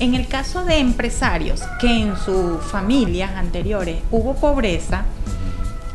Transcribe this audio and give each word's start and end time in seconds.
En 0.00 0.14
el 0.14 0.26
caso 0.28 0.64
de 0.64 0.78
empresarios 0.78 1.60
que 1.80 1.88
en 1.88 2.16
sus 2.16 2.62
familias 2.64 3.32
anteriores 3.36 4.00
hubo 4.10 4.34
pobreza, 4.34 5.04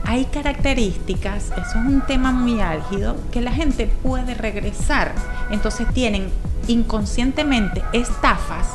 hay 0.05 0.25
características, 0.25 1.45
eso 1.51 1.61
es 1.63 1.75
un 1.75 2.01
tema 2.01 2.31
muy 2.31 2.61
álgido, 2.61 3.17
que 3.31 3.41
la 3.41 3.51
gente 3.51 3.87
puede 4.03 4.35
regresar. 4.35 5.13
Entonces 5.49 5.87
tienen 5.93 6.29
inconscientemente 6.67 7.83
estafas, 7.91 8.67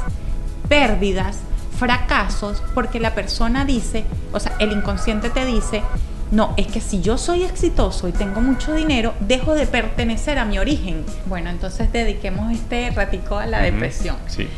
pérdidas, 0.69 1.39
fracasos, 1.79 2.63
porque 2.75 3.01
la 3.01 3.15
persona 3.15 3.65
dice, 3.65 4.05
o 4.33 4.41
sea, 4.41 4.57
el 4.59 4.73
inconsciente 4.73 5.31
te 5.31 5.45
dice, 5.47 5.83
no, 6.31 6.55
es 6.57 6.69
que 6.69 6.81
si 6.81 7.01
yo 7.01 7.19
soy 7.19 7.43
exitoso 7.43 8.07
y 8.09 8.13
tengo 8.13 8.41
mucho 8.41 8.73
dinero, 8.73 9.15
dejo 9.21 9.55
de 9.55 9.67
pertenecer 9.67 10.39
a 10.39 10.45
mi 10.45 10.59
origen. 10.59 11.05
Bueno, 11.27 11.51
entonces 11.51 11.93
dediquemos 11.93 12.53
este 12.53 12.91
ratico 12.91 13.37
a 13.37 13.47
la 13.47 13.61
depresión. 13.61 14.17
Sí. 14.27 14.49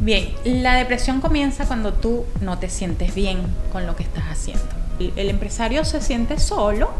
Bien, 0.00 0.30
la 0.44 0.74
depresión 0.74 1.20
comienza 1.20 1.66
cuando 1.66 1.92
tú 1.92 2.24
no 2.40 2.58
te 2.58 2.68
sientes 2.68 3.14
bien 3.14 3.38
con 3.72 3.86
lo 3.86 3.96
que 3.96 4.02
estás 4.02 4.24
haciendo. 4.24 4.64
El, 4.98 5.12
el 5.16 5.30
empresario 5.30 5.84
se 5.84 6.00
siente 6.00 6.38
solo, 6.38 6.90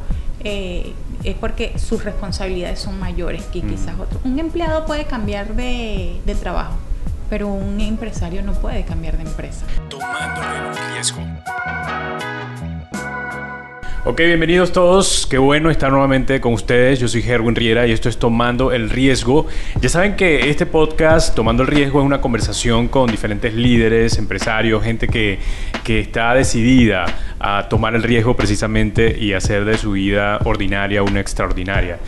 eh, 0.44 0.94
es 1.24 1.34
porque 1.34 1.78
sus 1.78 2.02
responsabilidades 2.02 2.80
son 2.80 2.98
mayores 2.98 3.42
que 3.44 3.60
quizás 3.60 3.98
otros. 3.98 4.20
Un 4.24 4.38
empleado 4.38 4.86
puede 4.86 5.04
cambiar 5.04 5.54
de, 5.54 6.20
de 6.24 6.34
trabajo, 6.34 6.76
pero 7.28 7.48
un 7.48 7.80
empresario 7.80 8.42
no 8.42 8.54
puede 8.54 8.84
cambiar 8.84 9.18
de 9.18 9.24
empresa. 9.24 9.66
Tomando 9.88 10.40
el 10.42 10.94
riesgo. 10.94 11.20
Ok, 14.02 14.16
bienvenidos 14.20 14.72
todos. 14.72 15.26
Qué 15.26 15.36
bueno 15.36 15.70
estar 15.70 15.92
nuevamente 15.92 16.40
con 16.40 16.54
ustedes. 16.54 16.98
Yo 16.98 17.06
soy 17.06 17.20
Herwin 17.20 17.54
Riera 17.54 17.86
y 17.86 17.92
esto 17.92 18.08
es 18.08 18.16
Tomando 18.18 18.72
el 18.72 18.88
Riesgo. 18.88 19.46
Ya 19.82 19.90
saben 19.90 20.16
que 20.16 20.48
este 20.48 20.64
podcast, 20.64 21.34
Tomando 21.34 21.64
el 21.64 21.68
Riesgo, 21.68 22.00
es 22.00 22.06
una 22.06 22.22
conversación 22.22 22.88
con 22.88 23.10
diferentes 23.10 23.52
líderes, 23.52 24.16
empresarios, 24.16 24.82
gente 24.82 25.06
que, 25.06 25.38
que 25.84 26.00
está 26.00 26.32
decidida 26.32 27.04
a 27.38 27.68
tomar 27.68 27.94
el 27.94 28.02
riesgo 28.02 28.34
precisamente 28.34 29.18
y 29.18 29.34
hacer 29.34 29.66
de 29.66 29.76
su 29.76 29.92
vida 29.92 30.38
ordinaria 30.44 31.02
una 31.02 31.20
extraordinaria. 31.20 31.98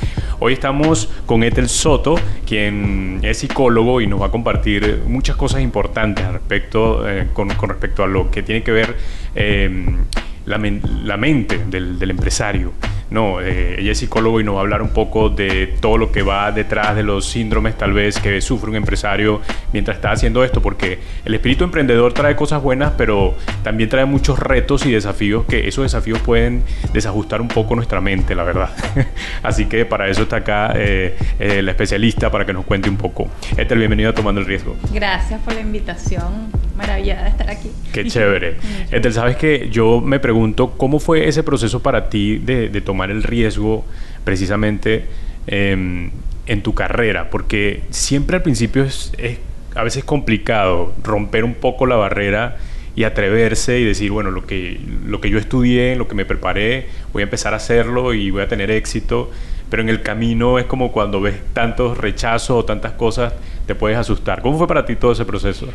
Hoy 0.40 0.54
estamos 0.54 1.10
con 1.26 1.42
Ethel 1.42 1.68
Soto, 1.68 2.14
quien 2.46 3.20
es 3.22 3.38
psicólogo 3.38 4.00
y 4.00 4.06
nos 4.06 4.22
va 4.22 4.26
a 4.26 4.30
compartir 4.30 5.02
muchas 5.06 5.36
cosas 5.36 5.60
importantes 5.60 6.24
al 6.24 6.32
respecto, 6.32 7.06
eh, 7.06 7.28
con, 7.34 7.50
con 7.50 7.68
respecto 7.68 8.02
a 8.02 8.06
lo 8.06 8.30
que 8.30 8.42
tiene 8.42 8.62
que 8.62 8.72
ver... 8.72 8.96
Eh, 9.34 9.98
la, 10.46 10.58
men 10.58 10.80
la, 11.04 11.16
mente 11.16 11.58
del, 11.66 11.98
del 11.98 12.10
empresario. 12.10 12.72
No, 13.12 13.42
eh, 13.42 13.76
ella 13.78 13.92
es 13.92 13.98
psicólogo 13.98 14.40
y 14.40 14.44
nos 14.44 14.54
va 14.54 14.60
a 14.60 14.62
hablar 14.62 14.80
un 14.80 14.88
poco 14.88 15.28
de 15.28 15.66
todo 15.80 15.98
lo 15.98 16.10
que 16.10 16.22
va 16.22 16.50
detrás 16.50 16.96
de 16.96 17.02
los 17.02 17.26
síndromes 17.26 17.76
tal 17.76 17.92
vez 17.92 18.18
que 18.18 18.40
sufre 18.40 18.70
un 18.70 18.76
empresario 18.76 19.42
mientras 19.74 19.98
está 19.98 20.12
haciendo 20.12 20.42
esto, 20.42 20.62
porque 20.62 20.98
el 21.26 21.34
espíritu 21.34 21.64
emprendedor 21.64 22.14
trae 22.14 22.34
cosas 22.36 22.62
buenas, 22.62 22.94
pero 22.96 23.34
también 23.62 23.90
trae 23.90 24.06
muchos 24.06 24.38
retos 24.38 24.86
y 24.86 24.92
desafíos 24.92 25.44
que 25.44 25.68
esos 25.68 25.84
desafíos 25.84 26.20
pueden 26.20 26.62
desajustar 26.94 27.42
un 27.42 27.48
poco 27.48 27.74
nuestra 27.74 28.00
mente, 28.00 28.34
la 28.34 28.44
verdad. 28.44 28.70
Así 29.42 29.66
que 29.66 29.84
para 29.84 30.08
eso 30.08 30.22
está 30.22 30.36
acá 30.36 30.72
eh, 30.74 31.14
eh, 31.38 31.60
la 31.60 31.72
especialista 31.72 32.30
para 32.30 32.46
que 32.46 32.54
nos 32.54 32.64
cuente 32.64 32.88
un 32.88 32.96
poco. 32.96 33.28
Ethel, 33.58 33.78
bienvenido 33.78 34.08
a 34.08 34.14
Tomando 34.14 34.40
el 34.40 34.46
Riesgo. 34.46 34.74
Gracias 34.90 35.38
por 35.42 35.52
la 35.52 35.60
invitación, 35.60 36.50
maravillada 36.78 37.24
de 37.24 37.28
estar 37.28 37.50
aquí. 37.50 37.70
Qué 37.92 38.06
chévere. 38.06 38.56
Ethel, 38.90 39.12
sabes 39.12 39.36
que 39.36 39.68
yo 39.70 40.00
me 40.00 40.18
pregunto 40.18 40.78
cómo 40.78 40.98
fue 40.98 41.28
ese 41.28 41.42
proceso 41.42 41.82
para 41.82 42.08
ti 42.08 42.38
de, 42.38 42.70
de 42.70 42.80
tomar 42.80 43.01
el 43.10 43.22
riesgo 43.22 43.84
precisamente 44.24 45.06
eh, 45.46 46.10
en 46.46 46.62
tu 46.62 46.74
carrera, 46.74 47.30
porque 47.30 47.82
siempre 47.90 48.36
al 48.36 48.42
principio 48.42 48.84
es, 48.84 49.12
es, 49.18 49.38
a 49.74 49.82
veces 49.82 50.04
complicado 50.04 50.92
romper 51.02 51.44
un 51.44 51.54
poco 51.54 51.86
la 51.86 51.96
barrera 51.96 52.56
y 52.94 53.04
atreverse 53.04 53.78
y 53.80 53.84
decir, 53.84 54.10
bueno, 54.10 54.30
lo 54.30 54.46
que, 54.46 54.78
lo 55.06 55.20
que 55.20 55.30
yo 55.30 55.38
estudié, 55.38 55.96
lo 55.96 56.08
que 56.08 56.14
me 56.14 56.24
preparé, 56.24 56.88
voy 57.12 57.22
a 57.22 57.24
empezar 57.24 57.54
a 57.54 57.56
hacerlo 57.56 58.12
y 58.12 58.30
voy 58.30 58.42
a 58.42 58.48
tener 58.48 58.70
éxito, 58.70 59.30
pero 59.70 59.82
en 59.82 59.88
el 59.88 60.02
camino 60.02 60.58
es 60.58 60.66
como 60.66 60.92
cuando 60.92 61.20
ves 61.20 61.36
tantos 61.54 61.96
rechazos 61.96 62.50
o 62.58 62.64
tantas 62.64 62.92
cosas, 62.92 63.32
te 63.66 63.74
puedes 63.74 63.96
asustar. 63.96 64.42
¿Cómo 64.42 64.58
fue 64.58 64.68
para 64.68 64.84
ti 64.84 64.96
todo 64.96 65.12
ese 65.12 65.24
proceso? 65.24 65.68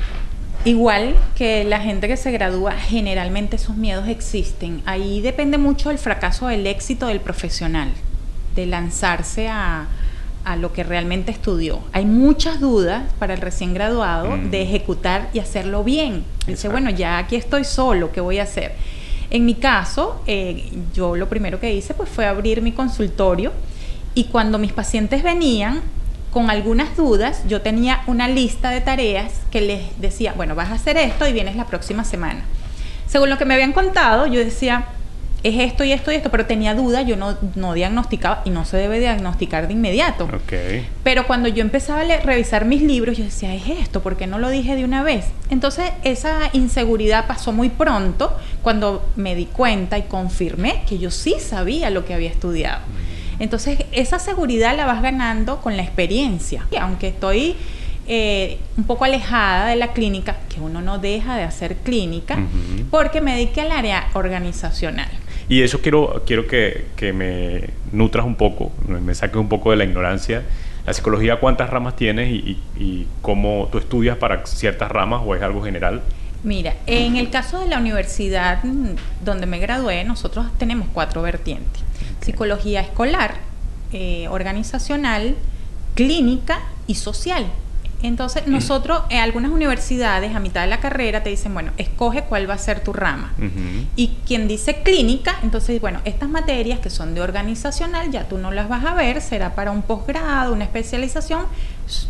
Igual 0.68 1.16
que 1.36 1.64
la 1.64 1.80
gente 1.80 2.10
que 2.10 2.18
se 2.18 2.30
gradúa, 2.32 2.74
generalmente 2.74 3.56
esos 3.56 3.78
miedos 3.78 4.10
existen. 4.10 4.82
Ahí 4.86 5.22
depende 5.22 5.58
mucho 5.58 5.92
el 5.92 5.98
fracaso 5.98 6.48
del 6.48 6.68
éxito 6.68 7.08
del 7.08 7.22
profesional, 7.22 7.90
de 8.54 8.66
lanzarse 8.66 9.48
a, 9.48 9.88
a 10.44 10.56
lo 10.58 10.74
que 10.74 10.84
realmente 10.84 11.32
estudió. 11.32 11.80
Hay 11.94 12.06
muchas 12.06 12.60
dudas 12.60 13.04
para 13.18 13.34
el 13.34 13.40
recién 13.40 13.74
graduado 13.74 14.32
mm. 14.36 14.50
de 14.50 14.62
ejecutar 14.64 15.30
y 15.32 15.40
hacerlo 15.40 15.86
bien. 15.86 16.26
Dice, 16.46 16.68
bueno, 16.68 16.90
ya 16.90 17.18
aquí 17.18 17.38
estoy 17.38 17.64
solo, 17.64 18.12
¿qué 18.12 18.20
voy 18.20 18.40
a 18.40 18.44
hacer? 18.44 18.74
En 19.30 19.46
mi 19.46 19.56
caso, 19.56 20.22
eh, 20.28 20.70
yo 20.94 21.16
lo 21.16 21.30
primero 21.30 21.62
que 21.62 21.74
hice 21.74 21.94
pues, 21.94 22.10
fue 22.10 22.26
abrir 22.26 22.62
mi 22.62 22.74
consultorio 22.74 23.54
y 24.16 24.26
cuando 24.26 24.58
mis 24.58 24.74
pacientes 24.74 25.24
venían, 25.24 25.82
con 26.38 26.52
algunas 26.52 26.96
dudas, 26.96 27.42
yo 27.48 27.62
tenía 27.62 28.04
una 28.06 28.28
lista 28.28 28.70
de 28.70 28.80
tareas 28.80 29.42
que 29.50 29.60
les 29.60 30.00
decía, 30.00 30.34
bueno, 30.34 30.54
vas 30.54 30.70
a 30.70 30.76
hacer 30.76 30.96
esto 30.96 31.28
y 31.28 31.34
vienes 31.34 31.56
la 31.56 31.66
próxima 31.66 32.04
semana. 32.04 32.42
Según 33.08 33.32
lo 33.32 33.40
que 33.40 33.46
me 33.46 33.56
habían 33.56 33.74
contado, 33.74 34.28
yo 34.28 34.38
decía, 34.38 34.86
es 35.42 35.60
esto 35.60 35.84
y 35.84 35.94
esto 35.94 36.12
y 36.12 36.16
esto, 36.16 36.30
pero 36.30 36.46
tenía 36.46 36.76
dudas, 36.76 37.08
yo 37.08 37.16
no, 37.16 37.36
no 37.56 37.74
diagnosticaba 37.74 38.44
y 38.46 38.52
no 38.52 38.66
se 38.66 38.78
debe 38.78 39.00
diagnosticar 39.00 39.66
de 39.66 39.74
inmediato. 39.74 40.26
Okay. 40.44 40.88
Pero 41.04 41.26
cuando 41.26 41.50
yo 41.50 41.62
empezaba 41.62 42.02
a 42.02 42.04
leer, 42.04 42.24
revisar 42.24 42.66
mis 42.66 42.84
libros, 42.84 43.18
yo 43.18 43.24
decía, 43.24 43.56
es 43.56 43.68
esto, 43.68 44.04
¿por 44.04 44.16
qué 44.16 44.28
no 44.28 44.38
lo 44.38 44.50
dije 44.50 44.76
de 44.76 44.86
una 44.86 45.02
vez? 45.02 45.26
Entonces 45.50 45.90
esa 46.04 46.52
inseguridad 46.54 47.26
pasó 47.26 47.52
muy 47.52 47.70
pronto 47.70 48.38
cuando 48.62 49.10
me 49.16 49.34
di 49.34 49.48
cuenta 49.48 49.98
y 49.98 50.04
confirmé 50.04 50.84
que 50.88 51.00
yo 51.00 51.10
sí 51.10 51.38
sabía 51.40 51.90
lo 51.90 52.06
que 52.06 52.14
había 52.14 52.30
estudiado. 52.30 52.82
Entonces, 53.40 53.86
esa 53.92 54.20
seguridad 54.20 54.76
la 54.76 54.86
vas 54.86 55.02
ganando 55.02 55.62
con 55.62 55.78
la 55.78 55.84
experiencia. 55.84 56.66
Y 56.72 56.78
aunque 56.78 57.10
estoy 57.10 57.56
eh, 58.08 58.60
un 58.78 58.86
poco 58.86 59.06
alejada 59.06 59.68
de 59.68 59.76
la 59.76 59.94
clínica, 59.94 60.38
que 60.50 60.62
uno 60.62 60.82
no 60.82 60.98
deja 60.98 61.36
de 61.36 61.44
hacer 61.44 61.76
clínica, 61.78 62.36
uh 62.36 62.40
-huh. 62.40 62.86
porque 62.90 63.22
me 63.22 63.34
dediqué 63.34 63.62
al 63.62 63.72
área 63.72 64.08
organizacional. 64.14 65.10
Y 65.50 65.62
eso 65.62 65.82
quiero, 65.82 66.24
quiero 66.26 66.48
que, 66.48 66.88
que 66.96 67.14
me 67.14 67.70
nutras 67.92 68.26
un 68.26 68.36
poco, 68.36 68.72
me 68.88 69.14
saques 69.14 69.38
un 69.38 69.50
poco 69.50 69.72
de 69.72 69.78
la 69.78 69.84
ignorancia. 69.84 70.44
La 70.86 70.94
psicología, 70.94 71.40
¿cuántas 71.40 71.70
ramas 71.70 71.96
tienes 71.96 72.30
y, 72.30 72.58
y, 72.78 72.84
y 72.84 73.08
cómo 73.22 73.68
tú 73.72 73.78
estudias 73.78 74.18
para 74.18 74.46
ciertas 74.46 74.90
ramas 74.90 75.22
o 75.26 75.36
es 75.36 75.42
algo 75.42 75.62
general? 75.62 76.02
Mira, 76.44 76.76
en 76.86 77.18
el 77.18 77.30
caso 77.30 77.60
de 77.60 77.68
la 77.68 77.78
universidad 77.78 78.64
donde 79.24 79.48
me 79.48 79.60
gradué, 79.60 80.04
nosotros 80.06 80.46
tenemos 80.58 80.88
cuatro 80.94 81.22
vertientes 81.22 81.87
psicología 82.28 82.82
escolar, 82.82 83.36
eh, 83.94 84.28
organizacional, 84.28 85.38
clínica 85.96 86.60
y 86.86 86.96
social. 86.96 87.46
Entonces, 88.04 88.46
nosotros, 88.46 89.02
en 89.10 89.20
algunas 89.20 89.52
universidades, 89.52 90.36
a 90.36 90.40
mitad 90.40 90.62
de 90.62 90.68
la 90.68 90.80
carrera, 90.80 91.24
te 91.24 91.30
dicen, 91.30 91.54
bueno, 91.54 91.72
escoge 91.78 92.24
cuál 92.24 92.50
va 92.50 92.54
a 92.54 92.58
ser 92.58 92.82
tu 92.82 92.94
rama. 92.94 93.34
Uh 93.40 93.44
-huh. 93.44 93.88
Y 93.96 94.18
quien 94.26 94.48
dice 94.48 94.84
clínica, 94.84 95.40
entonces, 95.42 95.82
bueno, 95.82 96.00
estas 96.06 96.30
materias 96.30 96.80
que 96.80 96.90
son 96.90 97.16
de 97.16 97.22
organizacional, 97.22 98.12
ya 98.12 98.28
tú 98.28 98.38
no 98.38 98.52
las 98.52 98.70
vas 98.70 98.86
a 98.86 98.94
ver, 98.94 99.22
será 99.22 99.56
para 99.56 99.72
un 99.72 99.82
posgrado, 99.82 100.54
una 100.54 100.64
especialización, 100.64 101.46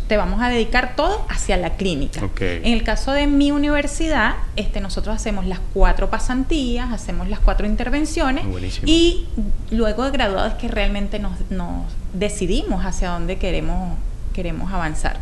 te 0.08 0.16
vamos 0.16 0.42
a 0.42 0.48
dedicar 0.48 0.94
todo 0.96 1.24
hacia 1.28 1.56
la 1.56 1.76
clínica. 1.76 2.24
Okay. 2.24 2.60
En 2.64 2.72
el 2.72 2.82
caso 2.82 3.12
de 3.12 3.26
mi 3.26 3.50
universidad, 3.52 4.34
este, 4.56 4.80
nosotros 4.80 5.14
hacemos 5.14 5.46
las 5.46 5.60
cuatro 5.72 6.10
pasantías, 6.10 6.92
hacemos 6.92 7.28
las 7.28 7.40
cuatro 7.40 7.66
intervenciones 7.66 8.46
Buenísimo. 8.46 8.86
y 8.86 9.26
luego 9.70 10.04
de 10.04 10.10
graduados 10.10 10.52
es 10.52 10.58
que 10.58 10.68
realmente 10.68 11.18
nos, 11.18 11.32
nos 11.50 11.86
decidimos 12.12 12.84
hacia 12.84 13.10
dónde 13.10 13.38
queremos, 13.38 13.96
queremos 14.34 14.72
avanzar. 14.72 15.18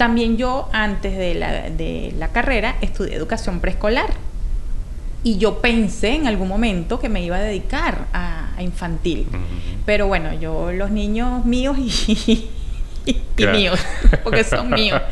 También 0.00 0.38
yo, 0.38 0.66
antes 0.72 1.14
de 1.14 1.34
la, 1.34 1.68
de 1.68 2.14
la 2.16 2.28
carrera, 2.28 2.76
estudié 2.80 3.14
educación 3.14 3.60
preescolar. 3.60 4.08
Y 5.22 5.36
yo 5.36 5.60
pensé 5.60 6.14
en 6.14 6.26
algún 6.26 6.48
momento 6.48 6.98
que 6.98 7.10
me 7.10 7.22
iba 7.22 7.36
a 7.36 7.40
dedicar 7.40 8.06
a, 8.14 8.48
a 8.56 8.62
infantil. 8.62 9.26
Uh 9.28 9.34
-huh. 9.34 9.82
Pero 9.84 10.06
bueno, 10.06 10.32
yo 10.40 10.72
los 10.72 10.90
niños 10.90 11.44
míos 11.44 11.76
y, 11.76 11.84
y, 13.04 13.18
y 13.36 13.46
míos, 13.48 13.78
porque 14.24 14.42
son 14.42 14.70
míos. 14.70 15.02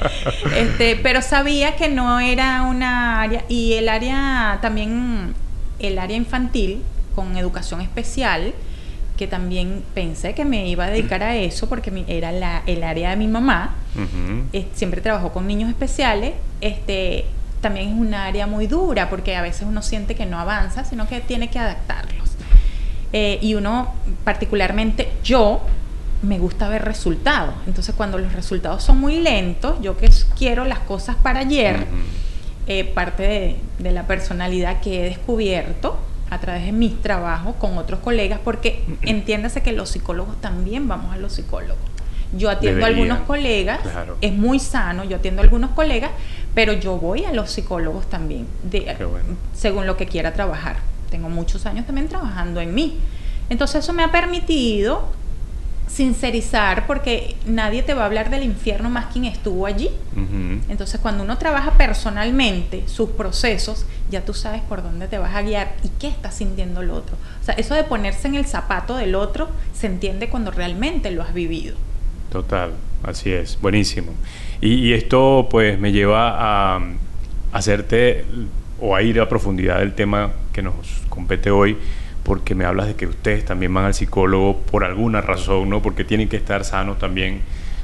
Este, 0.56 0.96
pero 1.02 1.20
sabía 1.20 1.76
que 1.76 1.90
no 1.90 2.18
era 2.18 2.62
una 2.62 3.20
área, 3.20 3.44
y 3.46 3.74
el 3.74 3.90
área 3.90 4.58
también, 4.62 5.34
el 5.80 5.98
área 5.98 6.16
infantil 6.16 6.80
con 7.14 7.36
educación 7.36 7.82
especial, 7.82 8.54
que 9.18 9.26
también 9.26 9.82
pensé 9.94 10.32
que 10.32 10.44
me 10.44 10.68
iba 10.68 10.84
a 10.84 10.90
dedicar 10.90 11.22
a 11.22 11.36
eso 11.36 11.68
porque 11.68 12.04
era 12.06 12.30
la, 12.32 12.62
el 12.66 12.84
área 12.84 13.10
de 13.10 13.16
mi 13.16 13.26
mamá. 13.26 13.74
Uh 13.96 14.00
-huh. 14.00 14.44
eh, 14.52 14.66
siempre 14.74 15.00
trabajó 15.00 15.32
con 15.32 15.46
niños 15.46 15.68
especiales. 15.68 16.34
Este, 16.60 17.26
también 17.60 17.88
es 17.88 17.94
un 17.94 18.14
área 18.14 18.46
muy 18.46 18.68
dura 18.68 19.10
porque 19.10 19.36
a 19.36 19.42
veces 19.42 19.62
uno 19.68 19.82
siente 19.82 20.14
que 20.14 20.24
no 20.24 20.38
avanza, 20.38 20.84
sino 20.84 21.08
que 21.08 21.20
tiene 21.20 21.50
que 21.50 21.58
adaptarlos. 21.58 22.30
Eh, 23.12 23.38
y 23.42 23.54
uno, 23.54 23.92
particularmente 24.22 25.10
yo, 25.24 25.62
me 26.22 26.38
gusta 26.38 26.68
ver 26.68 26.84
resultados. 26.84 27.54
Entonces, 27.66 27.94
cuando 27.96 28.18
los 28.18 28.32
resultados 28.32 28.84
son 28.84 29.00
muy 29.00 29.18
lentos, 29.20 29.80
yo 29.82 29.96
que 29.96 30.10
quiero 30.36 30.64
las 30.64 30.78
cosas 30.80 31.16
para 31.16 31.40
ayer, 31.40 31.86
eh, 32.68 32.84
parte 32.84 33.22
de, 33.22 33.56
de, 33.78 33.92
la 33.92 34.06
personalidad 34.06 34.80
que 34.80 35.00
he 35.00 35.08
descubierto 35.08 35.98
a 36.30 36.38
través 36.38 36.64
de 36.64 36.72
mis 36.72 37.00
trabajos 37.00 37.56
con 37.56 37.78
otros 37.78 38.00
colegas, 38.00 38.40
porque 38.42 38.84
entiéndase 39.02 39.62
que 39.62 39.72
los 39.72 39.90
psicólogos 39.90 40.40
también 40.40 40.88
vamos 40.88 41.14
a 41.14 41.18
los 41.18 41.32
psicólogos. 41.32 41.78
Yo 42.36 42.50
atiendo 42.50 42.84
a 42.84 42.88
algunos 42.88 43.20
colegas, 43.20 43.80
es 44.20 44.32
muy 44.34 44.58
sano, 44.58 45.04
yo 45.04 45.16
atiendo 45.16 45.40
a 45.40 45.44
algunos 45.44 45.70
colegas, 45.70 46.10
pero 46.54 46.74
yo 46.74 46.98
voy 46.98 47.24
a 47.24 47.32
los 47.32 47.50
psicólogos 47.50 48.08
también, 48.10 48.46
de, 48.62 48.96
según 49.54 49.86
lo 49.86 49.96
que 49.96 50.06
quiera 50.06 50.34
trabajar. 50.34 50.76
Tengo 51.10 51.30
muchos 51.30 51.64
años 51.64 51.86
también 51.86 52.08
trabajando 52.08 52.60
en 52.60 52.74
mí. 52.74 52.98
Entonces 53.48 53.82
eso 53.82 53.94
me 53.94 54.04
ha 54.04 54.12
permitido 54.12 55.08
sincerizar 55.88 56.86
porque 56.86 57.36
nadie 57.46 57.82
te 57.82 57.94
va 57.94 58.02
a 58.02 58.06
hablar 58.06 58.30
del 58.30 58.42
infierno 58.42 58.90
más 58.90 59.06
quien 59.06 59.24
estuvo 59.24 59.66
allí. 59.66 59.90
Entonces 60.68 61.00
cuando 61.00 61.24
uno 61.24 61.38
trabaja 61.38 61.72
personalmente 61.72 62.84
sus 62.86 63.10
procesos, 63.10 63.86
ya 64.10 64.24
tú 64.24 64.34
sabes 64.34 64.62
por 64.62 64.82
dónde 64.82 65.08
te 65.08 65.18
vas 65.18 65.34
a 65.34 65.42
guiar 65.42 65.74
y 65.82 65.88
qué 65.98 66.08
está 66.08 66.30
sintiendo 66.30 66.82
el 66.82 66.90
otro. 66.90 67.16
O 67.40 67.44
sea, 67.44 67.54
eso 67.54 67.74
de 67.74 67.84
ponerse 67.84 68.28
en 68.28 68.34
el 68.34 68.46
zapato 68.46 68.96
del 68.96 69.14
otro 69.14 69.48
se 69.72 69.86
entiende 69.86 70.28
cuando 70.28 70.50
realmente 70.50 71.10
lo 71.10 71.22
has 71.22 71.34
vivido. 71.34 71.76
Total, 72.30 72.72
así 73.02 73.32
es, 73.32 73.58
buenísimo. 73.60 74.12
Y, 74.60 74.92
esto 74.92 75.48
pues 75.50 75.78
me 75.78 75.92
lleva 75.92 76.76
a, 76.76 76.80
hacerte 77.52 78.24
o 78.80 78.94
a 78.94 79.02
ir 79.02 79.20
a 79.20 79.28
profundidad 79.28 79.78
del 79.78 79.94
tema 79.94 80.32
que 80.52 80.62
nos 80.62 80.74
compete 81.08 81.50
hoy, 81.50 81.76
porque 82.28 82.54
me 82.54 82.66
hablas 82.66 82.88
de 82.88 82.94
que 82.94 83.06
ustedes 83.06 83.46
también 83.46 83.72
van 83.72 83.86
al 83.86 83.94
psicólogo 83.94 84.58
por 84.58 84.84
alguna 84.84 85.22
razón, 85.22 85.70
¿no? 85.70 85.80
Porque 85.80 86.04
tienen 86.04 86.28
que 86.28 86.36
estar 86.36 86.62
sanos 86.62 86.98
también 86.98 87.40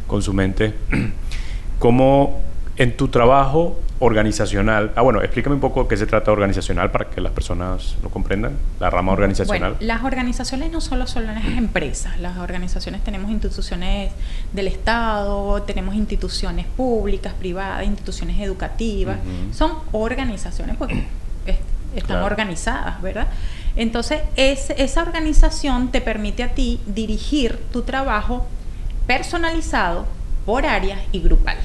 con 0.06 0.20
su 0.20 0.34
mente. 0.34 0.74
¿Cómo 1.78 2.42
en 2.76 2.94
tu 2.94 3.08
trabajo 3.08 3.80
organizacional, 4.00 4.92
ah 4.96 5.00
bueno, 5.00 5.22
explícame 5.22 5.54
un 5.54 5.62
poco 5.62 5.88
qué 5.88 5.96
se 5.96 6.06
trata 6.06 6.30
organizacional 6.30 6.90
para 6.90 7.08
que 7.08 7.22
las 7.22 7.32
personas 7.32 7.96
lo 8.02 8.10
comprendan, 8.10 8.58
la 8.80 8.90
rama 8.90 9.12
organizacional. 9.12 9.76
Bueno, 9.78 9.86
las 9.86 10.04
organizaciones 10.04 10.70
no 10.70 10.82
solo 10.82 11.06
son 11.06 11.24
las 11.24 11.42
empresas, 11.42 12.18
las 12.20 12.36
organizaciones 12.36 13.02
tenemos 13.02 13.30
instituciones 13.30 14.12
del 14.52 14.66
Estado, 14.66 15.62
tenemos 15.62 15.94
instituciones 15.94 16.66
públicas, 16.66 17.32
privadas, 17.32 17.86
instituciones 17.86 18.38
educativas, 18.40 19.16
son 19.52 19.72
organizaciones 19.92 20.76
porque 20.78 21.06
están 21.96 22.22
organizadas, 22.22 23.00
¿verdad? 23.00 23.28
Entonces, 23.76 24.22
es, 24.36 24.70
esa 24.70 25.02
organización 25.02 25.90
te 25.90 26.00
permite 26.00 26.42
a 26.42 26.54
ti 26.54 26.80
dirigir 26.86 27.58
tu 27.72 27.82
trabajo 27.82 28.46
personalizado 29.06 30.06
por 30.46 30.66
áreas 30.66 31.00
y 31.12 31.20
grupal. 31.20 31.56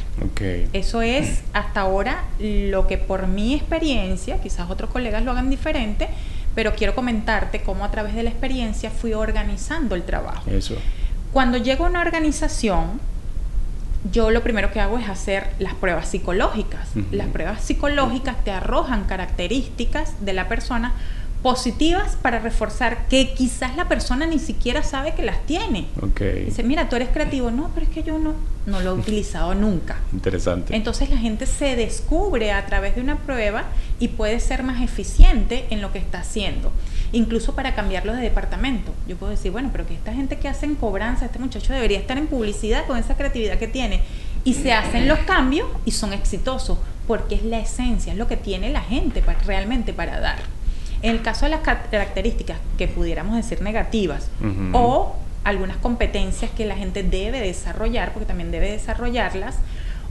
Eso 0.74 1.02
es 1.02 1.42
hasta 1.54 1.82
ahora 1.82 2.24
lo 2.40 2.88
que 2.88 2.98
por 2.98 3.28
mi 3.28 3.54
experiencia, 3.54 4.42
quizás 4.42 4.70
otros 4.70 4.90
colegas 4.90 5.24
lo 5.24 5.32
hagan 5.32 5.50
diferente, 5.50 6.08
pero 6.56 6.74
quiero 6.76 6.96
comentarte 6.96 7.62
cómo 7.62 7.84
a 7.84 7.92
través 7.92 8.16
de 8.16 8.24
la 8.24 8.30
experiencia 8.30 8.90
fui 8.90 9.14
organizando 9.14 9.96
el 9.96 10.04
trabajo. 10.04 10.50
Eso. 10.50 10.76
Cuando 11.34 11.58
llego 11.58 11.86
a 11.86 11.90
una 11.90 12.02
organización, 12.02 13.00
yo 14.12 14.32
lo 14.32 14.42
primero 14.42 14.72
que 14.72 14.80
hago 14.80 14.98
es 14.98 15.10
hacer 15.10 15.50
las 15.60 15.74
pruebas 15.74 16.08
psicológicas. 16.08 16.90
Las 17.12 17.28
pruebas 17.28 17.62
psicológicas 17.62 18.44
te 18.44 18.52
arrojan 18.52 19.04
características 19.04 20.14
de 20.26 20.34
la 20.34 20.48
persona 20.48 20.94
positivas 21.42 22.18
para 22.22 22.40
reforzar 22.40 23.08
que 23.08 23.34
quizás 23.34 23.76
la 23.78 23.88
persona 23.88 24.26
ni 24.26 24.40
siquiera 24.40 24.84
sabe 24.84 25.14
que 25.14 25.24
las 25.24 25.46
tiene. 25.46 25.88
Dice, 26.46 26.64
mira, 26.64 26.90
tú 26.90 26.98
eres 26.98 27.10
creativo. 27.10 27.50
No, 27.50 27.70
pero 27.74 27.86
es 27.86 27.92
que 27.92 28.04
yo 28.04 28.20
no, 28.20 28.34
no 28.66 28.82
lo 28.82 28.92
he 28.92 28.94
utilizado 29.00 29.56
nunca. 29.56 29.98
Interesante. 30.12 30.76
Entonces 30.76 31.10
la 31.10 31.18
gente 31.18 31.46
se 31.46 31.76
descubre 31.76 32.52
a 32.52 32.66
través 32.66 32.96
de 32.96 33.02
una 33.02 33.18
prueba 33.18 33.64
y 34.00 34.10
puede 34.10 34.40
ser 34.40 34.64
más 34.64 34.82
eficiente 34.82 35.66
en 35.70 35.82
lo 35.82 35.92
que 35.92 36.00
está 36.00 36.20
haciendo. 36.20 36.72
Incluso 37.12 37.56
para 37.56 37.74
cambiarlo 37.74 38.14
de 38.14 38.22
departamento. 38.22 38.94
Yo 39.08 39.16
puedo 39.16 39.32
decir, 39.32 39.52
bueno, 39.52 39.70
pero 39.72 39.88
que 39.88 39.96
esta 39.96 40.14
gente 40.14 40.38
que 40.38 40.50
hace 40.50 40.66
en 40.66 40.76
cobranza, 40.76 41.26
este 41.26 41.40
muchacho 41.40 41.74
debería 41.74 42.00
estar 42.00 42.18
en 42.18 42.28
publicidad 42.28 42.86
con 42.86 42.98
esa 42.98 43.16
creatividad 43.16 43.58
que 43.58 43.68
tiene. 43.68 44.02
Y 44.44 44.54
se 44.54 44.74
hacen 44.74 45.08
los 45.08 45.20
cambios 45.20 45.68
y 45.86 45.92
son 45.92 46.14
exitosos 46.14 46.78
porque 47.08 47.36
es 47.36 47.44
la 47.44 47.60
esencia, 47.60 48.14
es 48.14 48.20
lo 48.20 48.28
que 48.28 48.38
tiene 48.38 48.70
la 48.70 48.82
gente 48.82 49.22
para, 49.22 49.40
realmente 49.40 49.94
para 49.94 50.20
dar. 50.20 50.38
En 51.02 51.12
el 51.12 51.22
caso 51.22 51.46
de 51.46 51.52
las 51.52 51.62
características 51.62 52.58
que 52.78 52.88
pudiéramos 52.88 53.36
decir 53.36 53.62
negativas 53.62 54.30
o 54.74 55.16
algunas 55.44 55.78
competencias 55.78 56.52
que 56.52 56.66
la 56.66 56.76
gente 56.76 57.04
debe 57.04 57.40
desarrollar, 57.40 58.12
porque 58.12 58.26
también 58.26 58.52
debe 58.52 58.72
desarrollarlas, 58.72 59.56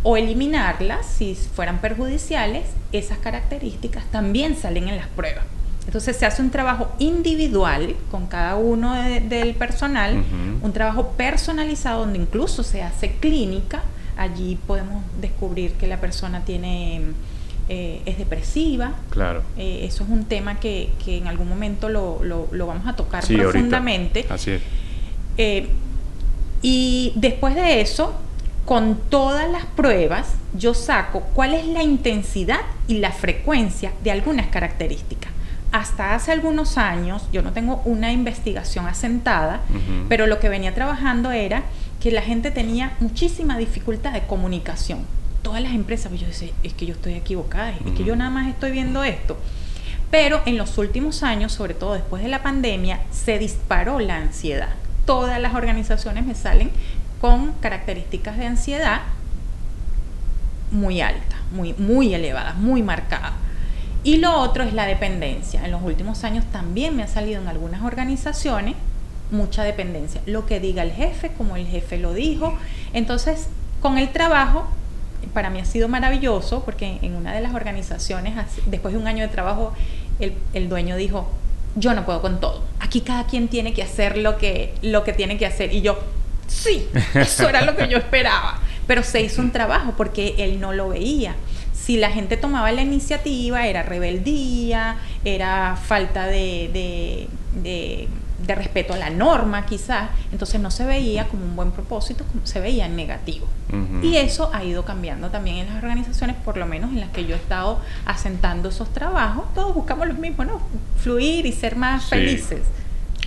o 0.03 0.17
eliminarlas 0.17 1.05
si 1.07 1.35
fueran 1.35 1.81
perjudiciales, 1.81 2.65
esas 2.93 3.19
características 3.19 4.05
también 4.11 4.57
salen 4.57 4.89
en 4.89 4.97
las 4.97 5.09
pruebas. 5.09 5.45
Entonces 5.87 6.17
se 6.17 6.27
hace 6.27 6.43
un 6.43 6.51
trabajo 6.51 6.93
individual 6.99 7.97
con 8.11 8.27
cada 8.27 8.57
uno 8.57 8.95
del 8.95 9.55
personal, 9.55 10.23
un 10.63 10.73
trabajo 10.73 11.13
personalizado 11.17 12.01
donde 12.01 12.19
incluso 12.19 12.63
se 12.63 12.83
hace 12.83 13.13
clínica. 13.13 13.83
Allí 14.17 14.59
podemos 14.67 15.03
descubrir 15.21 15.73
que 15.73 15.87
la 15.87 15.99
persona 15.99 16.45
tiene 16.45 17.03
eh, 17.69 18.01
es 18.07 18.17
depresiva. 18.17 18.93
Claro. 19.11 19.43
Eh, 19.59 19.81
eso 19.85 20.03
es 20.03 20.11
un 20.11 20.25
tema 20.25 20.59
que, 20.59 20.91
en 21.07 21.27
algún 21.27 21.49
momento 21.49 21.91
lo, 21.91 22.23
lo, 22.23 22.67
vamos 22.67 22.87
a 22.87 22.97
tocar 22.97 23.27
profundamente. 23.27 24.27
Así 24.31 24.53
es. 24.53 24.63
Eh, 25.37 25.69
y 26.63 27.13
después 27.15 27.55
de 27.55 27.83
eso, 27.83 28.15
con 28.65 28.99
todas 29.11 29.51
las 29.51 29.67
pruebas, 29.67 30.35
yo 30.55 30.73
saco 30.73 31.21
cuál 31.35 31.53
es 31.53 31.67
la 31.67 31.83
intensidad 31.83 32.61
y 32.87 32.99
la 32.99 33.13
frecuencia 33.13 33.93
de 34.03 34.13
algunas 34.13 34.47
características. 34.47 35.31
Hasta 35.71 36.15
hace 36.15 36.33
algunos 36.33 36.79
años, 36.79 37.29
yo 37.33 37.43
no 37.43 37.53
tengo 37.53 37.83
una 37.85 38.11
investigación 38.11 38.87
asentada, 38.87 39.61
pero 40.09 40.27
lo 40.27 40.41
que 40.41 40.49
venía 40.49 40.75
trabajando 40.75 41.31
era 41.31 41.65
que 42.01 42.11
la 42.11 42.23
gente 42.23 42.51
tenía 42.51 42.97
muchísima 43.01 43.59
dificultad 43.59 44.15
de 44.15 44.23
comunicación 44.23 45.01
todas 45.43 45.63
las 45.63 45.73
empresas, 45.73 46.09
pues 46.09 46.21
yo 46.21 46.27
decía, 46.27 46.51
es 46.63 46.73
que 46.75 46.87
yo 46.87 46.95
estoy 46.95 47.15
equivocada, 47.15 47.71
es 47.71 47.93
que 47.97 48.05
yo 48.05 48.17
nada 48.17 48.31
más 48.31 48.49
estoy 48.49 48.71
viendo 48.71 49.03
esto. 49.05 49.37
Pero 50.11 50.41
en 50.47 50.57
los 50.57 50.79
últimos 50.79 51.23
años, 51.23 51.53
sobre 51.53 51.75
todo 51.75 51.95
después 51.95 52.23
de 52.23 52.29
la 52.29 52.43
pandemia, 52.43 53.01
se 53.11 53.39
disparó 53.39 54.01
la 54.01 54.17
ansiedad. 54.17 54.71
Todas 55.05 55.41
las 55.41 55.55
organizaciones 55.55 56.25
me 56.25 56.35
salen 56.35 56.71
con 57.21 57.53
características 57.61 58.39
de 58.39 58.47
ansiedad 58.47 59.03
muy 60.71 61.01
altas, 61.01 61.39
muy, 61.53 61.75
muy 61.75 62.15
elevadas, 62.15 62.57
muy 62.57 62.83
marcadas. 62.83 63.33
Y 64.05 64.19
lo 64.19 64.39
otro 64.41 64.65
es 64.65 64.73
la 64.73 64.87
dependencia. 64.87 65.65
En 65.65 65.71
los 65.71 65.83
últimos 65.83 66.25
años 66.25 66.45
también 66.53 66.97
me 66.97 67.03
ha 67.03 67.09
salido 67.09 67.41
en 67.41 67.49
algunas 67.49 67.83
organizaciones 67.83 68.75
mucha 69.31 69.65
dependencia. 69.65 70.21
Lo 70.27 70.47
que 70.47 70.61
diga 70.61 70.83
el 70.83 70.93
jefe, 70.93 71.33
como 71.37 71.57
el 71.57 71.67
jefe 71.67 71.99
lo 71.99 72.15
dijo. 72.15 72.57
Entonces, 72.93 73.49
con 73.81 73.99
el 73.99 74.11
trabajo 74.11 74.69
para 75.33 75.51
mí 75.51 75.61
ha 75.61 75.65
sido 75.65 75.89
maravilloso 75.89 76.65
porque 76.65 76.99
en 77.03 77.15
una 77.15 77.35
de 77.35 77.41
las 77.41 77.55
organizaciones, 77.55 78.35
después 78.67 78.95
de 78.95 79.01
un 79.01 79.07
año 79.07 79.23
de 79.23 79.29
trabajo, 79.29 79.73
el, 80.21 80.69
dueño 80.69 80.97
dijo, 80.97 81.29
yo 81.77 81.95
no 81.95 82.05
puedo 82.05 82.21
con 82.21 82.41
todo. 82.41 82.65
Aquí 82.81 83.03
cada 83.03 83.27
quien 83.27 83.49
tiene 83.49 83.73
que 83.73 83.83
hacer 83.83 84.19
lo 84.19 84.39
que, 84.39 84.75
lo 84.83 85.05
que 85.05 85.13
tiene 85.13 85.39
que 85.39 85.47
hacer. 85.47 85.73
Y 85.73 85.81
yo, 85.83 85.99
sí, 86.47 86.89
eso 87.15 87.49
era 87.49 87.65
lo 87.65 87.77
que 87.77 87.89
yo 87.89 87.99
esperaba. 87.99 88.61
Pero 88.87 89.03
se 89.03 89.21
hizo 89.21 89.43
un 89.43 89.53
trabajo 89.53 89.95
porque 89.97 90.35
él 90.39 90.61
no 90.61 90.73
lo 90.73 90.89
veía. 90.89 91.37
Si 91.75 91.97
la 91.97 92.11
gente 92.11 92.37
tomaba 92.37 92.73
la 92.73 92.83
iniciativa, 92.83 93.67
era 93.67 93.83
rebeldía, 93.83 94.97
era 95.25 95.77
falta 95.77 96.27
de 96.27 97.29
de 97.63 98.09
respeto 98.47 98.95
a 98.95 98.97
la 98.97 99.11
norma 99.11 99.67
quizás, 99.67 100.11
entonces 100.31 100.61
no 100.61 100.71
se 100.71 100.85
veía 100.85 101.27
como 101.27 101.45
un 101.45 101.57
buen 101.57 101.71
propósito, 101.73 102.25
se 102.45 102.61
veía 102.61 102.87
en 102.87 102.97
negativo. 102.97 103.47
Y 104.03 104.17
eso 104.17 104.51
ha 104.55 104.65
ido 104.65 104.85
cambiando 104.85 105.29
también 105.29 105.57
en 105.57 105.67
las 105.67 105.77
organizaciones, 105.77 106.37
por 106.37 106.57
lo 106.57 106.67
menos 106.67 106.91
en 106.91 107.01
las 107.01 107.11
que 107.11 107.27
yo 107.27 107.35
he 107.35 107.39
estado 107.39 107.81
asentando 108.07 108.71
esos 108.71 108.93
trabajos, 108.95 109.53
todos 109.55 109.75
buscamos 109.75 110.09
lo 110.09 110.15
mismo, 110.15 110.45
¿no? 110.45 110.63
Fluir 110.97 111.45
y 111.45 111.53
ser 111.53 111.77
más 111.77 112.07
felices. 112.07 112.63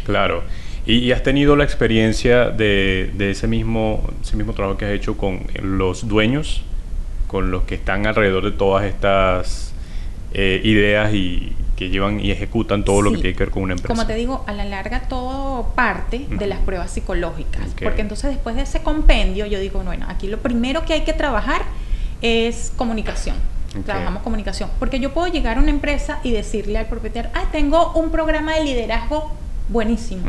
Claro. 0.04 0.44
Y, 0.86 1.12
has 1.12 1.22
tenido 1.22 1.56
la 1.56 1.64
experiencia 1.64 2.50
de, 2.50 3.12
de, 3.14 3.32
ese, 3.32 3.48
mismo, 3.48 4.02
ese 4.24 4.36
mismo 4.36 4.54
trabajo 4.54 4.78
que 4.78 4.86
has 4.86 4.92
hecho 4.92 5.16
con 5.16 5.46
los 5.62 6.08
dueños, 6.08 6.64
con 7.28 7.52
los 7.52 7.64
que 7.64 7.76
están 7.76 8.08
alrededor 8.08 8.44
de 8.44 8.52
todas 8.52 8.86
estas 8.86 9.74
eh, 10.34 10.60
ideas 10.64 11.14
y, 11.14 11.54
que 11.82 11.90
llevan 11.90 12.20
y 12.20 12.30
ejecutan 12.30 12.86
todo 12.86 13.02
lo 13.02 13.12
que 13.12 13.18
tiene 13.18 13.34
que 13.34 13.44
ver 13.44 13.50
con 13.50 13.64
una 13.64 13.74
empresa. 13.74 13.92
Como 13.92 14.06
te 14.06 14.14
digo, 14.14 14.44
a 14.46 14.54
la 14.54 14.66
larga 14.66 15.08
todo 15.10 15.70
parte 15.74 16.28
de 16.30 16.46
las 16.46 16.60
pruebas 16.60 16.92
psicológicas, 16.92 17.70
porque 17.82 18.02
entonces 18.02 18.30
después 18.30 18.56
de 18.56 18.62
ese 18.62 18.84
compendio 18.84 19.48
yo 19.48 19.60
digo, 19.60 19.82
bueno, 19.82 20.06
aquí 20.08 20.28
lo 20.28 20.38
primero 20.38 20.86
que 20.86 20.94
hay 20.94 21.02
que 21.02 21.14
trabajar 21.14 21.64
es 22.22 22.72
comunicación. 22.76 23.36
Trabajamos 23.84 24.22
comunicación, 24.22 24.70
porque 24.78 25.00
yo 25.00 25.12
puedo 25.12 25.26
llegar 25.28 25.58
a 25.58 25.60
una 25.60 25.72
empresa 25.72 26.20
y 26.24 26.30
decirle 26.30 26.78
al 26.78 26.86
propietario, 26.86 27.32
ah, 27.34 27.46
tengo 27.52 27.94
un 27.94 28.12
programa 28.12 28.54
de 28.54 28.64
liderazgo 28.66 29.32
buenísimo. 29.70 30.22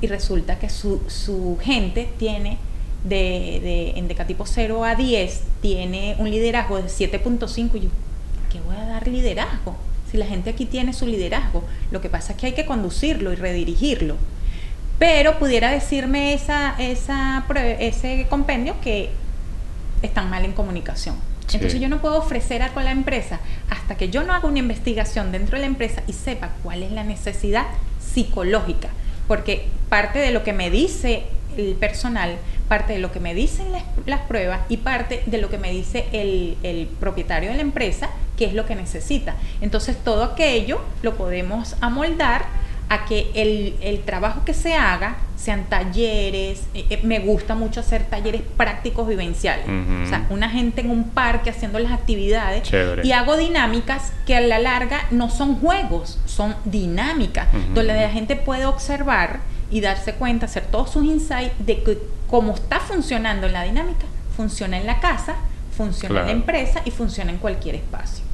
Y 0.00 0.06
resulta 0.06 0.60
que 0.60 0.70
su, 0.70 1.02
su 1.08 1.58
gente 1.60 2.08
tiene 2.16 2.58
de, 3.02 3.58
de 3.60 3.98
en 3.98 4.06
decatipo 4.06 4.46
0 4.46 4.84
a 4.84 4.94
10 4.94 5.42
tiene 5.62 6.14
un 6.20 6.30
liderazgo 6.30 6.76
de 6.76 6.84
7.5 6.84 7.70
y 7.74 7.80
yo, 7.80 7.88
¿qué 8.52 8.60
voy 8.60 8.76
a 8.76 8.86
dar 8.86 9.08
liderazgo? 9.08 9.74
Si 10.10 10.16
la 10.16 10.26
gente 10.26 10.50
aquí 10.50 10.66
tiene 10.66 10.92
su 10.92 11.06
liderazgo, 11.06 11.64
lo 11.90 12.00
que 12.00 12.08
pasa 12.08 12.32
es 12.32 12.38
que 12.38 12.46
hay 12.46 12.52
que 12.52 12.66
conducirlo 12.66 13.32
y 13.32 13.36
redirigirlo. 13.36 14.16
Pero 14.98 15.38
pudiera 15.38 15.70
decirme 15.70 16.32
esa, 16.32 16.74
ese 16.78 18.26
compendio 18.30 18.80
que 18.80 19.10
están 20.02 20.30
mal 20.30 20.44
en 20.44 20.52
comunicación. 20.52 21.16
Sí. 21.46 21.56
Entonces 21.56 21.80
yo 21.80 21.88
no 21.88 22.00
puedo 22.00 22.18
ofrecer 22.18 22.62
algo 22.62 22.80
a 22.80 22.82
la 22.82 22.90
empresa 22.90 23.40
hasta 23.70 23.96
que 23.96 24.08
yo 24.08 24.24
no 24.24 24.32
haga 24.32 24.48
una 24.48 24.58
investigación 24.58 25.32
dentro 25.32 25.56
de 25.56 25.60
la 25.60 25.66
empresa 25.66 26.02
y 26.06 26.12
sepa 26.12 26.50
cuál 26.62 26.82
es 26.82 26.92
la 26.92 27.04
necesidad 27.04 27.66
psicológica. 28.00 28.88
Porque 29.28 29.66
parte 29.88 30.18
de 30.18 30.30
lo 30.30 30.44
que 30.44 30.52
me 30.52 30.70
dice 30.70 31.24
el 31.56 31.74
personal, 31.74 32.36
parte 32.68 32.94
de 32.94 32.98
lo 32.98 33.12
que 33.12 33.20
me 33.20 33.34
dicen 33.34 33.72
las, 33.72 33.82
las 34.06 34.20
pruebas 34.22 34.60
y 34.68 34.78
parte 34.78 35.22
de 35.26 35.38
lo 35.38 35.48
que 35.48 35.58
me 35.58 35.70
dice 35.70 36.06
el, 36.12 36.56
el 36.62 36.86
propietario 36.86 37.50
de 37.50 37.56
la 37.56 37.62
empresa, 37.62 38.10
qué 38.36 38.44
es 38.46 38.54
lo 38.54 38.66
que 38.66 38.74
necesita. 38.74 39.36
Entonces 39.60 39.96
todo 40.02 40.24
aquello 40.24 40.80
lo 41.02 41.16
podemos 41.16 41.76
amoldar 41.80 42.44
a 42.88 43.04
que 43.04 43.30
el, 43.34 43.74
el 43.80 44.00
trabajo 44.02 44.44
que 44.44 44.54
se 44.54 44.74
haga 44.74 45.16
sean 45.36 45.64
talleres, 45.64 46.62
eh, 46.72 46.86
eh, 46.88 47.00
me 47.02 47.18
gusta 47.18 47.54
mucho 47.54 47.80
hacer 47.80 48.04
talleres 48.04 48.42
prácticos 48.56 49.06
vivenciales, 49.08 49.66
o 49.66 50.08
sea, 50.08 50.26
una 50.30 50.48
gente 50.48 50.80
en 50.80 50.90
un 50.90 51.10
parque 51.10 51.50
haciendo 51.50 51.78
las 51.78 51.92
actividades 51.92 52.62
Chévere. 52.62 53.06
y 53.06 53.12
hago 53.12 53.36
dinámicas 53.36 54.12
que 54.24 54.36
a 54.36 54.40
la 54.40 54.58
larga 54.58 55.06
no 55.10 55.28
son 55.28 55.56
juegos, 55.56 56.20
son 56.26 56.56
dinámicas, 56.64 57.48
donde 57.74 57.94
la 57.94 58.10
gente 58.10 58.36
puede 58.36 58.66
observar 58.66 59.40
y 59.70 59.80
darse 59.80 60.14
cuenta, 60.14 60.46
hacer 60.46 60.66
todos 60.66 60.90
sus 60.90 61.04
insights 61.04 61.54
de 61.58 61.82
que 61.82 61.98
como 62.28 62.54
está 62.54 62.80
funcionando 62.80 63.46
en 63.46 63.52
la 63.52 63.62
dinámica, 63.62 64.06
funciona 64.36 64.78
en 64.78 64.86
la 64.86 65.00
casa, 65.00 65.36
funciona 65.76 66.20
en 66.20 66.26
la 66.26 66.32
empresa 66.32 66.82
y 66.84 66.90
funciona 66.90 67.30
en 67.30 67.38
cualquier 67.38 67.76
espacio. 67.76 68.24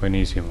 Buenísimo. 0.00 0.48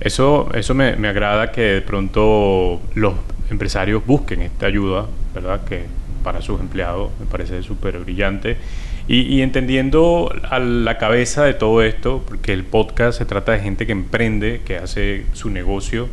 Eso, 0.00 0.48
eso 0.54 0.74
me, 0.74 0.96
me 0.96 1.08
agrada 1.08 1.52
que 1.52 1.62
de 1.62 1.82
pronto 1.82 2.80
los 2.94 3.14
empresarios 3.50 4.04
busquen 4.04 4.42
esta 4.42 4.66
ayuda, 4.66 5.06
¿verdad? 5.34 5.64
Que 5.64 5.84
para 6.22 6.42
sus 6.42 6.60
empleados 6.60 7.10
me 7.20 7.26
parece 7.26 7.62
súper 7.62 7.98
brillante. 7.98 8.56
Y, 9.06 9.20
y 9.20 9.42
entendiendo 9.42 10.34
a 10.50 10.58
la 10.58 10.98
cabeza 10.98 11.44
de 11.44 11.54
todo 11.54 11.82
esto, 11.82 12.24
porque 12.26 12.52
el 12.52 12.64
podcast 12.64 13.18
se 13.18 13.26
trata 13.26 13.52
de 13.52 13.60
gente 13.60 13.86
que 13.86 13.92
emprende, 13.92 14.62
que 14.64 14.78
hace 14.78 15.26
su 15.34 15.50
negocio. 15.50 16.08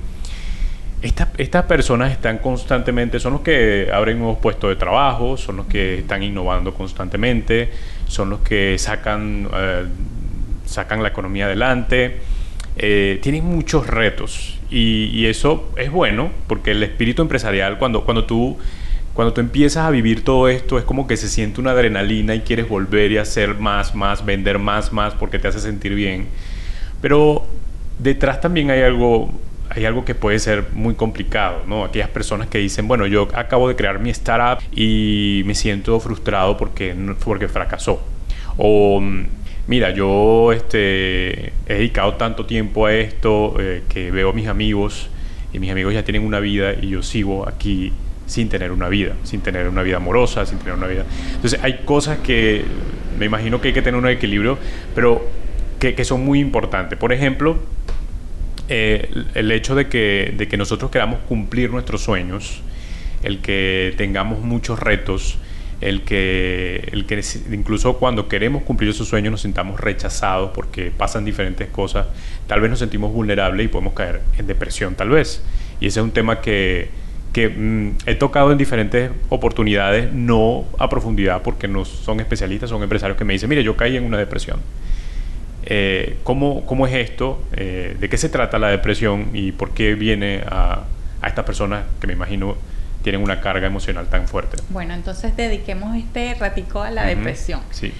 Esta- 1.01 1.31
estas 1.37 1.63
personas 1.65 2.11
están 2.11 2.37
constantemente, 2.37 3.19
son 3.19 3.33
los 3.33 3.41
que 3.41 3.89
abren 3.91 4.19
nuevos 4.19 4.37
puestos 4.37 4.69
de 4.69 4.75
trabajo, 4.75 5.35
son 5.35 5.57
los 5.57 5.65
que 5.65 5.99
están 5.99 6.21
innovando 6.21 6.73
constantemente, 6.75 7.71
son 8.07 8.29
los 8.29 8.41
que 8.41 8.77
sacan, 8.77 9.47
eh, 9.51 9.85
sacan 10.65 11.01
la 11.01 11.09
economía 11.09 11.45
adelante. 11.45 12.17
Eh, 12.77 13.19
tienen 13.23 13.45
muchos 13.45 13.87
retos 13.87 14.59
y, 14.69 15.05
y 15.13 15.25
eso 15.25 15.71
es 15.75 15.91
bueno 15.91 16.29
porque 16.47 16.71
el 16.71 16.83
espíritu 16.83 17.21
empresarial, 17.23 17.77
cuando, 17.79 18.05
cuando, 18.05 18.25
tú, 18.25 18.57
cuando 19.13 19.33
tú 19.33 19.41
empiezas 19.41 19.85
a 19.85 19.89
vivir 19.89 20.23
todo 20.23 20.47
esto, 20.49 20.77
es 20.77 20.85
como 20.85 21.07
que 21.07 21.17
se 21.17 21.27
siente 21.29 21.59
una 21.59 21.71
adrenalina 21.71 22.35
y 22.35 22.41
quieres 22.41 22.69
volver 22.69 23.11
y 23.11 23.17
hacer 23.17 23.55
más, 23.55 23.95
más, 23.95 24.23
vender 24.23 24.59
más, 24.59 24.93
más 24.93 25.15
porque 25.15 25.39
te 25.39 25.47
hace 25.47 25.59
sentir 25.59 25.95
bien. 25.95 26.27
Pero 27.01 27.45
detrás 27.99 28.39
también 28.39 28.69
hay 28.71 28.81
algo, 28.83 29.31
hay 29.73 29.85
algo 29.85 30.03
que 30.03 30.15
puede 30.15 30.37
ser 30.39 30.65
muy 30.73 30.95
complicado, 30.95 31.63
¿no? 31.65 31.85
Aquellas 31.85 32.09
personas 32.09 32.47
que 32.47 32.57
dicen, 32.57 32.87
bueno, 32.87 33.07
yo 33.07 33.29
acabo 33.33 33.69
de 33.69 33.75
crear 33.75 33.99
mi 33.99 34.09
startup 34.09 34.61
y 34.73 35.43
me 35.45 35.55
siento 35.55 35.97
frustrado 35.99 36.57
porque, 36.57 36.93
porque 37.23 37.47
fracasó. 37.47 38.01
O, 38.57 39.01
mira, 39.67 39.91
yo 39.91 40.51
este, 40.51 41.53
he 41.67 41.73
dedicado 41.73 42.15
tanto 42.15 42.45
tiempo 42.45 42.85
a 42.85 42.93
esto 42.93 43.55
eh, 43.59 43.83
que 43.87 44.11
veo 44.11 44.31
a 44.31 44.33
mis 44.33 44.47
amigos 44.47 45.09
y 45.53 45.59
mis 45.59 45.71
amigos 45.71 45.93
ya 45.93 46.03
tienen 46.03 46.25
una 46.25 46.41
vida 46.41 46.73
y 46.73 46.89
yo 46.89 47.01
sigo 47.01 47.47
aquí 47.47 47.93
sin 48.25 48.49
tener 48.49 48.73
una 48.73 48.89
vida, 48.89 49.13
sin 49.23 49.39
tener 49.39 49.69
una 49.69 49.83
vida 49.83 49.97
amorosa, 49.97 50.45
sin 50.45 50.57
tener 50.57 50.73
una 50.73 50.87
vida. 50.87 51.05
Entonces 51.33 51.59
hay 51.63 51.79
cosas 51.85 52.17
que 52.19 52.65
me 53.17 53.25
imagino 53.25 53.61
que 53.61 53.69
hay 53.69 53.73
que 53.73 53.81
tener 53.81 53.97
un 53.97 54.07
equilibrio, 54.07 54.57
pero 54.93 55.25
que, 55.79 55.95
que 55.95 56.03
son 56.03 56.25
muy 56.25 56.39
importantes. 56.39 56.99
Por 56.99 57.13
ejemplo, 57.13 57.57
eh, 58.73 59.09
el 59.33 59.51
hecho 59.51 59.75
de 59.75 59.89
que, 59.89 60.33
de 60.37 60.47
que 60.47 60.55
nosotros 60.55 60.89
queramos 60.91 61.19
cumplir 61.27 61.71
nuestros 61.71 62.01
sueños, 62.01 62.61
el 63.21 63.39
que 63.39 63.93
tengamos 63.97 64.39
muchos 64.39 64.79
retos, 64.79 65.37
el 65.81 66.03
que, 66.03 66.87
el 66.93 67.05
que 67.05 67.21
incluso 67.51 67.97
cuando 67.97 68.29
queremos 68.29 68.63
cumplir 68.63 68.91
esos 68.91 69.09
sueños 69.09 69.31
nos 69.31 69.41
sintamos 69.41 69.77
rechazados 69.81 70.51
porque 70.55 70.89
pasan 70.89 71.25
diferentes 71.25 71.67
cosas, 71.67 72.07
tal 72.47 72.61
vez 72.61 72.69
nos 72.69 72.79
sentimos 72.79 73.11
vulnerables 73.11 73.65
y 73.65 73.67
podemos 73.67 73.91
caer 73.91 74.21
en 74.37 74.47
depresión, 74.47 74.95
tal 74.95 75.09
vez. 75.09 75.43
Y 75.81 75.87
ese 75.87 75.99
es 75.99 76.03
un 76.05 76.11
tema 76.11 76.39
que, 76.39 76.87
que 77.33 77.49
mm, 77.49 77.97
he 78.05 78.15
tocado 78.15 78.53
en 78.53 78.57
diferentes 78.57 79.11
oportunidades, 79.27 80.13
no 80.13 80.63
a 80.79 80.89
profundidad 80.89 81.41
porque 81.41 81.67
no 81.67 81.83
son 81.83 82.21
especialistas, 82.21 82.69
son 82.69 82.83
empresarios 82.83 83.17
que 83.17 83.25
me 83.25 83.33
dicen, 83.33 83.49
mire, 83.49 83.65
yo 83.65 83.75
caí 83.75 83.97
en 83.97 84.05
una 84.05 84.17
depresión. 84.17 84.61
Eh, 85.63 86.17
¿cómo, 86.23 86.65
¿Cómo 86.65 86.87
es 86.87 86.93
esto? 86.95 87.41
Eh, 87.53 87.95
¿De 87.99 88.09
qué 88.09 88.17
se 88.17 88.29
trata 88.29 88.57
la 88.59 88.69
depresión 88.69 89.29
y 89.33 89.51
por 89.51 89.71
qué 89.71 89.95
viene 89.95 90.43
a, 90.49 90.83
a 91.21 91.27
estas 91.27 91.45
personas 91.45 91.83
que 91.99 92.07
me 92.07 92.13
imagino 92.13 92.55
tienen 93.03 93.21
una 93.21 93.41
carga 93.41 93.67
emocional 93.67 94.07
tan 94.07 94.27
fuerte? 94.27 94.57
Bueno, 94.69 94.93
entonces 94.93 95.35
dediquemos 95.37 95.95
este 95.97 96.33
ratico 96.35 96.81
a 96.81 96.91
la 96.91 97.05
depresión. 97.05 97.61
Sí. 97.71 97.91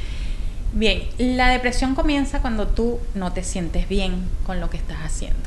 Bien, 0.74 1.02
la 1.18 1.50
depresión 1.50 1.96
comienza 1.96 2.42
cuando 2.42 2.68
tú 2.68 3.00
no 3.14 3.34
te 3.34 3.44
sientes 3.44 3.90
bien 3.90 4.24
con 4.46 4.60
lo 4.60 4.70
que 4.70 4.78
estás 4.78 4.98
haciendo. 5.04 5.40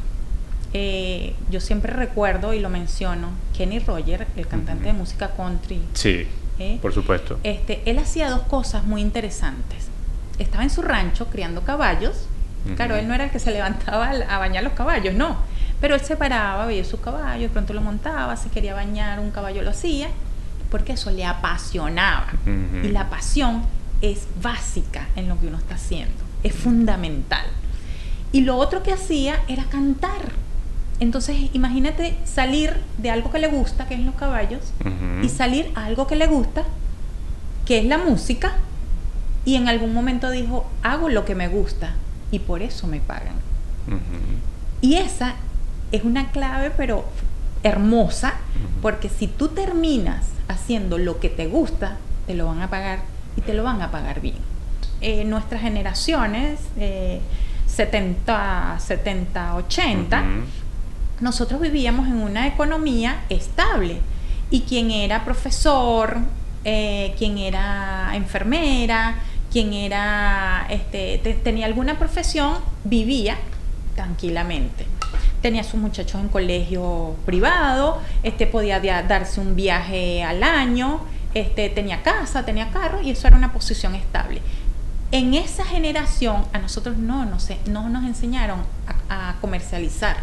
Eh, 0.74 1.34
yo 1.50 1.60
siempre 1.60 1.92
recuerdo 1.92 2.52
y 2.52 2.58
lo 2.60 2.68
menciono, 2.68 3.30
Kenny 3.56 3.78
Roger, 3.78 4.26
el 4.36 4.46
cantante 4.48 4.86
de 4.86 4.92
música 4.92 5.30
country, 5.36 5.80
Sí, 5.94 6.26
¿eh? 6.58 6.78
por 6.82 6.92
supuesto. 6.92 7.38
este, 7.44 7.80
él 7.86 7.98
hacía 8.00 8.28
dos 8.28 8.42
cosas 8.42 8.84
muy 8.84 9.00
interesantes. 9.00 9.88
Estaba 10.38 10.64
en 10.64 10.70
su 10.70 10.82
rancho 10.82 11.26
criando 11.26 11.62
caballos. 11.62 12.26
Claro, 12.76 12.96
él 12.96 13.06
no 13.06 13.14
era 13.14 13.24
el 13.24 13.30
que 13.30 13.38
se 13.38 13.50
levantaba 13.50 14.10
a 14.10 14.38
bañar 14.38 14.64
los 14.64 14.72
caballos, 14.72 15.14
no. 15.14 15.36
Pero 15.80 15.94
él 15.94 16.00
se 16.00 16.16
paraba, 16.16 16.64
veía 16.64 16.84
su 16.84 16.98
caballo, 17.00 17.42
de 17.42 17.48
pronto 17.50 17.74
lo 17.74 17.82
montaba, 17.82 18.36
si 18.36 18.48
quería 18.48 18.72
bañar 18.74 19.20
un 19.20 19.30
caballo 19.30 19.60
lo 19.60 19.70
hacía, 19.70 20.08
porque 20.70 20.94
eso 20.94 21.10
le 21.10 21.26
apasionaba. 21.26 22.28
Y 22.82 22.88
la 22.88 23.10
pasión 23.10 23.64
es 24.00 24.26
básica 24.42 25.08
en 25.14 25.28
lo 25.28 25.38
que 25.38 25.48
uno 25.48 25.58
está 25.58 25.74
haciendo, 25.74 26.24
es 26.42 26.54
fundamental. 26.54 27.44
Y 28.32 28.40
lo 28.40 28.56
otro 28.56 28.82
que 28.82 28.92
hacía 28.92 29.40
era 29.46 29.64
cantar. 29.64 30.32
Entonces, 31.00 31.36
imagínate 31.52 32.16
salir 32.24 32.80
de 32.98 33.10
algo 33.10 33.30
que 33.30 33.38
le 33.38 33.48
gusta, 33.48 33.86
que 33.86 33.94
es 33.94 34.00
los 34.00 34.14
caballos, 34.14 34.72
y 35.22 35.28
salir 35.28 35.70
a 35.74 35.84
algo 35.84 36.06
que 36.06 36.16
le 36.16 36.26
gusta, 36.26 36.64
que 37.66 37.78
es 37.78 37.84
la 37.84 37.98
música, 37.98 38.54
y 39.44 39.56
en 39.56 39.68
algún 39.68 39.92
momento 39.94 40.30
dijo, 40.30 40.66
hago 40.82 41.08
lo 41.08 41.24
que 41.24 41.34
me 41.34 41.48
gusta 41.48 41.94
y 42.30 42.38
por 42.38 42.62
eso 42.62 42.86
me 42.86 43.00
pagan. 43.00 43.34
Y 44.80 44.94
esa 44.94 45.34
es 45.92 46.04
una 46.04 46.30
clave, 46.30 46.70
pero 46.76 47.04
hermosa, 47.62 48.34
porque 48.82 49.08
si 49.08 49.26
tú 49.26 49.48
terminas 49.48 50.26
haciendo 50.48 50.98
lo 50.98 51.20
que 51.20 51.28
te 51.28 51.46
gusta, 51.46 51.96
te 52.26 52.34
lo 52.34 52.46
van 52.46 52.60
a 52.62 52.68
pagar 52.70 53.00
y 53.36 53.40
te 53.40 53.54
lo 53.54 53.62
van 53.64 53.80
a 53.82 53.90
pagar 53.90 54.20
bien. 54.20 54.36
Eh, 55.00 55.24
nuestras 55.24 55.60
generaciones, 55.62 56.60
eh, 56.78 57.20
70, 57.66 58.78
70, 58.78 59.54
80, 59.56 60.20
Ujú. 60.20 60.28
nosotros 61.20 61.60
vivíamos 61.60 62.06
en 62.08 62.16
una 62.16 62.46
economía 62.46 63.20
estable 63.28 63.98
y 64.50 64.60
quien 64.62 64.90
era 64.90 65.24
profesor, 65.24 66.18
eh, 66.64 67.14
quien 67.18 67.38
era 67.38 68.10
enfermera, 68.14 69.16
quien 69.54 69.72
era, 69.72 70.66
este, 70.68 71.18
te- 71.22 71.34
tenía 71.34 71.66
alguna 71.66 71.96
profesión, 71.96 72.58
vivía 72.82 73.36
tranquilamente. 73.94 74.84
Tenía 75.42 75.62
sus 75.62 75.78
muchachos 75.80 76.20
en 76.20 76.28
colegio 76.28 77.14
privado, 77.24 78.00
este, 78.24 78.48
podía 78.48 78.80
darse 79.04 79.40
un 79.40 79.54
viaje 79.54 80.24
al 80.24 80.42
año, 80.42 81.02
este, 81.34 81.68
tenía 81.68 82.02
casa, 82.02 82.44
tenía 82.44 82.70
carro 82.72 83.00
y 83.00 83.10
eso 83.12 83.28
era 83.28 83.36
una 83.36 83.52
posición 83.52 83.94
estable. 83.94 84.42
En 85.12 85.34
esa 85.34 85.64
generación 85.64 86.44
a 86.52 86.58
nosotros 86.58 86.96
no, 86.96 87.24
no, 87.24 87.38
sé, 87.38 87.58
no 87.70 87.88
nos 87.88 88.02
enseñaron 88.02 88.58
a- 89.08 89.28
a 89.30 89.36
comercializar 89.40 90.16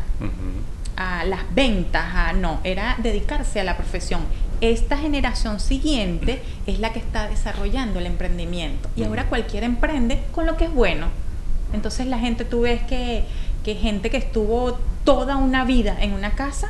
a 0.98 1.24
las 1.24 1.40
ventas, 1.56 2.04
a, 2.14 2.34
no, 2.34 2.60
era 2.66 2.98
dedicarse 3.02 3.62
a 3.62 3.64
la 3.64 3.78
profesión. 3.78 4.20
Esta 4.62 4.98
generación 4.98 5.60
siguiente 5.60 6.42
es 6.68 6.80
la 6.80 6.94
que 6.94 7.00
está 7.00 7.28
desarrollando 7.28 8.00
el 8.00 8.06
emprendimiento 8.06 8.90
y 8.96 9.04
ahora 9.04 9.28
cualquiera 9.28 9.66
emprende 9.66 10.22
con 10.32 10.46
lo 10.46 10.56
que 10.56 10.66
es 10.66 10.74
bueno. 10.74 11.08
Entonces 11.74 12.08
la 12.08 12.20
gente, 12.20 12.46
tú 12.46 12.62
ves 12.62 12.82
que, 12.84 13.24
que 13.64 13.76
gente 13.76 14.10
que 14.10 14.18
estuvo 14.18 14.78
toda 15.04 15.38
una 15.38 15.66
vida 15.66 15.98
en 16.00 16.14
una 16.14 16.32
casa 16.32 16.70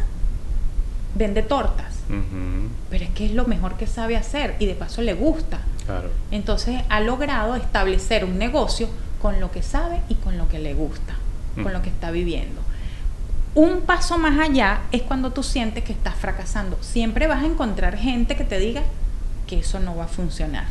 vende 1.16 1.44
tortas 1.44 1.92
pero 2.90 3.06
es 3.06 3.10
que 3.12 3.26
es 3.26 3.32
lo 3.32 3.46
mejor 3.46 3.78
que 3.78 3.88
sabe 3.88 4.18
hacer 4.18 4.56
y 4.60 4.66
de 4.66 4.76
paso 4.76 5.02
le 5.02 5.14
gusta. 5.14 5.60
Claro. 5.86 6.10
Entonces 6.30 6.82
ha 6.90 7.00
logrado 7.00 7.56
establecer 7.56 8.26
un 8.26 8.38
negocio 8.38 8.88
con 9.22 9.40
lo 9.40 9.52
que 9.52 9.64
sabe 9.64 10.02
y 10.10 10.16
con 10.16 10.38
lo 10.38 10.48
que 10.50 10.60
le 10.60 10.74
gusta, 10.74 11.16
con 11.62 11.74
lo 11.74 11.82
que 11.82 11.90
está 11.90 12.12
viviendo. 12.12 12.61
Un 13.54 13.82
paso 13.82 14.18
más 14.18 14.40
allá 14.40 14.82
es 14.92 15.02
cuando 15.02 15.32
tú 15.32 15.44
sientes 15.44 15.84
que 15.84 15.92
estás 15.92 16.16
fracasando. 16.16 16.78
Siempre 16.82 17.28
vas 17.28 17.44
a 17.44 17.48
encontrar 17.48 17.98
gente 17.98 18.38
que 18.38 18.46
te 18.46 18.60
diga 18.60 18.84
que 19.46 19.60
eso 19.60 19.80
no 19.80 19.96
va 19.96 20.06
a 20.06 20.08
funcionar. 20.08 20.66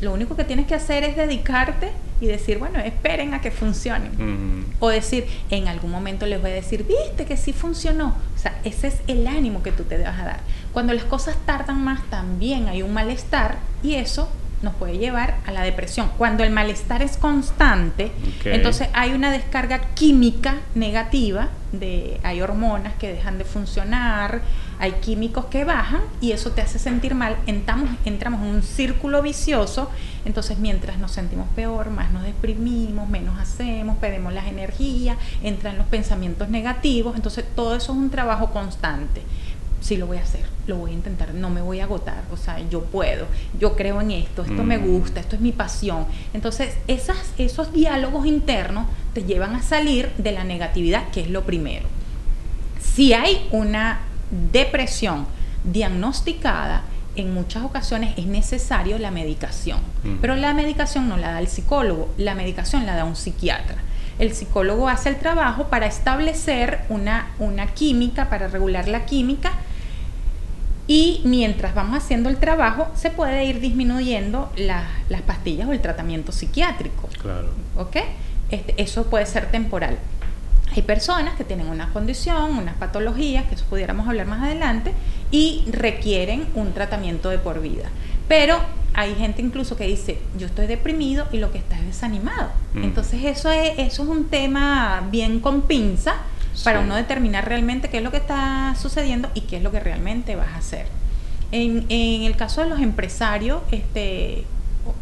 Lo 0.00 0.12
único 0.12 0.36
que 0.36 0.44
tienes 0.44 0.66
que 0.66 0.74
hacer 0.74 1.04
es 1.04 1.16
dedicarte 1.16 1.92
y 2.20 2.26
decir, 2.26 2.58
bueno, 2.58 2.80
esperen 2.80 3.34
a 3.34 3.40
que 3.40 3.52
funcionen. 3.52 4.66
O 4.80 4.88
decir, 4.88 5.26
en 5.50 5.68
algún 5.68 5.90
momento 5.90 6.26
les 6.26 6.40
voy 6.40 6.50
a 6.50 6.54
decir, 6.54 6.84
viste 6.84 7.24
que 7.24 7.36
sí 7.36 7.52
funcionó. 7.52 8.16
O 8.34 8.38
sea, 8.38 8.60
ese 8.64 8.88
es 8.88 9.00
el 9.06 9.26
ánimo 9.26 9.62
que 9.62 9.72
tú 9.72 9.84
te 9.84 9.98
vas 9.98 10.18
a 10.18 10.24
dar. 10.24 10.40
Cuando 10.72 10.92
las 10.92 11.04
cosas 11.04 11.36
tardan 11.46 11.82
más, 11.82 12.02
también 12.10 12.68
hay 12.68 12.82
un 12.82 12.92
malestar 12.92 13.58
y 13.82 13.94
eso 13.94 14.28
nos 14.62 14.74
puede 14.74 14.98
llevar 14.98 15.36
a 15.46 15.52
la 15.52 15.62
depresión. 15.62 16.10
Cuando 16.18 16.42
el 16.44 16.50
malestar 16.50 17.02
es 17.02 17.16
constante, 17.16 18.10
entonces 18.44 18.88
hay 18.92 19.12
una 19.12 19.30
descarga 19.30 19.80
química 19.94 20.56
negativa, 20.74 21.48
de, 21.72 22.18
hay 22.22 22.40
hormonas 22.40 22.94
que 22.94 23.12
dejan 23.12 23.38
de 23.38 23.44
funcionar, 23.44 24.40
hay 24.80 24.92
químicos 24.92 25.46
que 25.46 25.64
bajan 25.64 26.00
y 26.20 26.32
eso 26.32 26.52
te 26.52 26.62
hace 26.62 26.78
sentir 26.78 27.14
mal. 27.14 27.36
Entramos, 27.46 27.90
entramos 28.04 28.42
en 28.42 28.48
un 28.48 28.62
círculo 28.62 29.22
vicioso, 29.22 29.90
entonces 30.24 30.58
mientras 30.58 30.98
nos 30.98 31.12
sentimos 31.12 31.46
peor, 31.54 31.90
más 31.90 32.10
nos 32.10 32.24
deprimimos, 32.24 33.08
menos 33.08 33.38
hacemos, 33.38 33.98
perdemos 33.98 34.32
las 34.32 34.46
energías, 34.46 35.16
entran 35.42 35.78
los 35.78 35.86
pensamientos 35.86 36.48
negativos, 36.48 37.16
entonces 37.16 37.44
todo 37.54 37.76
eso 37.76 37.92
es 37.92 37.98
un 37.98 38.10
trabajo 38.10 38.50
constante 38.50 39.22
sí 39.88 39.96
lo 39.96 40.06
voy 40.06 40.18
a 40.18 40.22
hacer, 40.22 40.42
lo 40.66 40.76
voy 40.76 40.90
a 40.90 40.94
intentar, 40.94 41.32
no 41.32 41.48
me 41.48 41.62
voy 41.62 41.80
a 41.80 41.84
agotar, 41.84 42.22
o 42.30 42.36
sea, 42.36 42.60
yo 42.68 42.82
puedo, 42.84 43.26
yo 43.58 43.74
creo 43.74 44.02
en 44.02 44.10
esto, 44.10 44.42
esto 44.42 44.62
me 44.62 44.76
mm. 44.76 44.86
gusta, 44.86 45.20
esto 45.20 45.34
es 45.34 45.40
mi 45.40 45.50
pasión. 45.50 46.04
Entonces, 46.34 46.74
esas, 46.88 47.32
esos 47.38 47.72
diálogos 47.72 48.26
internos 48.26 48.86
te 49.14 49.24
llevan 49.24 49.54
a 49.54 49.62
salir 49.62 50.10
de 50.18 50.32
la 50.32 50.44
negatividad, 50.44 51.08
que 51.08 51.22
es 51.22 51.30
lo 51.30 51.44
primero. 51.44 51.86
Si 52.82 53.14
hay 53.14 53.48
una 53.50 54.00
depresión 54.52 55.26
diagnosticada, 55.64 56.82
en 57.16 57.32
muchas 57.32 57.64
ocasiones 57.64 58.12
es 58.18 58.26
necesario 58.26 58.98
la 58.98 59.10
medicación, 59.10 59.80
mm. 60.04 60.16
pero 60.20 60.36
la 60.36 60.52
medicación 60.52 61.08
no 61.08 61.16
la 61.16 61.32
da 61.32 61.40
el 61.40 61.48
psicólogo, 61.48 62.10
la 62.18 62.34
medicación 62.34 62.84
la 62.84 62.94
da 62.94 63.04
un 63.04 63.16
psiquiatra 63.16 63.78
el 64.18 64.34
psicólogo 64.34 64.88
hace 64.88 65.10
el 65.10 65.16
trabajo 65.16 65.68
para 65.68 65.86
establecer 65.86 66.80
una, 66.88 67.30
una 67.38 67.68
química, 67.68 68.28
para 68.28 68.48
regular 68.48 68.88
la 68.88 69.06
química 69.06 69.52
y 70.88 71.20
mientras 71.24 71.74
vamos 71.74 72.02
haciendo 72.02 72.30
el 72.30 72.38
trabajo, 72.38 72.88
se 72.94 73.10
puede 73.10 73.44
ir 73.44 73.60
disminuyendo 73.60 74.50
las 74.56 75.22
pastillas 75.26 75.68
o 75.68 75.72
el 75.72 75.80
tratamiento 75.80 76.32
psiquiátrico. 76.32 77.08
Claro. 77.20 77.50
¿Ok? 77.76 77.96
Este, 78.50 78.74
eso 78.82 79.04
puede 79.04 79.26
ser 79.26 79.50
temporal. 79.50 79.98
Hay 80.74 80.82
personas 80.82 81.34
que 81.36 81.44
tienen 81.44 81.68
una 81.68 81.92
condición, 81.92 82.56
unas 82.56 82.74
patologías, 82.76 83.44
que 83.46 83.54
eso 83.54 83.66
pudiéramos 83.66 84.08
hablar 84.08 84.26
más 84.26 84.42
adelante, 84.42 84.94
y 85.30 85.64
requieren 85.70 86.46
un 86.54 86.72
tratamiento 86.72 87.28
de 87.28 87.38
por 87.38 87.60
vida. 87.60 87.90
Pero 88.26 88.58
hay 88.94 89.14
gente 89.14 89.42
incluso 89.42 89.76
que 89.76 89.86
dice, 89.86 90.18
yo 90.38 90.46
estoy 90.46 90.66
deprimido 90.66 91.26
y 91.32 91.36
lo 91.36 91.52
que 91.52 91.58
está 91.58 91.78
es 91.78 91.84
desanimado. 91.84 92.48
Mm. 92.72 92.84
Entonces 92.84 93.24
eso 93.24 93.50
es, 93.50 93.78
eso 93.78 94.02
es 94.04 94.08
un 94.08 94.24
tema 94.28 95.06
bien 95.10 95.40
con 95.40 95.62
pinza 95.62 96.16
para 96.64 96.80
uno 96.80 96.96
determinar 96.96 97.46
realmente 97.46 97.88
qué 97.88 97.98
es 97.98 98.02
lo 98.02 98.10
que 98.10 98.16
está 98.16 98.74
sucediendo 98.80 99.30
y 99.34 99.42
qué 99.42 99.58
es 99.58 99.62
lo 99.62 99.70
que 99.70 99.80
realmente 99.80 100.36
vas 100.36 100.48
a 100.48 100.56
hacer. 100.56 100.86
En, 101.52 101.86
en 101.88 102.22
el 102.22 102.36
caso 102.36 102.62
de 102.62 102.68
los 102.68 102.80
empresarios, 102.80 103.62
este, 103.70 104.44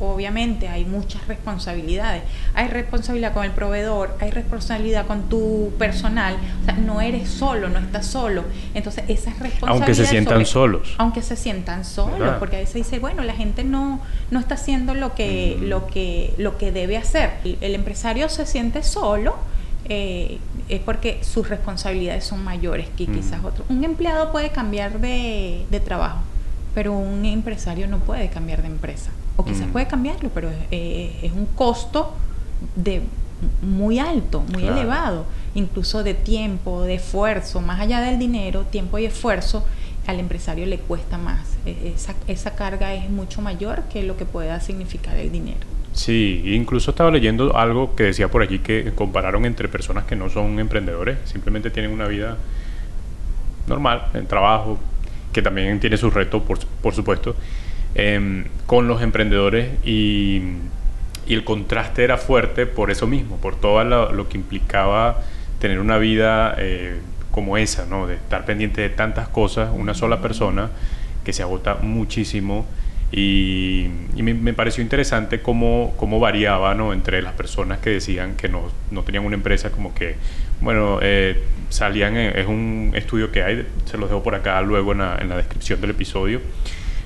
obviamente 0.00 0.68
hay 0.68 0.84
muchas 0.84 1.26
responsabilidades. 1.28 2.22
Hay 2.54 2.68
responsabilidad 2.68 3.32
con 3.32 3.44
el 3.44 3.52
proveedor, 3.52 4.16
hay 4.20 4.30
responsabilidad 4.30 5.06
con 5.06 5.28
tu 5.28 5.72
personal. 5.78 6.36
O 6.62 6.64
sea, 6.64 6.74
no 6.74 7.00
eres 7.00 7.28
solo, 7.28 7.68
no 7.68 7.78
estás 7.78 8.06
solo. 8.06 8.44
Entonces, 8.74 9.04
esas 9.08 9.38
responsabilidades. 9.38 9.68
Aunque 9.68 9.94
se 9.94 10.06
sientan 10.06 10.46
solos. 10.46 10.94
Aunque 10.98 11.22
se 11.22 11.36
sientan 11.36 11.84
solos, 11.84 12.34
porque 12.38 12.56
a 12.56 12.60
veces 12.60 12.74
dice, 12.74 12.98
bueno, 12.98 13.22
la 13.22 13.34
gente 13.34 13.64
no, 13.64 14.00
no 14.30 14.40
está 14.40 14.54
haciendo 14.54 14.94
lo 14.94 15.14
que, 15.14 15.58
lo, 15.60 15.86
que, 15.86 16.34
lo 16.38 16.58
que 16.58 16.72
debe 16.72 16.96
hacer. 16.96 17.32
El, 17.44 17.74
empresario 17.74 18.28
se 18.28 18.46
siente 18.46 18.82
solo. 18.82 19.36
Eh, 19.88 20.38
es 20.68 20.80
porque 20.80 21.20
sus 21.22 21.48
responsabilidades 21.48 22.24
son 22.24 22.42
mayores 22.42 22.88
que 22.96 23.06
quizás 23.06 23.44
otros. 23.44 23.66
Un 23.68 23.84
empleado 23.84 24.32
puede 24.32 24.50
cambiar 24.50 25.00
de, 25.00 25.66
de 25.70 25.80
trabajo, 25.80 26.20
pero 26.74 26.92
un 26.92 27.24
empresario 27.24 27.86
no 27.86 27.98
puede 27.98 28.28
cambiar 28.28 28.62
de 28.62 28.68
empresa 28.68 29.10
o 29.36 29.44
quizás 29.44 29.68
mm. 29.68 29.72
puede 29.72 29.86
cambiarlo, 29.86 30.30
pero 30.34 30.50
es, 30.70 31.32
un 31.32 31.46
costo 31.46 32.14
de 32.74 33.02
muy 33.62 33.98
alto, 33.98 34.40
muy 34.52 34.64
elevado, 34.66 35.26
incluso 35.54 36.02
de 36.02 36.14
tiempo, 36.14 36.82
de 36.82 36.94
esfuerzo, 36.94 37.60
más 37.60 37.80
allá 37.80 38.00
del 38.00 38.18
dinero, 38.18 38.64
tiempo 38.64 38.98
y 38.98 39.04
esfuerzo, 39.04 39.64
al 40.06 40.20
empresario 40.20 40.64
le 40.66 40.78
cuesta 40.78 41.18
más. 41.18 41.40
E, 41.66 41.92
esa, 41.94 42.14
esa 42.26 42.54
carga 42.54 42.94
es 42.94 43.10
mucho 43.10 43.42
mayor 43.42 43.82
que 43.84 44.02
lo 44.02 44.16
que 44.16 44.24
pueda 44.24 44.60
significar 44.60 45.16
el 45.16 45.30
dinero. 45.30 45.66
Sí, 45.96 46.42
incluso 46.46 46.92
estaba 46.92 47.10
leyendo 47.10 47.56
algo 47.56 47.96
que 47.96 48.04
decía 48.04 48.28
por 48.28 48.42
allí 48.42 48.60
que 48.60 48.92
compararon 48.94 49.44
entre 49.44 49.66
personas 49.68 50.04
que 50.04 50.14
no 50.14 50.30
son 50.30 50.60
emprendedores, 50.60 51.18
simplemente 51.24 51.70
tienen 51.70 51.90
una 51.90 52.06
vida 52.06 52.36
normal, 53.66 54.06
en 54.14 54.26
trabajo, 54.28 54.78
que 55.32 55.42
también 55.42 55.80
tiene 55.80 55.96
sus 55.96 56.14
retos, 56.14 56.42
por, 56.42 56.58
por 56.80 56.94
supuesto, 56.94 57.34
Em, 57.98 58.44
con 58.66 58.88
los 58.88 59.00
emprendedores 59.00 59.70
y, 59.82 60.42
el 61.28 61.44
contraste 61.44 62.04
era 62.04 62.18
fuerte 62.18 62.66
por 62.66 62.90
eso 62.90 63.06
mismo, 63.06 63.38
por 63.38 63.56
todo 63.56 63.82
lo, 63.84 64.28
que 64.28 64.36
implicaba 64.36 65.22
tener 65.60 65.80
una 65.80 65.96
vida 65.96 66.54
eh, 66.58 67.00
como 67.30 67.56
esa, 67.56 67.86
¿no? 67.86 68.06
de 68.06 68.16
estar 68.16 68.44
pendiente 68.44 68.82
de 68.82 68.90
tantas 68.90 69.28
cosas, 69.28 69.70
una 69.74 69.94
sola 69.94 70.20
persona 70.20 70.68
que 71.24 71.32
se 71.32 71.42
agota 71.42 71.76
muchísimo. 71.80 72.66
Y, 73.12 73.88
me, 74.16 74.52
pareció 74.52 74.82
interesante 74.82 75.40
cómo, 75.40 75.94
cómo 75.96 76.18
variaba 76.18 76.74
¿no? 76.74 76.92
entre 76.92 77.22
las 77.22 77.34
personas 77.34 77.78
que 77.78 77.90
decían 77.90 78.34
que 78.34 78.48
no, 78.48 78.70
no 78.90 79.02
tenían 79.02 79.24
una 79.24 79.36
empresa, 79.36 79.70
como 79.70 79.94
que, 79.94 80.16
bueno, 80.60 80.98
eh, 81.02 81.40
salían, 81.68 82.16
es 82.16 82.46
un 82.46 82.92
estudio 82.94 83.30
que 83.30 83.42
hay, 83.42 83.66
se 83.84 83.96
los 83.98 84.08
dejo 84.08 84.22
por 84.22 84.34
acá 84.34 84.60
luego 84.62 84.92
en 84.92 84.98
la, 84.98 85.18
en 85.20 85.28
la 85.28 85.36
descripción 85.36 85.80
del 85.80 85.90
episodio, 85.90 86.40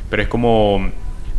pero 0.08 0.22
es 0.22 0.28
como 0.28 0.90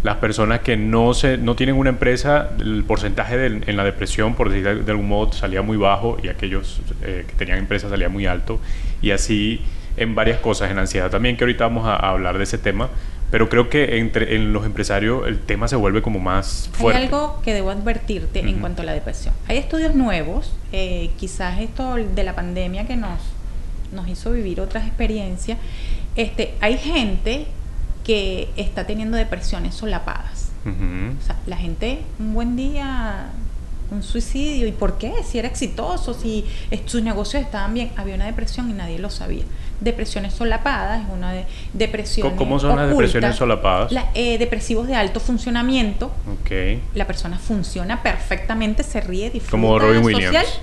las 0.04 0.18
personas 0.18 0.62
que 0.62 0.78
no, 0.78 1.14
se, 1.14 1.38
no 1.38 1.56
tienen 1.56 1.76
una 1.76 1.92
empresa, 1.92 2.50
el 2.60 2.84
porcentaje 2.84 3.38
de, 3.38 3.62
en 3.66 3.78
la 3.78 3.84
depresión, 3.84 4.34
por 4.34 4.50
decir 4.50 4.84
de, 4.84 4.92
algún 4.92 5.08
modo, 5.08 5.32
salía 5.32 5.62
muy 5.62 5.78
bajo 5.78 6.18
y 6.24 6.28
aquellos 6.28 6.82
eh, 7.04 7.26
que 7.28 7.34
tenían 7.36 7.60
empresas 7.60 7.92
salía 7.92 8.10
muy 8.10 8.26
alto. 8.26 8.60
Y 9.02 9.12
así 9.12 9.62
en 9.98 10.16
varias 10.16 10.40
cosas, 10.40 10.72
en 10.72 10.80
ansiedad 10.80 11.12
también, 11.12 11.38
que 11.38 11.44
ahorita 11.44 11.66
vamos 11.66 11.86
a, 11.86 11.96
hablar 11.96 12.38
de 12.38 12.46
ese 12.46 12.58
tema. 12.58 12.90
Pero 13.32 13.48
creo 13.48 13.70
que 13.70 13.98
entre 13.98 14.36
en 14.36 14.52
los 14.52 14.66
empresarios 14.66 15.26
el 15.26 15.40
tema 15.40 15.70
se 15.70 15.78
vuelve 15.78 16.02
como 16.02 16.20
más 16.20 16.70
fuerte. 16.74 17.00
Hay 17.00 17.06
algo 17.06 17.42
que 17.44 17.54
debo 17.54 17.72
advertirte 17.72 18.40
en 18.42 18.60
cuanto 18.60 18.82
a 18.82 18.86
la 18.86 18.92
depresión. 18.94 19.34
Hay 19.48 19.58
estudios 19.58 19.96
nuevos, 19.96 20.54
eh, 20.74 21.12
quizás 21.18 21.60
esto 21.62 21.96
de 21.96 22.24
la 22.24 22.36
pandemia 22.36 22.86
que 22.86 22.98
nos, 22.98 23.20
nos 23.94 24.10
hizo 24.10 24.32
vivir 24.32 24.60
otras 24.60 24.86
experiencias. 24.86 25.58
Este, 26.18 26.56
hay 26.60 26.78
gente 26.78 27.48
que 28.04 28.50
está 28.58 28.86
teniendo 28.86 29.16
depresiones 29.18 29.76
solapadas. 29.76 30.50
O 30.64 31.26
sea, 31.26 31.38
la 31.48 31.58
gente 31.58 32.02
un 32.20 32.36
buen 32.36 32.56
día, 32.56 33.32
un 33.90 34.04
suicidio, 34.04 34.68
¿y 34.68 34.72
por 34.72 35.00
qué? 35.00 35.12
Si 35.24 35.40
era 35.40 35.48
exitoso, 35.48 36.14
si 36.14 36.46
sus 36.86 37.02
negocios 37.02 37.42
estaban 37.42 37.74
bien, 37.74 37.92
había 37.96 38.14
una 38.14 38.26
depresión 38.26 38.70
y 38.70 38.74
nadie 38.74 39.00
lo 39.00 39.10
sabía. 39.10 39.44
Depresiones 39.82 40.34
solapadas, 40.34 41.04
es 41.04 41.08
una 41.12 41.34
de 41.34 41.46
depresiones. 41.74 42.34
¿Cómo 42.38 42.60
son 42.60 42.78
las 42.78 42.90
depresiones 42.90 43.36
solapadas? 43.36 43.92
Eh, 44.14 44.38
depresivos 44.38 44.88
de 44.88 44.96
alto 44.96 45.20
funcionamiento. 45.20 46.12
Okay. 46.44 46.82
La 46.94 47.06
persona 47.06 47.38
funciona 47.38 48.02
perfectamente, 48.02 48.84
se 48.84 49.02
ríe, 49.02 49.30
disfruta. 49.30 49.52
Como 49.52 49.78
Robin 49.80 50.04
Williams. 50.04 50.62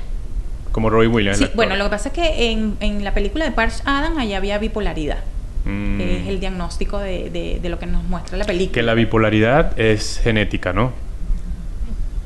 Como 0.73 0.89
Robin 0.89 1.13
Williams. 1.13 1.39
Sí, 1.39 1.51
bueno, 1.55 1.77
lo 1.77 1.85
que 1.85 1.91
pasa 1.91 2.09
es 2.09 2.15
que 2.15 2.53
en, 2.53 2.77
en 2.81 3.05
la 3.05 3.13
película 3.13 3.45
de 3.45 3.51
Parch 3.51 3.83
Adam 3.85 4.17
allá 4.19 4.37
había 4.37 4.59
bipolaridad. 4.59 5.19
Mm. 5.65 6.01
Es 6.01 6.29
el 6.29 6.41
diagnóstico 6.41 6.99
de, 6.99 7.59
de, 7.61 7.69
lo 7.69 7.79
que 7.79 7.87
nos 7.87 8.05
muestra 8.05 8.39
la 8.39 8.45
película. 8.45 8.75
Que 8.75 8.83
la 8.83 8.95
bipolaridad 8.95 9.79
es 9.79 10.21
genética, 10.23 10.73
¿no? 10.73 10.93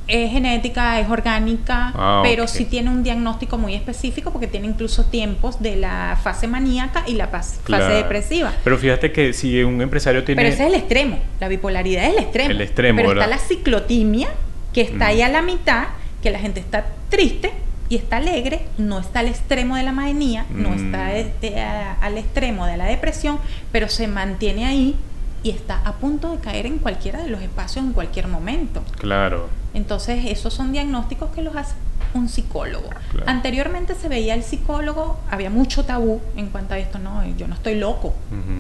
Es 0.09 0.33
genética, 0.33 0.99
es 0.99 1.09
orgánica, 1.09 1.93
ah, 1.95 2.21
pero 2.25 2.47
sí 2.49 2.65
tiene 2.65 2.91
un 2.91 3.03
diagnóstico 3.03 3.57
muy 3.57 3.75
específico 3.75 4.31
porque 4.33 4.47
tiene 4.49 4.67
incluso 4.67 5.05
tiempos 5.07 5.63
de 5.63 5.77
la 5.77 6.19
fase 6.23 6.49
maníaca 6.49 7.05
y 7.07 7.13
la 7.15 7.29
fase 7.29 7.61
depresiva. 7.95 8.53
Pero 8.65 8.77
fíjate 8.79 9.13
que 9.13 9.33
si 9.33 9.63
un 9.63 9.81
empresario 9.81 10.25
tiene... 10.25 10.43
Pero 10.43 10.53
ese 10.55 10.65
es 10.65 10.69
el 10.69 10.75
extremo, 10.75 11.19
la 11.41 11.49
bipolaridad 11.49 12.05
es 12.05 12.11
el 12.15 12.19
extremo. 12.19 12.51
El 12.51 12.61
extremo, 12.61 12.97
Pero 12.97 13.13
está 13.13 13.27
la 13.29 13.39
ciclotimia, 13.39 14.29
que 14.73 14.81
está 14.81 15.07
ahí 15.07 15.23
a 15.23 15.29
la 15.29 15.41
mitad, 15.43 15.85
que 16.23 16.31
la 16.31 16.39
gente 16.41 16.59
está 16.61 16.85
triste 17.09 17.53
y 17.89 17.97
está 17.97 18.17
alegre, 18.17 18.63
no 18.79 18.99
está 18.99 19.21
al 19.21 19.29
extremo 19.29 19.77
de 19.77 19.83
la 19.85 19.93
manía, 19.93 20.47
no 20.51 20.71
Mm. 20.71 20.87
está 20.87 21.15
este, 21.15 21.61
a- 21.61 21.93
al 22.01 22.19
extremo 22.19 22.67
de 22.67 22.77
la 22.77 22.87
depresión, 22.87 23.39
pero 23.71 23.89
se 23.89 24.09
mantiene 24.09 24.67
ahí 24.67 24.97
y 25.43 25.51
está 25.51 25.81
a 25.85 25.95
punto 25.95 26.31
de 26.31 26.39
caer 26.39 26.67
en 26.67 26.79
cualquiera 26.79 27.23
de 27.23 27.29
los 27.29 27.41
espacios 27.43 27.85
en 27.85 27.93
cualquier 27.93 28.29
momento. 28.29 28.83
Claro. 28.99 29.49
Entonces, 29.75 30.25
esos 30.27 30.53
son 30.55 30.73
diagnósticos 30.73 31.31
que 31.35 31.43
los 31.43 31.57
hace 31.57 31.75
un 32.15 32.29
psicólogo. 32.29 32.91
Claro. 33.11 33.25
Anteriormente 33.27 33.95
se 33.95 34.07
veía 34.07 34.35
el 34.35 34.43
psicólogo, 34.43 35.19
había 35.31 35.49
mucho 35.49 35.85
tabú 35.87 36.21
en 36.37 36.49
cuanto 36.49 36.75
a 36.75 36.79
esto, 36.79 36.99
no, 36.99 37.25
yo 37.39 37.49
no 37.49 37.55
estoy 37.55 37.77
loco. 37.77 38.13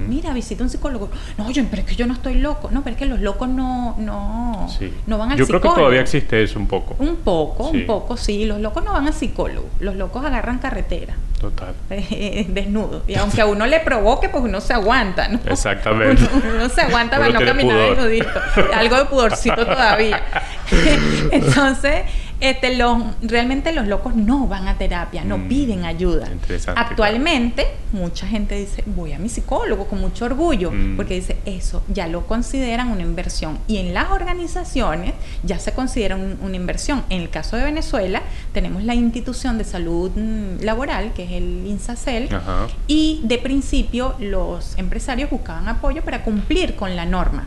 Mira, 0.09 0.33
visita 0.33 0.63
un 0.65 0.71
psicólogo. 0.71 1.11
No, 1.37 1.51
yo, 1.51 1.63
pero 1.71 1.83
es 1.83 1.89
que 1.89 1.95
yo 1.95 2.07
no 2.07 2.15
estoy 2.15 2.37
loco. 2.37 2.71
No, 2.73 2.83
pero 2.83 2.95
es 2.95 2.99
que 2.99 3.05
los 3.07 3.21
locos 3.21 3.51
no, 3.51 3.95
no, 3.99 4.69
Sí. 4.79 4.91
no 5.07 5.19
van 5.19 5.33
al 5.33 5.39
Yo 5.39 5.47
creo 5.47 5.59
psicólogo. 5.59 5.75
que 5.75 5.81
todavía 5.81 6.01
existe 6.01 6.43
eso 6.43 6.59
un 6.59 6.67
poco. 6.67 6.97
Un 6.99 7.17
poco, 7.17 7.71
Sí. 7.71 7.81
un 7.81 7.87
poco, 7.87 8.17
sí. 8.17 8.47
Los 8.47 8.59
locos 8.61 8.83
no 8.85 8.95
van 8.95 9.07
al 9.07 9.13
psicólogo. 9.15 9.69
Los 9.81 9.97
locos 9.97 10.25
agarran 10.25 10.59
carretera. 10.59 11.15
Total. 11.43 11.75
eh, 11.91 12.47
desnudo. 12.49 13.03
Y 13.09 13.17
aunque 13.17 13.41
a 13.41 13.47
uno 13.47 13.67
le 13.67 13.81
provoque, 13.81 14.29
pues 14.29 14.45
uno 14.45 14.61
se 14.61 14.73
aguanta, 14.73 15.27
¿no? 15.27 15.41
Exactamente. 15.45 16.23
Uno, 16.33 16.45
uno 16.55 16.69
se 16.69 16.83
aguanta 16.83 17.19
para 17.19 17.31
no 17.31 17.45
caminar 17.45 17.77
desnudito. 17.91 18.31
Algo 18.73 18.97
de 18.97 19.05
pudorcito 19.07 19.67
todavía. 19.67 20.23
Entonces, 21.33 22.03
este, 22.43 22.77
los, 22.77 22.99
realmente 23.23 23.73
los 23.73 23.87
locos 23.87 24.15
no 24.17 24.47
van 24.47 24.69
a 24.69 24.77
terapia, 24.77 25.25
no 25.25 25.39
Mm, 25.39 25.49
piden 25.49 25.85
ayuda. 25.85 26.29
Actualmente, 26.77 27.67
mucha 27.93 28.27
gente 28.27 28.55
dice, 28.57 28.83
voy 28.87 29.13
a 29.13 29.19
mi 29.19 29.29
psicólogo 29.29 29.87
con 29.87 30.01
mucho 30.01 30.25
orgullo, 30.25 30.71
Mm. 30.71 30.97
porque 30.97 31.15
dice, 31.15 31.37
eso 31.47 31.83
ya 31.89 32.07
lo 32.09 32.27
consideran 32.27 32.91
una 32.91 33.03
inversión. 33.03 33.59
Y 33.69 33.79
en 33.79 33.95
las 33.95 34.11
organizaciones 34.11 35.15
ya 35.43 35.59
se 35.59 35.73
considera 35.73 36.17
un- 36.17 36.39
una 36.43 36.57
inversión. 36.57 37.05
En 37.11 37.21
el 37.23 37.31
caso 37.31 37.57
de 37.57 37.65
Venezuela, 37.65 38.23
tenemos 38.53 38.83
la 38.85 38.95
institución 38.95 39.59
de 39.59 39.65
salud 39.65 40.11
mm, 40.15 40.63
laboral, 40.65 41.13
que 41.15 41.25
es 41.25 41.31
el 41.33 41.65
INSACEL, 41.67 42.35
Ajá. 42.35 42.67
y 42.87 43.21
de 43.25 43.39
principio 43.39 44.15
los 44.19 44.77
empresarios 44.79 45.31
buscaban 45.31 45.69
apoyo 45.69 46.03
para 46.03 46.25
cumplir 46.25 46.75
con 46.77 46.97
la 46.97 47.07
norma. 47.07 47.47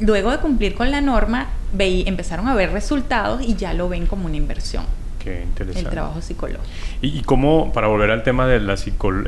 Luego 0.00 0.30
de 0.30 0.38
cumplir 0.38 0.74
con 0.74 0.90
la 0.90 1.00
norma, 1.00 1.48
veí- 1.76 2.04
empezaron 2.06 2.48
a 2.48 2.54
ver 2.54 2.72
resultados 2.72 3.42
y 3.42 3.54
ya 3.56 3.74
lo 3.74 3.88
ven 3.88 4.06
como 4.06 4.26
una 4.26 4.36
inversión, 4.36 4.84
Qué 5.22 5.42
interesante. 5.42 5.88
el 5.88 5.92
trabajo 5.92 6.20
psicológico. 6.22 6.62
¿Y, 7.02 7.18
y 7.18 7.22
cómo, 7.22 7.72
para 7.72 7.88
volver 7.88 8.10
al 8.10 8.22
tema 8.22 8.46
de 8.46 8.60
la, 8.60 8.74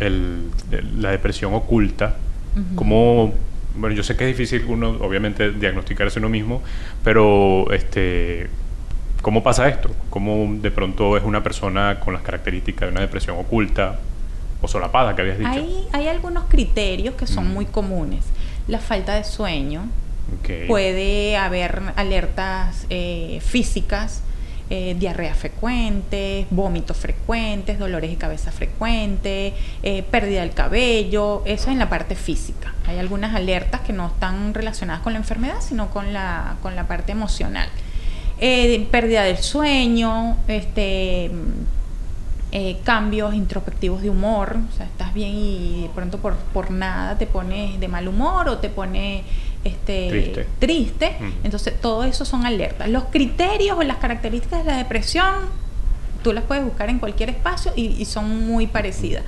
el- 0.00 0.50
de 0.70 0.82
la 0.98 1.10
depresión 1.10 1.52
oculta, 1.54 2.16
Ujú. 2.56 2.74
cómo, 2.76 3.34
bueno, 3.76 3.94
yo 3.94 4.02
sé 4.02 4.16
que 4.16 4.24
es 4.30 4.36
difícil 4.36 4.64
uno, 4.68 4.90
obviamente, 5.00 5.50
diagnosticarse 5.52 6.18
uno 6.18 6.28
mismo, 6.30 6.62
pero, 7.02 7.70
este, 7.72 8.48
¿cómo 9.22 9.42
pasa 9.42 9.68
esto? 9.68 9.90
¿Cómo 10.10 10.48
de 10.60 10.70
pronto 10.70 11.16
es 11.16 11.24
una 11.24 11.42
persona 11.42 12.00
con 12.00 12.14
las 12.14 12.22
características 12.22 12.88
de 12.88 12.92
una 12.92 13.00
depresión 13.02 13.36
oculta 13.38 13.98
o 14.62 14.68
solapada 14.68 15.14
que 15.14 15.22
habías 15.22 15.38
dicho? 15.38 15.50
Hay, 15.50 15.86
hay 15.92 16.08
algunos 16.08 16.44
criterios 16.44 17.14
que 17.16 17.26
son 17.26 17.48
Mm. 17.50 17.54
muy 17.54 17.66
comunes. 17.66 18.24
La 18.66 18.78
falta 18.78 19.14
de 19.14 19.24
sueño, 19.24 19.82
Puede 20.68 21.36
haber 21.36 21.80
alertas 21.96 22.86
eh, 22.90 23.40
físicas, 23.42 24.22
eh, 24.70 24.96
diarrea 24.98 25.34
frecuente, 25.34 26.46
vómitos 26.50 26.96
frecuentes, 26.96 27.78
dolores 27.78 28.10
de 28.10 28.16
cabeza 28.16 28.50
frecuentes, 28.50 29.52
eh, 29.82 30.02
pérdida 30.10 30.40
del 30.40 30.52
cabello, 30.52 31.42
eso 31.44 31.70
en 31.70 31.78
la 31.78 31.88
parte 31.88 32.14
física. 32.14 32.72
Hay 32.86 32.98
algunas 32.98 33.34
alertas 33.34 33.82
que 33.82 33.92
no 33.92 34.06
están 34.06 34.54
relacionadas 34.54 35.02
con 35.02 35.12
la 35.12 35.18
enfermedad, 35.18 35.60
sino 35.60 35.90
con 35.90 36.12
la, 36.12 36.56
con 36.62 36.76
la 36.76 36.86
parte 36.86 37.12
emocional. 37.12 37.68
Eh, 38.38 38.88
pérdida 38.90 39.22
del 39.22 39.38
sueño, 39.38 40.38
este 40.48 41.30
eh, 42.56 42.78
cambios 42.84 43.34
introspectivos 43.34 44.00
de 44.00 44.10
humor, 44.10 44.56
o 44.72 44.76
sea, 44.76 44.86
estás 44.86 45.12
bien 45.12 45.34
y 45.34 45.82
de 45.82 45.88
pronto 45.88 46.18
por, 46.18 46.36
por 46.36 46.70
nada 46.70 47.18
te 47.18 47.26
pones 47.26 47.80
de 47.80 47.88
mal 47.88 48.06
humor 48.06 48.48
o 48.48 48.58
te 48.58 48.68
pones 48.68 49.24
este, 49.64 50.46
Triste. 50.58 51.16
Entonces, 51.42 51.80
todo 51.80 52.04
eso 52.04 52.24
son 52.24 52.46
alertas. 52.46 52.88
Los 52.88 53.04
criterios 53.04 53.78
o 53.78 53.82
las 53.82 53.96
características 53.96 54.64
de 54.64 54.70
la 54.70 54.76
depresión, 54.78 55.34
tú 56.22 56.32
las 56.32 56.44
puedes 56.44 56.64
buscar 56.64 56.90
en 56.90 56.98
cualquier 56.98 57.30
espacio 57.30 57.72
y, 57.74 57.86
y 57.86 58.04
son 58.04 58.46
muy 58.46 58.66
parecidas. 58.66 59.24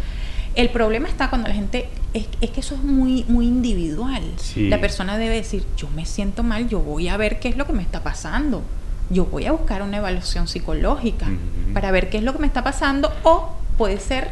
El 0.55 0.71
problema 0.71 1.07
está 1.07 1.29
cuando 1.29 1.49
la 1.49 1.55
gente, 1.55 1.89
es, 2.15 2.27
es 2.41 2.51
que 2.51 2.61
eso 2.61 2.75
es 2.75 2.83
muy, 2.83 3.25
muy 3.29 3.47
individual. 3.47 4.23
Sí. 4.37 4.69
La 4.69 4.81
persona 4.81 5.19
debe 5.19 5.37
decir, 5.37 5.65
yo 5.77 5.89
me 5.91 6.07
siento 6.07 6.43
mal, 6.43 6.69
yo 6.69 6.81
voy 6.81 7.09
a 7.09 7.17
ver 7.19 7.39
qué 7.41 7.49
es 7.49 7.59
lo 7.59 7.67
que 7.67 7.75
me 7.75 7.83
está 7.83 8.03
pasando. 8.03 8.63
Yo 9.11 9.27
voy 9.27 9.45
a 9.45 9.53
buscar 9.53 9.83
una 9.83 9.99
evaluación 9.99 10.49
psicológica 10.49 11.29
para 11.75 11.91
ver 11.91 12.09
qué 12.09 12.19
es 12.19 12.25
lo 12.25 12.33
que 12.33 12.39
me 12.39 12.47
está 12.47 12.65
pasando 12.65 13.13
o 13.23 13.51
puede 13.77 14.01
ser, 14.01 14.31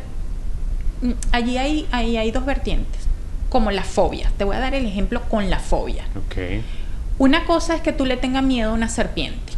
mm, 1.02 1.10
allí 1.30 1.58
hay, 1.58 1.86
ahí 1.92 2.16
hay 2.16 2.30
dos 2.30 2.44
vertientes, 2.44 3.03
como 3.54 3.70
la 3.70 3.84
fobia. 3.84 4.32
Te 4.36 4.42
voy 4.42 4.56
a 4.56 4.58
dar 4.58 4.74
el 4.74 4.84
ejemplo 4.84 5.22
con 5.30 5.48
la 5.48 5.60
fobia. 5.60 6.06
Una 7.18 7.44
cosa 7.44 7.76
es 7.76 7.82
que 7.82 7.92
tú 7.92 8.04
le 8.04 8.16
tengas 8.16 8.42
miedo 8.42 8.72
a 8.72 8.74
una 8.74 8.88
serpiente. 8.88 9.52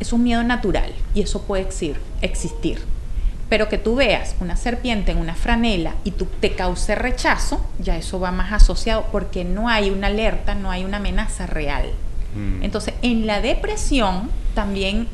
Es 0.00 0.12
un 0.12 0.24
miedo 0.24 0.42
natural 0.42 0.92
y 1.14 1.22
eso 1.22 1.42
puede 1.42 1.62
existir. 2.20 2.80
Pero 3.48 3.68
que 3.68 3.78
tú 3.78 3.94
veas 3.94 4.34
una 4.40 4.56
serpiente 4.56 5.12
en 5.12 5.18
una 5.18 5.36
franela 5.36 5.94
y 6.02 6.10
tú 6.10 6.26
te 6.40 6.56
cause 6.56 6.96
rechazo, 6.96 7.64
ya 7.78 7.96
eso 7.96 8.18
va 8.18 8.32
más 8.32 8.52
asociado 8.52 9.06
porque 9.12 9.44
no 9.44 9.68
hay 9.68 9.90
una 9.90 10.08
alerta, 10.08 10.56
no 10.56 10.72
hay 10.72 10.84
una 10.84 10.96
amenaza 10.96 11.46
real. 11.46 11.92
Mm. 12.34 12.64
Entonces, 12.64 12.94
en 13.02 13.28
la 13.28 13.40
depresión 13.40 14.30
también 14.56 15.06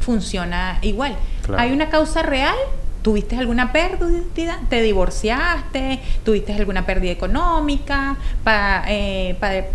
funciona 0.00 0.80
igual. 0.82 1.16
Claro. 1.42 1.62
Hay 1.62 1.70
una 1.70 1.88
causa 1.88 2.22
real, 2.22 2.56
tuviste 3.04 3.36
alguna 3.36 3.70
pérdida, 3.70 4.58
te 4.70 4.80
divorciaste, 4.82 6.00
tuviste 6.24 6.54
alguna 6.54 6.86
pérdida 6.86 7.12
económica, 7.12 8.16
pa- 8.42 8.82
eh, 8.88 9.36
pa- 9.38 9.68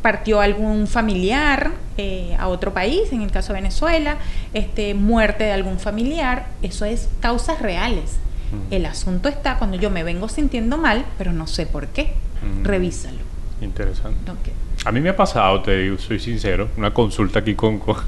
partió 0.00 0.40
algún 0.40 0.86
familiar 0.88 1.70
eh, 1.98 2.34
a 2.40 2.48
otro 2.48 2.72
país, 2.72 3.12
en 3.12 3.20
el 3.22 3.30
caso 3.30 3.52
de 3.52 3.60
Venezuela, 3.60 4.16
este, 4.54 4.94
muerte 4.94 5.44
de 5.44 5.52
algún 5.52 5.78
familiar, 5.78 6.46
eso 6.62 6.86
es 6.86 7.08
causas 7.20 7.60
reales. 7.60 8.16
Mm. 8.50 8.72
El 8.72 8.86
asunto 8.86 9.28
está 9.28 9.58
cuando 9.58 9.76
yo 9.76 9.90
me 9.90 10.02
vengo 10.02 10.28
sintiendo 10.28 10.78
mal, 10.78 11.04
pero 11.18 11.32
no 11.32 11.46
sé 11.46 11.66
por 11.66 11.88
qué. 11.88 12.14
Mm. 12.42 12.64
Revísalo. 12.64 13.18
Interesante. 13.60 14.30
Ok. 14.30 14.48
A 14.84 14.90
mí 14.90 15.00
me 15.00 15.10
ha 15.10 15.16
pasado, 15.16 15.62
te 15.62 15.78
digo, 15.78 15.96
soy 15.98 16.18
sincero, 16.18 16.68
una 16.76 16.92
consulta 16.92 17.38
aquí 17.38 17.54
con, 17.54 17.78
con- 17.78 18.02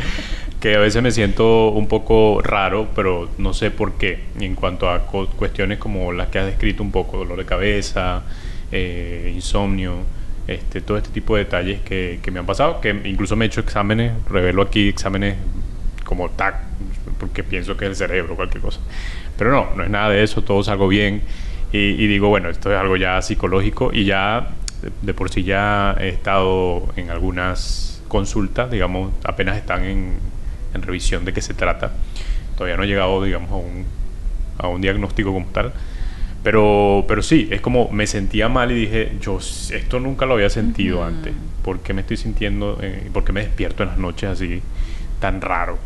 que 0.60 0.74
a 0.74 0.78
veces 0.80 1.00
me 1.02 1.12
siento 1.12 1.68
un 1.68 1.86
poco 1.86 2.40
raro, 2.42 2.88
pero 2.96 3.28
no 3.38 3.54
sé 3.54 3.70
por 3.70 3.92
qué. 3.92 4.24
En 4.40 4.56
cuanto 4.56 4.90
a 4.90 5.06
cuestiones 5.06 5.78
como 5.78 6.10
las 6.12 6.28
que 6.28 6.40
has 6.40 6.46
descrito 6.46 6.82
un 6.82 6.90
poco, 6.90 7.18
dolor 7.18 7.38
de 7.38 7.44
cabeza, 7.44 8.22
eh, 8.72 9.30
insomnio, 9.32 9.98
este, 10.48 10.80
todo 10.80 10.96
este 10.96 11.10
tipo 11.10 11.36
de 11.36 11.44
detalles 11.44 11.80
que, 11.82 12.18
me 12.32 12.40
han 12.40 12.46
pasado, 12.46 12.80
que 12.80 12.90
incluso 13.04 13.36
me 13.36 13.44
he 13.44 13.48
hecho 13.48 13.60
exámenes, 13.60 14.12
revelo 14.28 14.62
aquí 14.62 14.88
exámenes 14.88 15.36
como 16.02 16.28
TAC, 16.28 16.56
porque 17.20 17.44
pienso 17.44 17.76
que 17.76 17.84
es 17.84 17.90
el 17.90 17.96
cerebro, 17.96 18.34
cualquier 18.34 18.62
cosa. 18.62 18.80
Pero 19.38 19.52
no, 19.52 19.68
no 19.76 19.84
es 19.84 19.90
nada 19.90 20.10
de 20.10 20.24
eso, 20.24 20.42
todo 20.42 20.62
salgo 20.64 20.88
bien. 20.88 21.22
Y 21.72 22.06
digo, 22.06 22.28
bueno, 22.28 22.50
esto 22.50 22.72
es 22.72 22.78
algo 22.78 22.96
ya 22.96 23.20
psicológico 23.20 23.90
y 23.92 24.04
ya 24.04 24.48
de, 24.84 24.92
de 25.02 25.14
por 25.14 25.30
sí 25.30 25.42
ya 25.42 25.96
he 25.98 26.08
estado 26.08 26.92
en 26.96 27.10
algunas 27.10 28.02
consultas, 28.08 28.70
digamos, 28.70 29.12
apenas 29.24 29.56
están 29.56 29.84
en, 29.84 30.12
en 30.74 30.82
revisión 30.82 31.24
de 31.24 31.32
qué 31.32 31.40
se 31.40 31.54
trata. 31.54 31.92
Todavía 32.56 32.76
no 32.76 32.84
he 32.84 32.86
llegado, 32.86 33.22
digamos, 33.24 33.50
a 33.50 33.56
un, 33.56 33.86
a 34.58 34.68
un 34.68 34.80
diagnóstico 34.80 35.32
como 35.32 35.46
tal. 35.46 35.72
Pero, 36.42 37.06
pero 37.08 37.22
sí, 37.22 37.48
es 37.50 37.62
como 37.62 37.88
me 37.90 38.06
sentía 38.06 38.50
mal 38.50 38.70
y 38.70 38.74
dije, 38.74 39.12
yo 39.20 39.38
esto 39.38 39.98
nunca 39.98 40.26
lo 40.26 40.34
había 40.34 40.50
sentido 40.50 41.02
antes. 41.02 41.32
¿Por 41.64 41.80
qué 41.80 41.94
me 41.94 42.02
estoy 42.02 42.18
sintiendo, 42.18 42.78
eh, 42.82 43.08
por 43.12 43.24
qué 43.24 43.32
me 43.32 43.40
despierto 43.40 43.82
en 43.82 43.88
las 43.88 43.98
noches 43.98 44.28
así 44.28 44.60
tan 45.20 45.40
raro? 45.40 45.78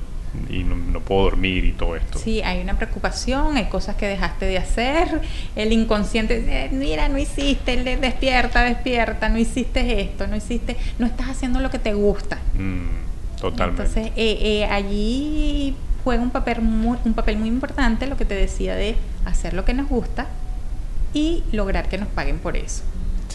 Y 0.51 0.62
no, 0.62 0.77
no 0.77 1.01
puedo 1.01 1.23
dormir 1.23 1.64
y 1.64 1.73
todo 1.73 1.97
esto. 1.97 2.19
Sí, 2.19 2.43
hay 2.43 2.61
una 2.61 2.77
preocupación, 2.77 3.57
hay 3.57 3.67
cosas 3.67 3.97
que 3.97 4.07
dejaste 4.07 4.47
de 4.47 4.59
hacer, 4.59 5.21
el 5.57 5.73
inconsciente 5.73 6.41
dice, 6.41 6.69
mira, 6.73 7.09
no 7.09 7.19
hiciste, 7.19 7.77
despierta, 7.97 8.62
despierta, 8.62 9.29
no 9.29 9.38
hiciste 9.38 10.01
esto, 10.01 10.27
no 10.27 10.37
hiciste, 10.37 10.77
no 10.99 11.07
estás 11.07 11.31
haciendo 11.31 11.61
lo 11.61 11.71
que 11.71 11.79
te 11.79 11.95
gusta. 11.95 12.38
Mm, 12.55 13.41
totalmente. 13.41 13.83
Entonces, 13.83 14.12
eh, 14.17 14.38
eh, 14.41 14.64
allí 14.67 15.75
juega 16.05 16.23
un 16.23 16.31
papel, 16.31 16.62
muy, 16.62 16.99
un 17.05 17.14
papel 17.14 17.38
muy 17.38 17.49
importante 17.49 18.07
lo 18.07 18.17
que 18.17 18.25
te 18.25 18.35
decía 18.35 18.75
de 18.75 18.97
hacer 19.25 19.55
lo 19.55 19.64
que 19.64 19.75
nos 19.75 19.88
gusta 19.88 20.27
y 21.14 21.43
lograr 21.53 21.88
que 21.88 21.99
nos 21.99 22.09
paguen 22.09 22.38
por 22.38 22.57
eso. 22.57 22.83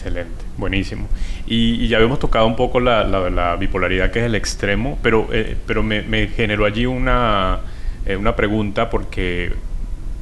Excelente, 0.04 0.44
buenísimo. 0.58 1.08
Y, 1.46 1.88
ya 1.88 1.96
habíamos 1.96 2.18
tocado 2.18 2.46
un 2.46 2.56
poco 2.56 2.78
la, 2.78 3.04
la- 3.04 3.30
la 3.30 3.56
bipolaridad, 3.56 4.10
que 4.10 4.18
es 4.18 4.26
el 4.26 4.34
extremo, 4.34 4.98
pero, 5.02 5.28
eh, 5.32 5.56
pero 5.66 5.82
me, 5.82 6.02
me 6.02 6.28
generó 6.28 6.66
allí 6.66 6.84
una, 6.84 7.60
eh, 8.04 8.14
una 8.16 8.36
pregunta 8.36 8.90
porque 8.90 9.54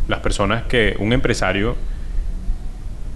las 0.06 0.20
personas 0.20 0.64
que, 0.64 0.94
un 1.00 1.12
empresario 1.12 1.76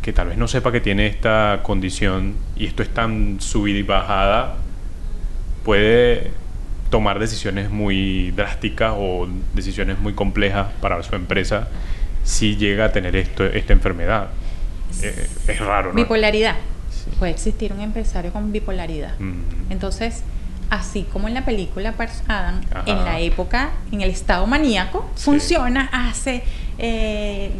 que 0.02 0.12
tal 0.12 0.28
vez 0.28 0.38
no 0.38 0.46
sepa 0.48 0.70
que 0.72 0.80
tiene 0.80 1.06
esta 1.06 1.60
condición 1.62 2.34
y 2.56 2.66
esto 2.66 2.82
es 2.82 2.88
tan 2.90 3.40
subida 3.40 3.78
y 3.78 3.82
bajada, 3.82 4.56
puede 5.64 6.30
tomar 6.90 7.18
decisiones 7.18 7.70
muy 7.70 8.30
drásticas 8.30 8.92
o 8.96 9.26
decisiones 9.54 9.98
muy 9.98 10.12
complejas 10.12 10.68
para 10.80 11.02
su 11.02 11.14
empresa 11.16 11.68
si 12.22 12.56
llega 12.56 12.86
a 12.86 12.92
tener 12.92 13.16
esto, 13.16 13.44
esta 13.44 13.72
enfermedad. 13.72 14.28
Eh, 15.02 15.28
es 15.48 15.58
raro, 15.60 15.90
¿no? 15.90 15.94
Bipolaridad. 15.94 16.56
Puede 17.18 17.32
existir 17.32 17.72
un 17.72 17.80
empresario 17.80 18.32
con 18.32 18.52
bipolaridad. 18.52 19.14
Entonces, 19.70 20.22
así 20.70 21.04
como 21.12 21.28
en 21.28 21.34
la 21.34 21.44
película 21.44 21.94
Adam, 22.28 22.60
en 22.86 23.04
la 23.04 23.20
época, 23.20 23.70
en 23.92 24.00
el 24.00 24.10
estado 24.10 24.46
maníaco, 24.46 25.08
funciona, 25.14 25.88
hace, 25.92 26.42
eh, 26.78 27.52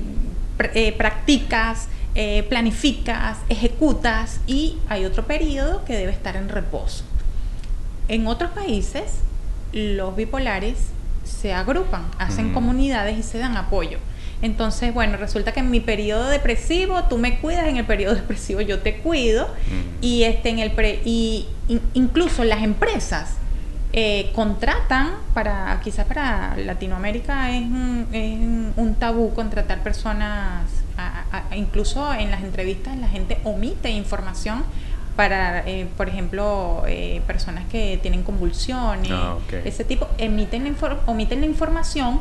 eh, 0.75 0.93
practicas, 0.93 1.89
eh, 2.15 2.45
planificas, 2.49 3.39
ejecutas 3.49 4.41
y 4.47 4.79
hay 4.89 5.05
otro 5.05 5.27
periodo 5.27 5.85
que 5.85 5.95
debe 5.95 6.13
estar 6.13 6.37
en 6.37 6.49
reposo. 6.49 7.05
En 8.09 8.27
otros 8.27 8.53
países, 8.53 9.21
los 9.73 10.17
bipolares 10.17 10.79
se 11.25 11.53
agrupan, 11.53 12.07
hacen 12.19 12.53
comunidades 12.53 13.19
y 13.19 13.23
se 13.23 13.39
dan 13.39 13.57
apoyo. 13.57 13.99
Entonces, 14.43 14.93
bueno, 14.93 15.17
resulta 15.17 15.53
que 15.53 15.61
en 15.61 15.71
mi 15.71 15.81
periodo 15.81 16.29
depresivo 16.29 17.05
tú 17.05 17.19
me 17.19 17.39
cuidas, 17.39 17.67
en 17.69 17.77
el 17.77 17.87
periodo 17.87 18.15
depresivo 18.17 18.61
yo 18.61 18.81
te 18.81 18.99
cuido 18.99 19.49
y 20.01 20.25
este 20.25 20.51
en 20.51 20.59
el 20.59 20.73
pre, 20.73 21.01
y 21.05 21.47
incluso 21.95 22.45
las 22.45 22.63
empresas 22.63 23.37
eh, 23.93 24.31
contratan 24.35 25.15
para 25.33 25.81
quizás 25.83 26.05
para 26.07 26.57
Latinoamérica 26.57 27.51
es 27.57 27.63
un, 27.63 28.97
tabú 28.99 29.33
contratar 29.33 29.83
personas 29.83 30.65
incluso 31.55 32.13
en 32.13 32.31
las 32.31 32.43
entrevistas 32.43 32.97
la 32.97 33.09
gente 33.09 33.39
omite 33.45 33.91
información 33.91 34.65
para, 35.17 35.67
eh, 35.67 35.89
por 35.97 36.11
ejemplo, 36.11 36.83
eh, 36.87 37.23
personas 37.27 37.65
que 37.71 37.99
tienen 38.03 38.23
convulsiones, 38.23 39.11
ah, 39.11 39.39
ese 39.65 39.83
tipo, 39.85 40.07
emiten 40.19 40.77
omiten 41.07 41.41
la 41.41 41.47
información 41.47 42.21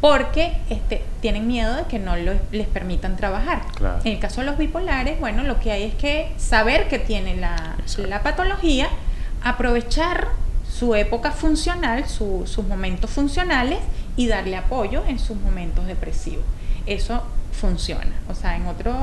porque 0.00 0.56
este, 0.70 1.04
tienen 1.20 1.46
miedo 1.46 1.74
de 1.74 1.84
que 1.84 1.98
no 1.98 2.14
les 2.16 2.66
permitan 2.68 3.16
trabajar. 3.16 3.62
En 4.04 4.12
el 4.12 4.18
caso 4.18 4.40
de 4.40 4.46
los 4.46 4.56
bipolares, 4.56 5.20
bueno, 5.20 5.42
lo 5.42 5.60
que 5.60 5.72
hay 5.72 5.82
es 5.84 5.94
que 5.94 6.32
saber 6.38 6.88
que 6.88 6.98
tienen 6.98 7.40
la, 7.40 7.76
la 8.08 8.22
patología, 8.22 8.88
aprovechar 9.42 10.28
su 10.70 10.94
época 10.94 11.32
funcional, 11.32 12.08
sus 12.08 12.64
momentos 12.66 13.10
funcionales 13.10 13.78
y 14.16 14.26
darle 14.26 14.56
apoyo 14.56 15.04
en 15.06 15.18
sus 15.18 15.36
momentos 15.38 15.86
depresivos. 15.86 16.44
Eso 16.86 17.22
funciona. 17.52 18.12
O 18.28 18.34
sea, 18.34 18.56
en 18.56 18.66
otros 18.66 18.96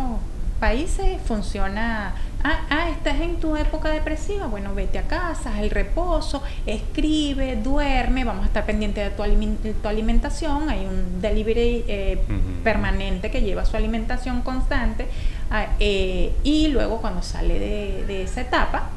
países 0.60 1.22
funciona 1.26 2.16
Ah, 2.50 2.62
ah, 2.70 2.90
estás 2.90 3.20
en 3.20 3.42
tu 3.42 3.58
época 3.58 3.90
depresiva, 3.90 4.48
bueno, 4.48 4.74
vete 4.74 4.98
a 4.98 5.02
casa, 5.02 5.54
haz 5.54 5.60
el 5.60 5.70
reposo, 5.70 6.42
escribe, 6.66 7.58
duerme, 7.58 8.24
vamos 8.24 8.44
a 8.44 8.48
estar 8.48 8.66
pendiente 8.66 9.02
de 9.02 9.10
tu, 9.10 9.88
alimentación, 9.90 10.70
hay 10.70 10.86
un 10.86 11.20
delivery 11.20 11.84
eh, 11.90 12.18
permanente 12.64 13.30
que 13.32 13.42
lleva 13.42 13.66
su 13.66 13.76
alimentación 13.76 14.44
constante 14.44 15.08
ah, 15.52 15.76
eh, 15.82 16.32
y 16.46 16.70
luego 16.70 17.02
cuando 17.02 17.22
sale 17.22 17.60
de, 17.60 18.24
esa 18.24 18.40
etapa, 18.40 18.92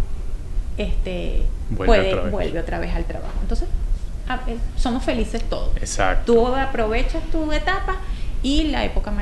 este, 0.78 1.42
vuelve, 1.70 2.14
otra 2.14 2.30
vuelve 2.30 2.60
otra 2.60 2.78
vez 2.78 2.94
al 2.94 3.04
trabajo. 3.04 3.34
Entonces, 3.42 3.68
eh, 4.46 4.58
somos 4.76 5.02
felices 5.02 5.42
todos. 5.42 5.76
Exacto. 5.78 6.34
Tú 6.34 6.46
aprovechas 6.46 7.24
tu 7.32 7.50
etapa 7.50 7.96
y 8.44 8.68
la 8.68 8.84
época 8.84 9.12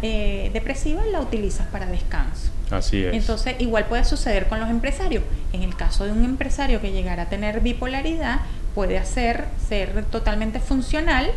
depresiva 0.00 1.04
la 1.12 1.20
utilizas 1.20 1.66
para 1.66 1.84
descanso. 1.84 2.52
Así 2.70 3.04
es. 3.04 3.14
Entonces, 3.14 3.56
igual 3.58 3.86
puede 3.86 4.04
suceder 4.04 4.46
con 4.48 4.60
los 4.60 4.68
empresarios. 4.68 5.24
En 5.52 5.62
el 5.62 5.74
caso 5.74 6.04
de 6.04 6.12
un 6.12 6.24
empresario 6.24 6.80
que 6.80 6.92
llegara 6.92 7.24
a 7.24 7.28
tener 7.28 7.60
bipolaridad, 7.60 8.40
puede 8.74 8.98
hacer 8.98 9.46
ser 9.68 10.04
totalmente 10.04 10.60
funcional, 10.60 11.30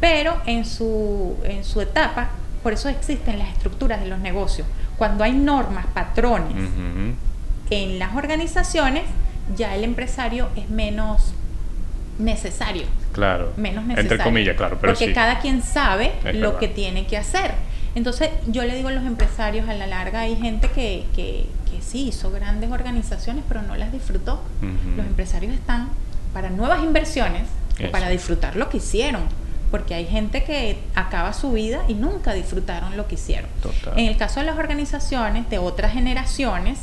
pero 0.00 0.40
en 0.46 0.64
su, 0.64 1.36
en 1.44 1.64
su 1.64 1.80
etapa, 1.80 2.30
por 2.62 2.72
eso 2.72 2.88
existen 2.88 3.38
las 3.38 3.48
estructuras 3.48 4.00
de 4.00 4.06
los 4.06 4.18
negocios. 4.18 4.66
Cuando 4.96 5.24
hay 5.24 5.32
normas, 5.32 5.86
patrones 5.92 6.56
en 7.70 7.98
las 7.98 8.14
organizaciones, 8.16 9.04
ya 9.56 9.74
el 9.74 9.84
empresario 9.84 10.48
es 10.56 10.68
menos 10.70 11.32
necesario. 12.18 12.84
Claro. 13.12 13.52
Menos 13.56 13.84
necesario. 13.84 14.10
Entre 14.12 14.24
comillas, 14.24 14.56
claro. 14.56 14.78
Pero 14.80 14.94
porque 14.94 15.12
cada 15.12 15.38
quien 15.40 15.62
sabe 15.62 16.12
lo 16.32 16.58
que 16.58 16.68
tiene 16.68 17.06
que 17.06 17.16
hacer. 17.16 17.52
Entonces 17.96 18.28
yo 18.46 18.62
le 18.62 18.76
digo 18.76 18.88
a 18.88 18.92
los 18.92 19.04
empresarios, 19.04 19.68
a 19.68 19.74
la 19.74 19.86
larga 19.86 20.20
hay 20.20 20.36
gente 20.36 20.68
que, 20.68 21.06
que, 21.16 21.46
que 21.70 21.80
sí 21.80 22.08
hizo 22.08 22.30
grandes 22.30 22.70
organizaciones, 22.70 23.42
pero 23.48 23.62
no 23.62 23.74
las 23.74 23.90
disfrutó. 23.90 24.42
Los 24.96 25.06
empresarios 25.06 25.54
están 25.54 25.88
para 26.34 26.50
nuevas 26.50 26.84
inversiones, 26.84 27.48
para 27.90 28.10
disfrutar 28.10 28.54
lo 28.54 28.68
que 28.68 28.76
hicieron. 28.76 29.22
Porque 29.70 29.94
hay 29.94 30.06
gente 30.06 30.44
que 30.44 30.78
acaba 30.94 31.32
su 31.32 31.52
vida 31.52 31.84
y 31.88 31.94
nunca 31.94 32.34
disfrutaron 32.34 32.98
lo 32.98 33.08
que 33.08 33.14
hicieron. 33.14 33.48
En 33.96 34.06
el 34.06 34.16
caso 34.18 34.40
de 34.40 34.46
las 34.46 34.58
organizaciones 34.58 35.48
de 35.48 35.58
otras 35.58 35.94
generaciones, 35.94 36.78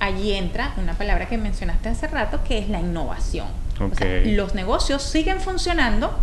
allí 0.00 0.32
entra 0.32 0.72
una 0.78 0.94
palabra 0.94 1.28
que 1.28 1.36
mencionaste 1.36 1.90
hace 1.90 2.08
rato, 2.08 2.40
que 2.42 2.58
es 2.58 2.70
la 2.70 2.80
innovación. 2.80 3.48
los 4.34 4.54
negocios 4.54 5.02
siguen 5.02 5.40
funcionando 5.40 6.18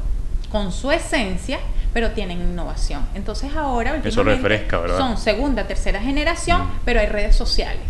con 0.51 0.71
su 0.71 0.91
esencia, 0.91 1.60
pero 1.93 2.12
tienen 2.12 2.41
innovación. 2.41 3.06
Entonces 3.15 3.56
ahora 3.56 3.99
Eso 4.04 4.23
refresca, 4.23 4.80
¿verdad? 4.80 4.97
son 4.97 5.17
segunda, 5.17 5.67
tercera 5.67 6.01
generación, 6.01 6.63
mm. 6.63 6.80
pero 6.86 6.99
hay 6.99 7.08
redes 7.08 7.36
sociales. 7.36 7.84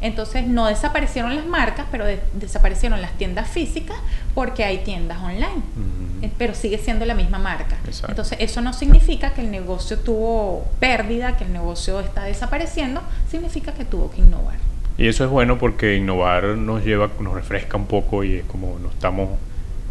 Entonces 0.00 0.46
no 0.46 0.66
desaparecieron 0.66 1.34
las 1.34 1.46
marcas, 1.46 1.86
pero 1.90 2.04
desaparecieron 2.34 3.00
las 3.00 3.12
tiendas 3.12 3.48
físicas 3.48 3.96
porque 4.34 4.62
hay 4.62 4.78
tiendas 4.78 5.22
online. 5.22 5.62
Mm. 5.76 6.24
Eh, 6.24 6.30
pero 6.36 6.54
sigue 6.54 6.78
siendo 6.78 7.06
la 7.06 7.14
misma 7.14 7.38
marca. 7.38 7.78
Entonces 8.08 8.38
eso 8.40 8.60
no 8.60 8.72
significa 8.72 9.32
que 9.32 9.40
el 9.40 9.50
negocio 9.50 9.98
tuvo 9.98 10.66
pérdida, 10.78 11.36
que 11.36 11.44
el 11.44 11.52
negocio 11.52 12.00
está 12.00 12.24
desapareciendo, 12.24 13.02
significa 13.30 13.72
que 13.72 13.84
tuvo 13.84 14.10
que 14.10 14.20
innovar. 14.20 14.56
Y 14.96 15.08
eso 15.08 15.24
es 15.24 15.30
bueno 15.30 15.58
porque 15.58 15.96
innovar 15.96 16.44
nos 16.44 16.84
lleva, 16.84 17.10
nos 17.18 17.34
refresca 17.34 17.76
un 17.76 17.86
poco 17.86 18.24
y 18.24 18.36
es 18.36 18.44
como 18.44 18.78
no 18.78 18.90
estamos 18.90 19.30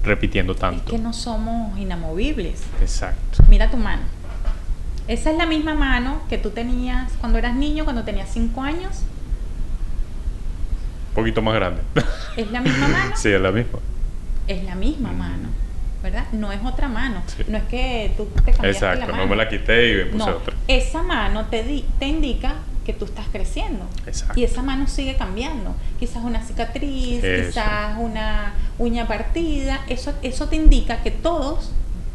repitiendo 0.04 0.56
tanto. 0.56 0.84
Es 0.86 0.92
que 0.92 0.98
no 0.98 1.14
somos 1.14 1.78
inamovibles. 1.78 2.64
Exacto. 2.82 3.44
Mira 3.48 3.72
tu 3.72 3.78
mano. 3.78 4.04
Esa 5.08 5.32
es 5.32 5.38
la 5.38 5.46
misma 5.46 5.74
mano 5.74 6.22
que 6.30 6.38
tú 6.38 6.52
tenías 6.52 7.12
cuando 7.20 7.38
eras 7.38 7.56
niño, 7.56 7.84
cuando 7.84 8.04
tenías 8.04 8.30
5 8.32 8.62
años. 8.62 9.02
Un 11.10 11.16
poquito 11.16 11.42
más 11.42 11.56
grande. 11.56 11.82
¿Es 12.38 12.50
la 12.52 12.62
misma 12.62 12.88
mano? 12.88 13.16
sí, 13.16 13.30
es 13.30 13.42
la 13.42 13.52
misma. 13.52 13.80
Es 14.48 14.64
la 14.64 14.76
misma 14.76 15.12
mm. 15.12 15.18
mano, 15.18 15.50
¿verdad? 16.02 16.26
No 16.32 16.52
es 16.52 16.60
otra 16.64 16.88
mano. 16.88 17.22
No 17.48 17.58
es 17.58 17.64
que 17.66 18.14
tú 18.18 18.26
te 18.26 18.52
cambiaste 18.52 18.70
Exacto, 18.70 19.06
la 19.06 19.12
mano. 19.12 19.24
no 19.24 19.30
me 19.30 19.36
la 19.36 19.48
quité 19.48 19.92
y 19.92 19.96
me 19.96 20.06
puse 20.06 20.26
no, 20.30 20.38
otra. 20.38 20.54
Esa 20.68 21.04
mano 21.04 21.46
te, 21.46 21.84
te 22.00 22.06
indica 22.08 22.56
que 22.86 22.94
tú 22.94 23.06
estás 23.06 23.26
creciendo. 23.32 23.86
Y 24.36 24.44
esa 24.44 24.62
mano 24.62 24.88
sigue 24.88 25.16
cambiando. 25.16 25.76
Quizás 26.00 26.24
una 26.24 26.44
cicatriz, 26.44 27.22
quizás 27.22 27.98
una 28.00 28.54
uña 28.78 29.08
partida. 29.08 29.82
Eso, 29.88 30.14
eso 30.22 30.48
te 30.48 30.56
indica 30.56 31.02
que 31.02 31.12
todos 31.12 31.72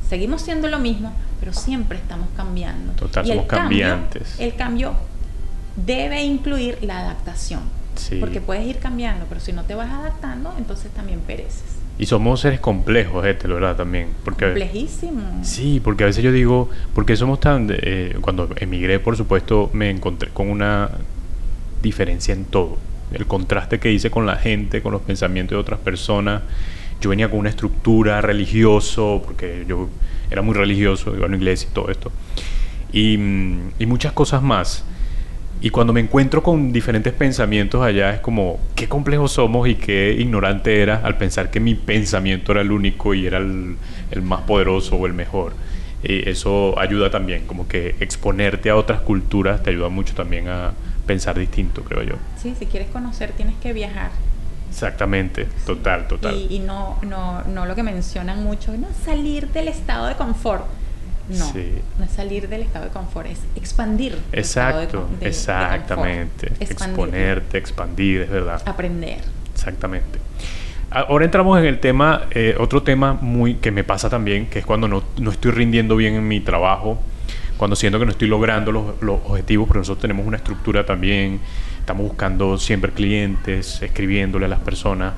seguimos 0.09 0.43
siendo 0.43 0.69
lo 0.69 0.79
mismo, 0.79 1.13
pero 1.41 1.53
siempre 1.53 1.99
estamos 1.99 2.29
cambiando. 2.37 2.93
Total, 2.93 3.27
somos 3.27 3.47
cambiantes. 3.47 4.39
el 4.39 4.55
cambio 4.55 4.95
debe 5.77 6.23
incluir 6.23 6.79
la 6.83 7.01
adaptación. 7.01 7.79
Porque 8.21 8.41
puedes 8.41 8.65
ir 8.65 8.79
cambiando, 8.79 9.27
pero 9.29 9.41
si 9.41 9.53
no 9.53 9.65
te 9.65 9.75
vas 9.75 9.91
adaptando, 9.91 10.55
entonces 10.57 10.91
también 10.93 11.21
pereces. 11.21 11.65
Y 11.99 12.07
somos 12.07 12.41
seres 12.41 12.61
complejos, 12.61 13.27
este, 13.27 13.49
¿verdad? 13.49 13.77
También. 13.77 14.09
Porque, 14.25 14.47
Complejísimo. 14.47 15.41
Sí, 15.43 15.81
porque 15.83 16.05
a 16.05 16.07
veces 16.07 16.23
yo 16.23 16.31
digo, 16.31 16.71
porque 16.95 17.17
somos 17.17 17.41
tan... 17.41 17.69
Eh, 17.71 18.17
cuando 18.21 18.49
emigré, 18.57 19.01
por 19.01 19.17
supuesto, 19.17 19.69
me 19.73 19.91
encontré 19.91 20.31
con 20.31 20.49
una 20.49 20.91
diferencia 21.83 22.35
en 22.35 22.45
todo. 22.45 22.79
El 23.13 23.27
contraste 23.27 23.81
que 23.81 23.91
hice 23.91 24.11
con 24.11 24.27
la 24.27 24.37
gente, 24.37 24.81
con 24.81 24.93
los 24.93 25.03
pensamientos 25.03 25.57
de 25.57 25.61
otras 25.61 25.81
personas. 25.81 26.43
Yo 27.01 27.11
venía 27.11 27.29
con 27.31 27.41
una 27.41 27.51
estructura 27.51 28.21
religioso, 28.21 29.23
porque 29.25 29.65
yo 29.67 29.89
era 30.31 30.43
muy 30.43 30.55
religioso, 30.55 31.15
iba 31.17 31.27
a 31.27 31.29
la 31.29 31.37
iglesia 31.37 31.69
y 31.71 31.75
todo 31.75 31.91
esto. 31.91 32.13
Y, 32.93 33.15
y 33.15 33.87
muchas 33.87 34.13
cosas 34.13 34.43
más. 34.43 34.85
Y 35.61 35.71
cuando 35.71 35.92
me 35.92 36.01
encuentro 36.01 36.42
con 36.42 36.73
diferentes 36.73 37.12
pensamientos 37.12 37.83
allá 37.83 38.14
es 38.14 38.21
como 38.21 38.61
qué 38.77 38.88
complejos 38.88 39.33
somos 39.33 39.66
y 39.68 39.75
qué 39.75 40.14
ignorante 40.16 40.83
era 40.83 41.01
al 41.03 41.16
pensar 41.16 41.51
que 41.51 41.59
mi 41.59 41.75
pensamiento 41.75 42.53
era 42.53 42.61
el 42.61 42.71
único 42.71 43.12
y 43.12 43.27
era 43.27 43.38
el, 43.38 43.77
más 44.23 44.42
poderoso 44.42 44.97
o 44.97 45.07
el 45.07 45.14
mejor. 45.14 45.55
Y 46.05 46.29
eso 46.29 46.79
ayuda 46.79 47.11
también, 47.11 47.44
como 47.47 47.66
que 47.66 47.97
exponerte 47.99 48.71
a 48.71 48.77
otras 48.77 49.01
culturas 49.01 49.62
te 49.64 49.71
ayuda 49.71 49.88
mucho 49.88 50.14
también 50.14 50.47
a 50.49 50.73
pensar 51.07 51.37
distinto, 51.37 51.83
creo 51.83 52.05
yo. 52.05 52.14
Sí, 52.40 52.55
si 52.57 52.66
quieres 52.66 52.88
conocer 52.90 53.33
tienes 53.33 53.57
que 53.57 53.73
viajar. 53.73 54.11
Exactamente, 54.71 55.49
total, 55.66 56.07
total. 56.07 56.37
Y, 56.37 56.57
y, 56.57 56.59
no, 56.61 56.99
no, 57.03 57.42
no 57.44 57.66
lo 57.66 57.75
que 57.75 57.83
mencionan 57.83 58.44
mucho, 58.44 58.77
no 58.77 58.87
salir 59.05 59.49
del 59.49 59.66
estado 59.66 60.07
de 60.07 60.14
confort 60.14 60.66
no, 61.29 61.53
no 61.99 62.05
es 62.05 62.11
salir 62.11 62.49
del 62.49 62.62
estado 62.62 62.87
de 62.87 62.91
confort, 62.91 63.29
es 63.29 63.41
expandir. 63.55 64.19
Exacto, 64.33 65.09
exactamente. 65.21 66.53
Exponerte, 66.61 67.59
expandir, 67.59 68.23
es 68.23 68.31
verdad. 68.31 68.62
Aprender. 68.64 69.21
Exactamente. 69.55 70.19
Ahora 70.91 71.27
entramos 71.27 71.59
en 71.59 71.67
el 71.67 71.81
tema, 71.81 72.23
eh, 72.31 72.57
otro 72.59 72.83
tema 72.83 73.12
muy 73.12 73.57
que 73.57 73.71
me 73.71 73.85
pasa 73.85 74.09
también, 74.09 74.47
que 74.47 74.61
es 74.61 74.67
cuando 74.67 74.88
no, 74.88 75.03
no, 75.19 75.31
estoy 75.31 75.51
rindiendo 75.51 75.97
bien 75.97 76.14
en 76.14 76.27
mi 76.27 76.41
trabajo, 76.41 76.99
cuando 77.59 77.77
siento 77.77 77.99
que 77.99 78.07
no 78.07 78.12
estoy 78.12 78.29
logrando 78.29 78.73
los, 78.73 79.03
los, 79.03 79.21
objetivos, 79.27 79.69
porque 79.69 79.81
nosotros 79.81 80.01
tenemos 80.01 80.27
una 80.27 80.38
estructura 80.38 80.87
también, 80.87 81.41
estamos 81.79 82.05
buscando 82.05 82.57
siempre 82.57 82.93
clientes, 82.93 83.83
escribiéndole 83.83 84.47
a 84.47 84.49
las 84.49 84.61
personas, 84.61 85.12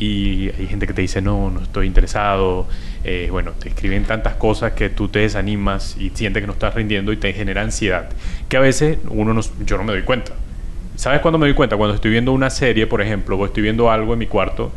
y 0.00 0.50
hay 0.58 0.66
gente 0.66 0.86
que 0.86 0.94
te 0.94 1.02
dice, 1.02 1.20
no, 1.20 1.50
no 1.50 1.60
estoy 1.60 1.86
interesado, 1.86 2.66
eh, 3.04 3.28
bueno, 3.30 3.50
te 3.50 3.68
escriben 3.68 4.04
tantas 4.04 4.34
cosas 4.36 4.72
que 4.72 4.88
tú 4.88 5.08
te 5.08 5.18
desanimas 5.18 5.94
y 6.00 6.08
sientes 6.14 6.42
que 6.42 6.46
no 6.46 6.54
estás 6.54 6.74
rindiendo 6.74 7.12
y 7.12 7.18
te 7.18 7.34
genera 7.34 7.60
ansiedad, 7.60 8.08
que 8.48 8.56
a 8.56 8.60
veces 8.60 8.96
uno 9.10 9.34
no, 9.34 9.42
yo 9.66 9.76
no 9.76 9.84
me 9.84 9.92
doy 9.92 10.00
cuenta. 10.00 10.32
¿Sabes 10.96 11.20
cuándo 11.20 11.36
me 11.38 11.46
doy 11.46 11.54
cuenta? 11.54 11.76
Cuando 11.76 11.94
estoy 11.94 12.12
viendo 12.12 12.32
una 12.32 12.48
serie, 12.48 12.86
por 12.86 13.02
ejemplo, 13.02 13.36
o 13.36 13.44
estoy 13.44 13.62
viendo 13.62 13.90
algo 13.90 14.14
en 14.14 14.20
mi 14.20 14.26
cuarto 14.26 14.72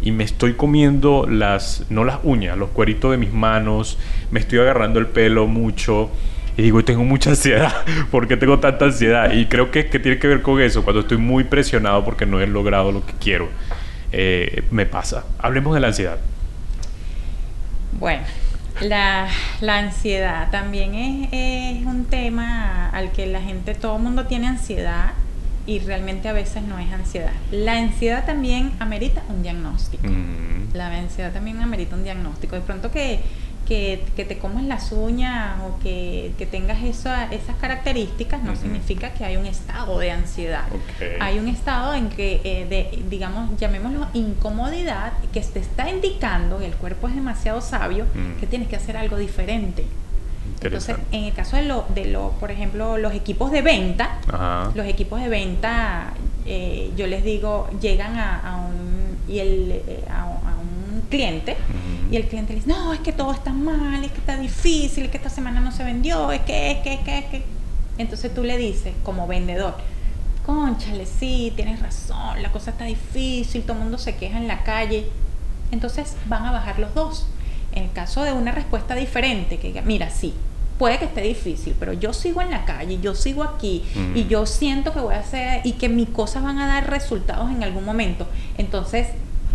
y 0.00 0.10
me 0.10 0.24
estoy 0.24 0.54
comiendo 0.54 1.26
las, 1.28 1.84
no 1.90 2.04
las 2.04 2.20
uñas, 2.22 2.56
los 2.56 2.70
cueritos 2.70 3.10
de 3.10 3.18
mis 3.18 3.32
manos, 3.32 3.98
me 4.30 4.40
estoy 4.40 4.58
agarrando 4.60 5.00
el 5.00 5.06
pelo 5.06 5.46
mucho 5.46 6.10
y 6.56 6.62
digo, 6.62 6.82
tengo 6.82 7.04
mucha 7.04 7.28
ansiedad, 7.28 7.74
¿por 8.10 8.26
qué 8.26 8.38
tengo 8.38 8.58
tanta 8.58 8.86
ansiedad? 8.86 9.34
Y 9.34 9.46
creo 9.46 9.70
que, 9.70 9.88
que 9.88 9.98
tiene 9.98 10.18
que 10.18 10.28
ver 10.28 10.40
con 10.40 10.62
eso, 10.62 10.82
cuando 10.82 11.00
estoy 11.00 11.18
muy 11.18 11.44
presionado 11.44 12.06
porque 12.06 12.24
no 12.24 12.40
he 12.40 12.46
logrado 12.46 12.90
lo 12.90 13.04
que 13.04 13.12
quiero, 13.20 13.50
eh, 14.12 14.64
me 14.70 14.86
pasa. 14.86 15.24
Hablemos 15.38 15.74
de 15.74 15.80
la 15.80 15.88
ansiedad. 15.88 16.18
Bueno, 17.98 18.22
la, 18.80 19.28
la 19.60 19.78
ansiedad 19.78 20.50
también 20.50 20.94
es, 20.94 21.28
es, 21.32 21.86
un 21.86 22.04
tema 22.06 22.90
al 22.90 23.12
que 23.12 23.26
la 23.26 23.40
gente, 23.40 23.74
todo 23.74 23.96
el 23.96 24.02
mundo 24.02 24.26
tiene 24.26 24.48
ansiedad 24.48 25.12
y 25.66 25.78
realmente 25.78 26.28
a 26.28 26.32
veces 26.32 26.62
no 26.62 26.78
es 26.78 26.92
ansiedad. 26.92 27.32
La 27.50 27.78
ansiedad 27.78 28.24
también 28.26 28.72
amerita 28.80 29.22
un 29.28 29.42
diagnóstico. 29.42 30.08
Mm. 30.08 30.74
La 30.74 30.88
ansiedad 30.88 31.32
también 31.32 31.60
amerita 31.60 31.94
un 31.94 32.04
diagnóstico. 32.04 32.56
De 32.56 32.62
pronto 32.62 32.90
que, 32.90 33.20
que, 33.66 34.04
que 34.16 34.24
te 34.24 34.38
comas 34.38 34.64
las 34.64 34.92
uñas 34.92 35.56
o 35.62 35.78
que, 35.82 36.32
que 36.38 36.46
tengas 36.46 36.82
esa, 36.82 37.32
esas 37.32 37.56
características 37.56 38.42
no 38.42 38.56
significa 38.56 39.12
que 39.14 39.24
hay 39.24 39.36
un 39.36 39.46
estado 39.46 39.98
de 39.98 40.10
ansiedad. 40.10 40.64
Okay. 40.96 41.16
Hay 41.20 41.38
un 41.38 41.48
estado 41.48 41.94
en 41.94 42.08
que, 42.08 42.40
eh, 42.44 42.66
de, 42.68 43.02
digamos, 43.08 43.56
llamémoslo 43.58 44.06
incomodidad, 44.14 45.12
que 45.32 45.40
te 45.40 45.60
está 45.60 45.90
indicando, 45.90 46.60
y 46.62 46.64
el 46.64 46.74
cuerpo 46.74 47.08
es 47.08 47.14
demasiado 47.14 47.60
sabio, 47.60 48.06
que 48.40 48.46
tienes 48.46 48.68
que 48.68 48.76
hacer 48.76 48.96
algo 48.96 49.16
diferente. 49.16 49.84
Entonces, 50.60 50.96
en 51.10 51.24
el 51.24 51.32
caso 51.32 51.56
de 51.56 51.64
lo, 51.64 51.84
de 51.94 52.04
lo, 52.04 52.30
por 52.32 52.50
ejemplo, 52.50 52.96
los 52.96 53.14
equipos 53.14 53.50
de 53.50 53.62
venta, 53.62 54.18
Ajá. 54.28 54.70
los 54.74 54.86
equipos 54.86 55.20
de 55.20 55.28
venta, 55.28 56.12
eh, 56.46 56.92
yo 56.96 57.06
les 57.06 57.24
digo, 57.24 57.68
llegan 57.80 58.16
a, 58.16 58.38
a 58.40 58.56
un, 58.56 59.18
y 59.28 59.40
el, 59.40 59.72
eh, 59.72 60.04
a, 60.08 60.22
a, 60.22 60.61
cliente 61.12 61.56
y 62.10 62.16
el 62.16 62.26
cliente 62.26 62.52
le 62.54 62.60
dice, 62.60 62.68
no, 62.72 62.92
es 62.92 63.00
que 63.00 63.12
todo 63.12 63.32
está 63.32 63.52
mal, 63.52 64.02
es 64.02 64.10
que 64.10 64.18
está 64.18 64.36
difícil, 64.36 65.04
es 65.04 65.10
que 65.10 65.16
esta 65.18 65.28
semana 65.30 65.60
no 65.60 65.70
se 65.70 65.84
vendió, 65.84 66.32
es 66.32 66.40
que, 66.40 66.72
es 66.72 66.78
que, 66.78 66.94
es 66.94 67.00
que, 67.00 67.18
es 67.18 67.24
que. 67.26 67.44
Entonces 67.98 68.34
tú 68.34 68.42
le 68.42 68.56
dices, 68.56 68.92
como 69.04 69.26
vendedor, 69.26 69.76
conchale, 70.44 71.06
sí, 71.06 71.52
tienes 71.54 71.80
razón, 71.80 72.42
la 72.42 72.50
cosa 72.50 72.70
está 72.72 72.84
difícil, 72.84 73.62
todo 73.62 73.74
el 73.76 73.82
mundo 73.84 73.98
se 73.98 74.16
queja 74.16 74.38
en 74.38 74.48
la 74.48 74.64
calle. 74.64 75.06
Entonces 75.70 76.16
van 76.26 76.44
a 76.44 76.52
bajar 76.52 76.78
los 76.78 76.94
dos. 76.94 77.26
En 77.72 77.84
el 77.84 77.92
caso 77.92 78.22
de 78.24 78.32
una 78.32 78.52
respuesta 78.52 78.94
diferente, 78.94 79.58
que 79.58 79.68
diga, 79.68 79.82
mira, 79.82 80.10
sí, 80.10 80.34
puede 80.78 80.98
que 80.98 81.04
esté 81.06 81.22
difícil, 81.22 81.74
pero 81.78 81.92
yo 81.92 82.12
sigo 82.12 82.40
en 82.42 82.50
la 82.50 82.64
calle, 82.64 82.98
yo 83.00 83.14
sigo 83.14 83.42
aquí 83.42 83.84
Mm. 83.94 84.16
y 84.16 84.26
yo 84.26 84.44
siento 84.46 84.92
que 84.92 85.00
voy 85.00 85.14
a 85.14 85.20
hacer 85.20 85.60
y 85.64 85.72
que 85.72 85.88
mis 85.88 86.08
cosas 86.08 86.42
van 86.42 86.58
a 86.58 86.66
dar 86.66 86.90
resultados 86.90 87.50
en 87.50 87.62
algún 87.62 87.84
momento. 87.84 88.26
Entonces 88.58 89.08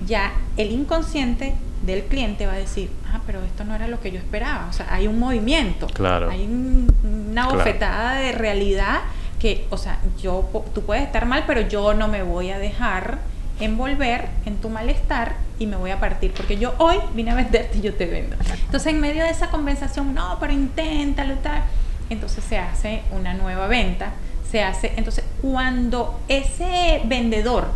ya 0.05 0.33
el 0.57 0.71
inconsciente 0.71 1.55
del 1.83 2.03
cliente 2.05 2.45
va 2.47 2.53
a 2.53 2.57
decir, 2.57 2.89
ah, 3.13 3.19
pero 3.25 3.43
esto 3.43 3.63
no 3.63 3.75
era 3.75 3.87
lo 3.87 3.99
que 3.99 4.11
yo 4.11 4.17
esperaba. 4.17 4.67
O 4.69 4.73
sea, 4.73 4.87
hay 4.93 5.07
un 5.07 5.19
movimiento, 5.19 5.87
Claro. 5.87 6.29
hay 6.29 6.43
un- 6.43 6.87
una 7.31 7.43
Claro. 7.43 7.57
bofetada 7.57 8.15
de 8.15 8.31
realidad 8.31 8.99
que, 9.39 9.65
o 9.69 9.77
sea, 9.77 9.99
yo, 10.21 10.49
tú 10.73 10.81
puedes 10.81 11.03
estar 11.03 11.25
mal, 11.27 11.43
pero 11.45 11.61
yo 11.61 11.93
no 11.93 12.07
me 12.07 12.23
voy 12.23 12.49
a 12.49 12.57
dejar 12.57 13.19
envolver 13.59 14.27
en 14.45 14.57
tu 14.57 14.69
malestar 14.69 15.35
y 15.59 15.65
me 15.67 15.75
voy 15.75 15.91
a 15.91 15.99
partir, 15.99 16.31
porque 16.33 16.57
yo 16.57 16.73
hoy 16.77 16.97
vine 17.13 17.31
a 17.31 17.35
venderte 17.35 17.77
y 17.77 17.81
yo 17.81 17.93
te 17.93 18.05
vendo. 18.05 18.35
Entonces, 18.65 18.93
en 18.93 18.99
medio 18.99 19.23
de 19.23 19.29
esa 19.31 19.49
conversación, 19.49 20.13
no, 20.13 20.37
pero 20.39 20.53
inténtalo 20.53 21.35
tal, 21.35 21.63
entonces 22.09 22.43
se 22.43 22.57
hace 22.57 23.01
una 23.11 23.33
nueva 23.33 23.67
venta, 23.67 24.11
se 24.51 24.63
hace, 24.63 24.93
entonces, 24.95 25.23
cuando 25.41 26.19
ese 26.27 27.01
vendedor 27.05 27.67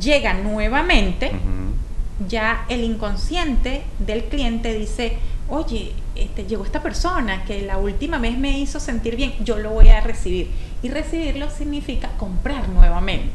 llega 0.00 0.34
nuevamente, 0.34 1.30
ya 2.28 2.64
el 2.68 2.82
inconsciente 2.84 3.82
del 3.98 4.24
cliente 4.24 4.74
dice, 4.74 5.18
oye, 5.48 5.92
este, 6.14 6.44
llegó 6.44 6.64
esta 6.64 6.82
persona 6.82 7.44
que 7.44 7.62
la 7.62 7.78
última 7.78 8.18
vez 8.18 8.36
me 8.36 8.58
hizo 8.58 8.80
sentir 8.80 9.16
bien, 9.16 9.32
yo 9.44 9.56
lo 9.58 9.70
voy 9.70 9.88
a 9.88 10.00
recibir. 10.00 10.50
Y 10.82 10.88
recibirlo 10.90 11.48
significa 11.50 12.10
comprar 12.18 12.68
nuevamente. 12.68 13.30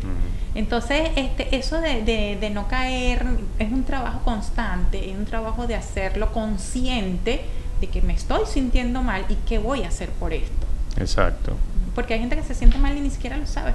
Entonces, 0.56 1.10
este, 1.16 1.56
eso 1.56 1.82
de, 1.82 2.04
de- 2.04 2.38
de 2.39 2.50
no 2.50 2.68
caer 2.68 3.26
es 3.58 3.72
un 3.72 3.84
trabajo 3.84 4.20
constante, 4.24 5.10
es 5.12 5.18
un 5.18 5.26
trabajo 5.26 5.66
de 5.66 5.76
hacerlo 5.76 6.32
consciente 6.32 7.42
de 7.82 7.88
que 7.88 8.02
me 8.02 8.13
estoy 8.13 8.42
sintiendo 8.46 9.02
mal 9.02 9.26
y 9.30 9.36
qué 9.48 9.58
voy 9.60 9.84
a 9.84 9.88
hacer 9.88 10.10
por 10.10 10.32
esto. 10.34 10.68
Exacto. 10.98 11.56
Porque 11.96 12.13
hay 12.13 12.20
gente 12.20 12.36
que 12.36 12.44
se 12.44 12.54
siente 12.54 12.78
mal 12.78 12.96
y 12.98 13.02
ni 13.02 13.10
siquiera 13.10 13.38
lo 13.38 13.48
sabe. 13.48 13.74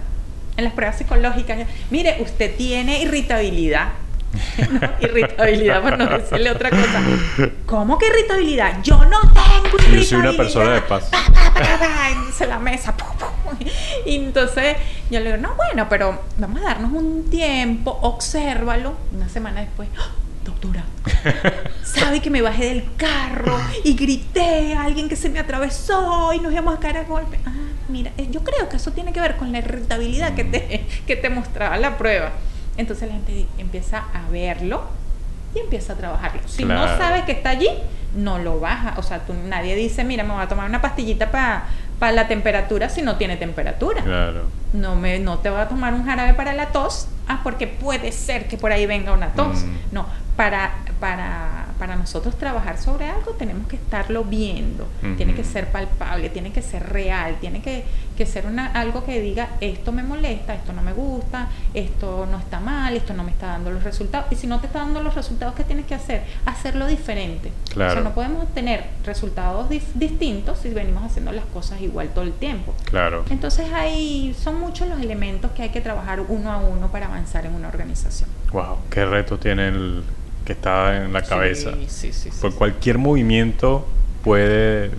En 0.58 0.64
las 0.64 0.72
pruebas 0.72 0.98
psicológicas, 0.98 1.56
mire, 1.88 2.16
usted 2.20 2.54
tiene 2.56 3.00
irritabilidad. 3.00 3.90
No, 4.58 4.80
irritabilidad, 5.00 5.80
por 5.80 5.96
no 5.96 6.06
decirle 6.06 6.50
otra 6.50 6.70
cosa. 6.70 7.00
¿Cómo 7.64 7.96
que 7.96 8.08
irritabilidad? 8.08 8.82
Yo 8.82 8.96
no 9.04 9.20
tengo 9.20 9.78
irritabilidad. 9.78 10.00
Yo 10.00 10.04
soy 10.04 10.18
una 10.18 10.32
persona 10.32 10.74
de 10.74 10.80
paz. 10.82 11.04
Pa, 11.04 11.24
pa, 11.32 11.54
pa, 11.54 11.78
pa, 11.78 12.10
entonces 12.10 12.48
la 12.48 12.58
mesa. 12.58 12.96
pu, 12.96 13.04
pu. 13.04 13.28
Y 14.04 14.16
entonces 14.16 14.76
yo 15.10 15.20
le 15.20 15.26
digo, 15.26 15.36
no, 15.36 15.54
bueno, 15.54 15.88
pero 15.88 16.20
vamos 16.38 16.60
a 16.60 16.64
darnos 16.64 16.92
un 16.92 17.30
tiempo, 17.30 17.96
obsérvalo. 18.02 18.94
Una 19.12 19.28
semana 19.28 19.60
después, 19.60 19.88
¡Ah! 19.96 20.10
doctora, 20.44 20.84
sabe 21.84 22.20
que 22.20 22.30
me 22.30 22.42
bajé 22.42 22.66
del 22.74 22.84
carro 22.96 23.58
y 23.84 23.94
grité 23.94 24.74
a 24.74 24.84
alguien 24.84 25.08
que 25.08 25.16
se 25.16 25.28
me 25.28 25.38
atravesó 25.38 26.32
y 26.32 26.40
nos 26.40 26.52
íbamos 26.52 26.76
a 26.76 26.80
caer 26.80 26.96
a 26.98 27.04
golpe. 27.04 27.38
Ah, 27.46 27.52
mira, 27.88 28.12
eh, 28.16 28.28
yo 28.30 28.42
creo 28.42 28.68
que 28.68 28.76
eso 28.76 28.92
tiene 28.92 29.12
que 29.12 29.20
ver 29.20 29.36
con 29.36 29.52
la 29.52 29.58
irritabilidad 29.58 30.34
que 30.34 30.44
te, 30.44 30.86
que 31.06 31.16
te 31.16 31.30
mostraba 31.30 31.76
la 31.76 31.98
prueba. 31.98 32.32
Entonces 32.76 33.08
la 33.08 33.14
gente 33.14 33.46
empieza 33.58 34.04
a 34.14 34.30
verlo 34.30 34.84
y 35.54 35.58
empieza 35.58 35.94
a 35.94 35.96
trabajarlo. 35.96 36.40
Si 36.46 36.64
no 36.64 36.86
sabes 36.96 37.24
que 37.24 37.32
está 37.32 37.50
allí, 37.50 37.68
no 38.14 38.38
lo 38.38 38.60
baja. 38.60 38.94
O 38.98 39.02
sea, 39.02 39.20
tú, 39.20 39.34
nadie 39.34 39.74
dice, 39.74 40.04
mira, 40.04 40.24
me 40.24 40.32
voy 40.32 40.42
a 40.42 40.48
tomar 40.48 40.68
una 40.68 40.80
pastillita 40.80 41.30
para 41.30 42.12
la 42.12 42.28
temperatura 42.28 42.88
si 42.88 43.02
no 43.02 43.16
tiene 43.16 43.36
temperatura. 43.36 44.02
Claro. 44.02 44.44
No, 44.72 44.96
me, 44.96 45.18
no 45.18 45.38
te 45.38 45.50
va 45.50 45.62
a 45.62 45.68
tomar 45.68 45.94
un 45.94 46.04
jarabe 46.04 46.34
para 46.34 46.52
la 46.52 46.66
tos, 46.66 47.08
ah, 47.26 47.40
porque 47.42 47.66
puede 47.66 48.12
ser 48.12 48.46
que 48.48 48.56
por 48.56 48.72
ahí 48.72 48.86
venga 48.86 49.12
una 49.12 49.32
tos. 49.32 49.64
Mm. 49.64 49.76
No, 49.92 50.06
para, 50.36 50.72
para, 51.00 51.66
para 51.78 51.96
nosotros 51.96 52.36
trabajar 52.36 52.78
sobre 52.78 53.08
algo 53.08 53.32
tenemos 53.32 53.66
que 53.68 53.76
estarlo 53.76 54.24
viendo, 54.24 54.86
tiene 55.16 55.34
que 55.34 55.44
ser 55.44 55.70
palpable, 55.70 56.28
tiene 56.28 56.52
que 56.52 56.62
ser 56.62 56.88
real, 56.88 57.36
tiene 57.40 57.62
que, 57.62 57.84
que 58.16 58.26
ser 58.26 58.46
una, 58.46 58.66
algo 58.72 59.04
que 59.04 59.20
diga, 59.20 59.50
esto 59.60 59.92
me 59.92 60.02
molesta, 60.02 60.54
esto 60.54 60.72
no 60.72 60.82
me 60.82 60.92
gusta, 60.92 61.48
esto 61.74 62.26
no 62.30 62.38
está 62.38 62.60
mal, 62.60 62.96
esto 62.96 63.14
no 63.14 63.24
me 63.24 63.30
está 63.30 63.48
dando 63.48 63.70
los 63.70 63.84
resultados. 63.84 64.26
Y 64.32 64.36
si 64.36 64.46
no 64.46 64.60
te 64.60 64.66
está 64.66 64.80
dando 64.80 65.02
los 65.02 65.14
resultados, 65.14 65.54
¿qué 65.54 65.64
tienes 65.64 65.86
que 65.86 65.94
hacer? 65.94 66.24
Hacerlo 66.44 66.86
diferente. 66.86 67.52
Claro. 67.72 67.90
O 67.90 67.94
sea, 67.94 68.02
no 68.02 68.14
podemos 68.14 68.42
obtener 68.42 68.84
resultados 69.04 69.68
distintos 69.94 70.58
si 70.58 70.70
venimos 70.70 71.04
haciendo 71.04 71.32
las 71.32 71.44
cosas 71.46 71.80
igual 71.80 72.08
todo 72.08 72.24
el 72.24 72.32
tiempo. 72.32 72.74
Claro. 72.84 73.24
Entonces 73.30 73.72
hay, 73.72 74.34
son 74.38 74.60
muchos 74.60 74.88
los 74.88 75.00
elementos 75.00 75.52
que 75.52 75.62
hay 75.62 75.70
que 75.70 75.80
trabajar 75.80 76.20
uno 76.20 76.50
a 76.52 76.58
uno 76.58 76.90
para 76.90 77.06
avanzar 77.06 77.46
en 77.46 77.54
una 77.54 77.68
organización. 77.68 78.28
Wow, 78.52 78.78
qué 78.90 79.04
reto 79.04 79.38
tiene 79.38 79.68
el 79.68 80.02
que 80.48 80.54
está 80.54 81.04
en 81.04 81.12
la 81.12 81.20
cabeza. 81.20 81.72
Sí, 81.88 82.10
sí, 82.10 82.30
sí. 82.30 82.30
Por 82.40 82.52
sí. 82.52 82.56
cualquier 82.56 82.96
movimiento 82.96 83.86
puede 84.24 84.90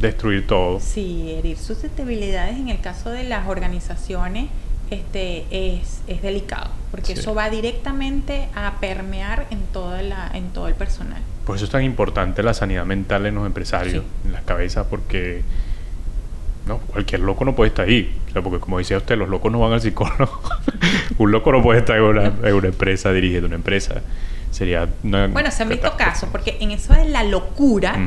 destruir 0.00 0.46
todo. 0.46 0.80
Sí, 0.80 1.34
herir 1.36 1.58
susceptibilidades 1.58 2.56
en 2.56 2.70
el 2.70 2.80
caso 2.80 3.10
de 3.10 3.22
las 3.24 3.46
organizaciones 3.46 4.46
este, 4.90 5.44
es, 5.50 6.00
es 6.06 6.22
delicado, 6.22 6.70
porque 6.90 7.12
eso 7.12 7.34
va 7.34 7.50
directamente 7.50 8.48
a 8.54 8.80
permear 8.80 9.46
en, 9.50 9.60
toda 9.74 10.00
la, 10.00 10.30
en 10.32 10.48
todo 10.54 10.68
el 10.68 10.74
personal. 10.74 11.20
Por 11.44 11.56
eso 11.56 11.66
es 11.66 11.70
tan 11.70 11.82
importante 11.82 12.42
la 12.42 12.54
sanidad 12.54 12.86
mental 12.86 13.26
en 13.26 13.34
los 13.34 13.44
empresarios, 13.44 14.04
en 14.24 14.32
las 14.32 14.42
cabezas, 14.44 14.86
porque 14.88 15.42
no, 16.66 16.78
cualquier 16.78 17.20
loco 17.20 17.44
no 17.44 17.54
puede 17.54 17.68
estar 17.68 17.86
ahí. 17.86 18.18
O 18.30 18.32
sea, 18.32 18.40
porque 18.40 18.58
como 18.58 18.78
decía 18.78 18.96
usted, 18.96 19.18
los 19.18 19.28
locos 19.28 19.52
no 19.52 19.60
van 19.60 19.74
al 19.74 19.82
psicólogo. 19.82 20.40
Un 21.18 21.30
loco 21.30 21.52
no 21.52 21.62
puede 21.62 21.80
estar 21.80 21.98
en 21.98 22.04
una, 22.04 22.24
en 22.24 22.54
una 22.54 22.68
empresa, 22.68 23.12
dirigiendo 23.12 23.48
una 23.48 23.56
empresa. 23.56 24.00
Sería 24.54 24.88
una 25.02 25.26
Bueno, 25.26 25.50
se 25.50 25.64
han 25.64 25.68
visto 25.68 25.96
casos, 25.96 26.28
porque 26.30 26.58
en 26.60 26.70
eso 26.70 26.94
de 26.94 27.08
la 27.08 27.24
locura, 27.24 27.98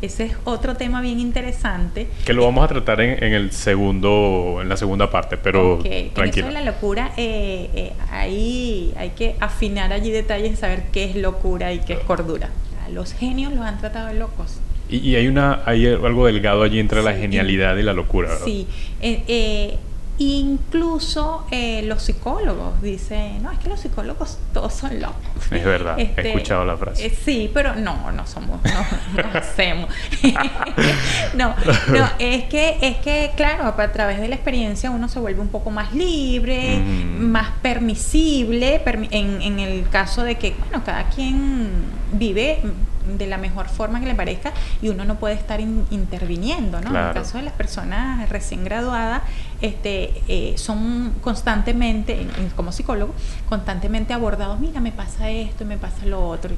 ese 0.00 0.24
es 0.24 0.32
otro 0.44 0.74
tema 0.74 1.02
bien 1.02 1.20
interesante. 1.20 2.08
Que 2.24 2.32
lo 2.32 2.46
vamos 2.46 2.64
a 2.64 2.68
tratar 2.68 3.02
en, 3.02 3.34
el 3.34 3.52
segundo, 3.52 4.60
en 4.62 4.70
la 4.70 4.78
segunda 4.78 5.10
parte, 5.10 5.36
pero 5.36 5.74
okay. 5.74 6.12
En 6.16 6.24
eso 6.30 6.46
de 6.46 6.52
la 6.52 6.62
locura, 6.62 7.12
eh, 7.18 7.68
eh, 7.74 7.92
ahí 8.10 8.94
hay 8.96 9.10
que 9.10 9.36
afinar 9.38 9.92
allí 9.92 10.10
detalles 10.10 10.54
y 10.54 10.56
saber 10.56 10.84
qué 10.92 11.04
es 11.04 11.16
locura 11.16 11.74
y 11.74 11.80
qué 11.80 11.92
es 11.92 12.00
cordura. 12.00 12.48
Los 12.90 13.12
genios 13.12 13.52
los 13.52 13.62
han 13.62 13.78
tratado 13.78 14.06
de 14.06 14.14
locos. 14.14 14.60
Y, 14.88 15.14
hay 15.16 15.26
una 15.26 15.60
hay 15.66 15.86
algo 15.86 16.24
delgado 16.24 16.62
allí 16.62 16.78
entre 16.78 17.02
la 17.02 17.12
genialidad 17.12 17.76
y 17.76 17.82
la 17.82 17.92
locura, 17.92 18.30
¿verdad? 18.30 18.46
Sí. 18.46 18.66
Eh, 19.02 19.76
Incluso 20.18 21.46
eh, 21.50 21.82
los 21.82 22.02
psicólogos 22.02 22.80
dicen, 22.80 23.42
no, 23.42 23.50
es 23.50 23.58
que 23.58 23.68
los 23.68 23.80
psicólogos 23.80 24.38
todos 24.54 24.72
son 24.72 25.00
locos. 25.00 25.16
Es 25.50 25.64
verdad, 25.64 25.98
he 25.98 26.04
este, 26.04 26.28
escuchado 26.28 26.64
la 26.64 26.76
frase. 26.76 27.06
Eh, 27.06 27.18
sí, 27.24 27.50
pero 27.52 27.74
no, 27.74 28.10
no 28.12 28.26
somos, 28.26 28.60
no, 28.64 29.22
no 29.22 29.28
hacemos. 29.38 29.90
no, 31.34 31.54
no, 31.88 32.08
es 32.18 32.44
que, 32.44 32.78
es 32.80 32.96
que, 32.98 33.32
claro, 33.36 33.66
a 33.66 33.92
través 33.92 34.20
de 34.20 34.28
la 34.28 34.36
experiencia 34.36 34.90
uno 34.90 35.08
se 35.08 35.18
vuelve 35.18 35.40
un 35.40 35.48
poco 35.48 35.70
más 35.70 35.92
libre, 35.92 36.80
más 37.18 37.50
permisible, 37.60 38.82
en, 39.10 39.42
en 39.42 39.58
el 39.58 39.88
caso 39.90 40.22
de 40.22 40.36
que, 40.36 40.54
bueno, 40.58 40.82
cada 40.84 41.08
quien 41.10 41.70
vive 42.12 42.60
de 43.06 43.26
la 43.26 43.38
mejor 43.38 43.68
forma 43.68 44.00
que 44.00 44.06
le 44.06 44.14
parezca 44.14 44.52
y 44.82 44.88
uno 44.88 45.04
no 45.04 45.16
puede 45.16 45.34
estar 45.34 45.60
interviniendo, 45.60 46.80
¿no? 46.80 46.90
En 46.90 46.96
el 46.96 47.14
caso 47.14 47.38
de 47.38 47.44
las 47.44 47.54
personas 47.54 48.28
recién 48.28 48.64
graduadas, 48.64 49.22
este, 49.60 50.22
eh, 50.28 50.54
son 50.56 51.14
constantemente, 51.20 52.26
como 52.54 52.72
psicólogo, 52.72 53.14
constantemente 53.48 54.12
abordados, 54.12 54.60
mira, 54.60 54.80
me 54.80 54.92
pasa 54.92 55.30
esto 55.30 55.64
y 55.64 55.66
me 55.66 55.78
pasa 55.78 56.06
lo 56.06 56.28
otro. 56.28 56.54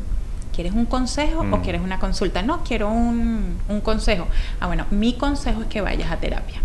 ¿Quieres 0.55 0.72
un 0.72 0.86
consejo 0.86 1.40
o 1.40 1.44
mm. 1.44 1.62
quieres 1.62 1.82
una 1.82 2.01
consulta? 2.01 2.42
No, 2.42 2.64
quiero 2.64 2.90
un, 2.90 3.59
un 3.68 3.80
consejo. 3.80 4.26
Ah, 4.59 4.66
bueno, 4.66 4.86
mi 4.90 5.14
consejo 5.14 5.62
es 5.62 5.68
que 5.68 5.80
vayas 5.80 6.11
a 6.11 6.16
terapia. 6.16 6.61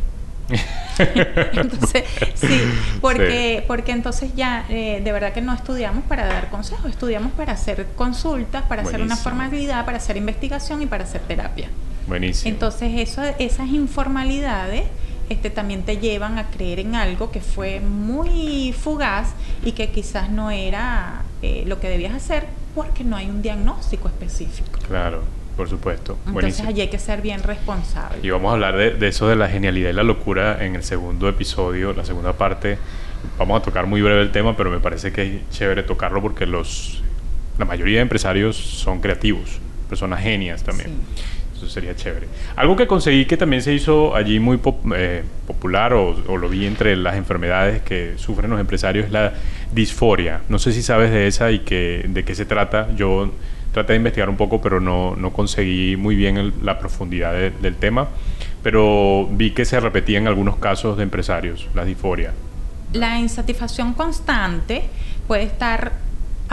entonces, 1.53 2.03
sí, 2.36 2.61
porque, 3.01 3.63
porque 3.67 3.91
entonces 3.91 4.36
ya 4.36 4.65
eh, 4.69 5.01
de 5.03 5.11
verdad 5.11 5.34
que 5.34 5.41
no 5.41 5.53
estudiamos 5.53 6.03
para 6.05 6.25
dar 6.25 6.49
consejos, 6.49 6.89
estudiamos 6.91 7.31
para 7.34 7.53
hacer 7.53 7.88
consultas, 7.95 8.63
para 8.63 8.81
hacer 8.81 9.01
una 9.01 9.15
formalidad, 9.15 9.86
para 9.86 9.97
hacer 9.97 10.17
investigación 10.17 10.81
y 10.81 10.86
para 10.86 11.03
hacer 11.05 11.21
terapia. 11.21 11.69
Buenísimo. 12.07 12.53
Entonces, 12.53 12.91
eso, 12.95 13.21
esas 13.39 13.69
informalidades 13.69 14.84
este, 15.30 15.49
también 15.49 15.84
te 15.84 15.97
llevan 15.97 16.38
a 16.38 16.49
creer 16.49 16.80
en 16.80 16.95
algo 16.95 17.32
que 17.32 17.41
fue 17.41 17.80
muy 17.80 18.74
fugaz 18.78 19.34
y 19.63 19.74
que 19.74 19.89
quizás 19.89 20.30
no 20.30 20.51
era 20.51 21.24
eh, 21.41 21.63
lo 21.65 21.80
que 21.80 21.89
debías 21.89 22.13
hacer 22.13 22.45
porque 22.76 23.03
no 23.03 23.15
hay 23.15 23.30
un 23.30 23.41
diagnóstico 23.41 24.07
específico. 24.07 24.80
Claro. 24.88 25.21
Por 25.55 25.69
supuesto. 25.69 26.17
Entonces 26.26 26.61
allí 26.61 26.82
hay 26.82 26.88
que 26.88 26.97
ser 26.97 27.21
bien 27.21 27.43
responsable. 27.43 28.17
Y 28.24 28.30
vamos 28.32 28.49
a 28.49 28.53
hablar 28.53 28.76
de, 28.76 29.07
eso 29.07 29.28
de 29.28 29.36
la 29.36 29.47
genialidad 29.47 29.91
y 29.91 29.93
la 29.93 30.01
locura 30.01 30.65
en 30.65 30.76
el 30.76 30.84
segundo 30.84 31.30
episodio, 31.30 31.93
la 31.93 32.03
segunda 32.03 32.34
parte. 32.34 32.80
Vamos 33.38 33.61
a 33.61 33.63
tocar 33.63 33.86
muy 33.86 34.01
breve 34.01 34.21
el 34.21 34.32
tema, 34.32 34.57
pero 34.57 34.71
me 34.71 34.80
parece 34.80 35.13
que 35.13 35.21
es 35.21 35.49
chévere 35.51 35.84
tocarlo 35.84 36.21
porque 36.21 36.47
los 36.47 37.03
la 37.57 37.65
mayoría 37.65 37.97
de 37.97 38.01
empresarios 38.01 38.57
son 38.57 38.99
creativos, 38.99 39.59
personas 39.88 40.21
genias 40.21 40.63
también. 40.63 40.91
Eso 41.64 41.72
sería 41.72 41.95
chévere. 41.95 42.28
Algo 42.57 42.76
que 42.76 42.88
conseguí 42.88 43.26
que 43.26 43.38
también 43.38 43.61
se 43.61 43.74
hizo 43.74 44.16
allí 44.16 44.39
muy 44.39 44.59
eh, 44.95 45.24
popular 45.47 45.93
o, 45.93 46.16
o, 46.28 46.38
lo 46.38 46.49
vi 46.49 46.66
entre 46.66 46.97
las 46.97 47.16
enfermedades 47.16 47.82
que 47.82 48.16
sufren 48.18 48.51
los 48.51 48.59
empresarios 48.59 49.05
es 49.05 49.11
la 49.11 49.34
disforia. 49.72 50.41
No 50.49 50.59
sé 50.59 50.74
si 50.74 50.84
sabes 50.84 51.11
de 51.11 51.28
esa 51.28 51.51
y 51.51 51.59
que, 51.59 52.05
de 52.09 52.26
qué 52.26 52.36
se 52.36 52.45
trata. 52.45 52.89
Yo 52.95 53.32
traté 53.72 53.93
de 53.93 53.97
investigar 53.97 54.30
un 54.30 54.36
poco, 54.36 54.61
pero 54.61 54.82
no, 54.82 55.16
no 55.16 55.32
conseguí 55.32 55.95
muy 55.95 56.16
bien 56.16 56.53
la 56.61 56.80
profundidad 56.80 57.34
del 57.34 57.76
tema. 57.76 58.09
Pero 58.61 59.28
vi 59.32 59.51
que 59.51 59.64
se 59.64 59.80
repetía 59.80 60.18
en 60.18 60.28
algunos 60.28 60.57
casos 60.57 60.97
de 60.97 61.03
empresarios, 61.03 61.68
la 61.74 61.86
disforia. 61.86 62.34
La 62.91 63.20
insatisfacción 63.20 63.93
constante 63.93 64.84
puede 65.28 65.43
estar 65.43 65.93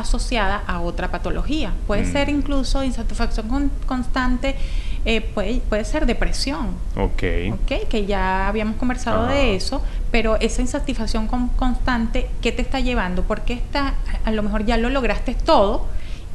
asociada 0.01 0.63
a 0.67 0.81
otra 0.81 1.11
patología. 1.11 1.73
Puede 1.87 2.03
mm. 2.03 2.13
ser 2.13 2.29
incluso 2.29 2.83
insatisfacción 2.83 3.71
constante, 3.87 4.57
eh, 5.05 5.21
puede, 5.21 5.61
puede 5.61 5.85
ser 5.85 6.07
depresión. 6.07 6.69
Ok. 6.97 7.23
Ok, 7.53 7.89
que 7.89 8.07
ya 8.07 8.49
habíamos 8.49 8.77
conversado 8.77 9.27
de 9.27 9.55
eso, 9.55 9.83
pero 10.11 10.37
esa 10.41 10.61
insatisfacción 10.61 11.29
constante, 11.57 12.29
¿qué 12.43 12.53
te 12.53 12.63
está 12.63 12.81
llevando? 12.81 13.23
Porque 13.23 13.55
está, 13.55 13.95
a 14.25 14.31
lo 14.31 14.43
mejor 14.43 14.67
ya 14.67 14.77
lo 14.77 14.91
lograste 14.91 15.35
todo 15.35 15.87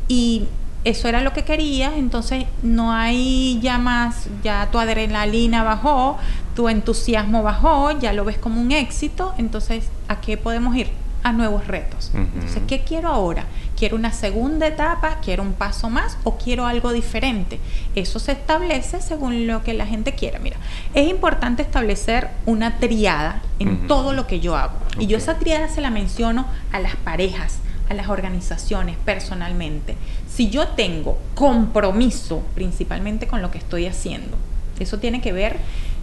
y 0.08 0.48
eso 0.86 1.08
era 1.08 1.22
lo 1.22 1.34
que 1.34 1.44
querías, 1.44 1.94
entonces 1.96 2.46
no 2.62 2.94
hay 2.94 3.60
ya 3.60 3.80
más, 3.80 4.30
ya 4.44 4.70
tu 4.72 4.78
adrenalina 4.78 5.64
bajó, 5.64 6.18
tu 6.56 6.70
entusiasmo 6.70 7.42
bajó, 7.42 7.92
ya 8.00 8.14
lo 8.14 8.24
ves 8.24 8.38
como 8.38 8.62
un 8.62 8.72
éxito, 8.72 9.34
entonces 9.40 9.90
¿a 10.08 10.22
qué 10.22 10.38
podemos 10.38 10.76
ir? 10.76 10.90
A 11.26 11.32
nuevos 11.32 11.66
retos. 11.66 12.12
Entonces, 12.14 12.62
¿qué 12.68 12.84
quiero 12.84 13.10
ahora? 13.10 13.46
¿Quiero 13.76 13.96
una 13.96 14.14
segunda 14.14 14.68
etapa? 14.68 15.18
¿Quiero 15.24 15.42
un 15.42 15.54
paso 15.54 15.90
más? 15.90 16.20
¿O 16.24 16.38
quiero 16.38 16.68
algo 16.68 16.94
diferente? 16.94 17.60
Eso 17.96 18.20
se 18.20 18.34
establece 18.34 19.02
según 19.02 19.48
lo 19.48 19.64
que 19.64 19.74
la 19.74 19.88
gente 19.88 20.14
quiera. 20.14 20.38
Mira, 20.38 20.58
es 20.94 21.10
importante 21.10 21.64
establecer 21.64 22.30
una 22.46 22.78
triada 22.78 23.42
en 23.58 23.88
todo 23.88 24.14
lo 24.14 24.28
que 24.28 24.40
yo 24.40 24.56
hago. 24.56 24.78
Y 25.00 25.08
yo 25.08 25.18
esa 25.18 25.40
triada 25.40 25.68
se 25.68 25.82
la 25.82 25.90
menciono 25.90 26.46
a 26.72 26.80
las 26.80 26.96
parejas, 26.96 27.58
a 27.90 27.96
las 27.96 28.08
organizaciones 28.08 28.96
personalmente. 29.04 29.96
Si 30.30 30.52
yo 30.52 30.68
tengo 30.68 31.18
compromiso 31.34 32.44
principalmente 32.54 33.26
con 33.26 33.42
lo 33.42 33.50
que 33.50 33.58
estoy 33.58 33.88
haciendo, 33.88 34.38
eso 34.80 35.00
tiene 35.00 35.22
que 35.22 35.34
ver 35.34 35.58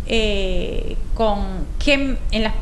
eh, 0.08 0.96
con 1.14 1.64
que 1.78 2.18
en 2.32 2.52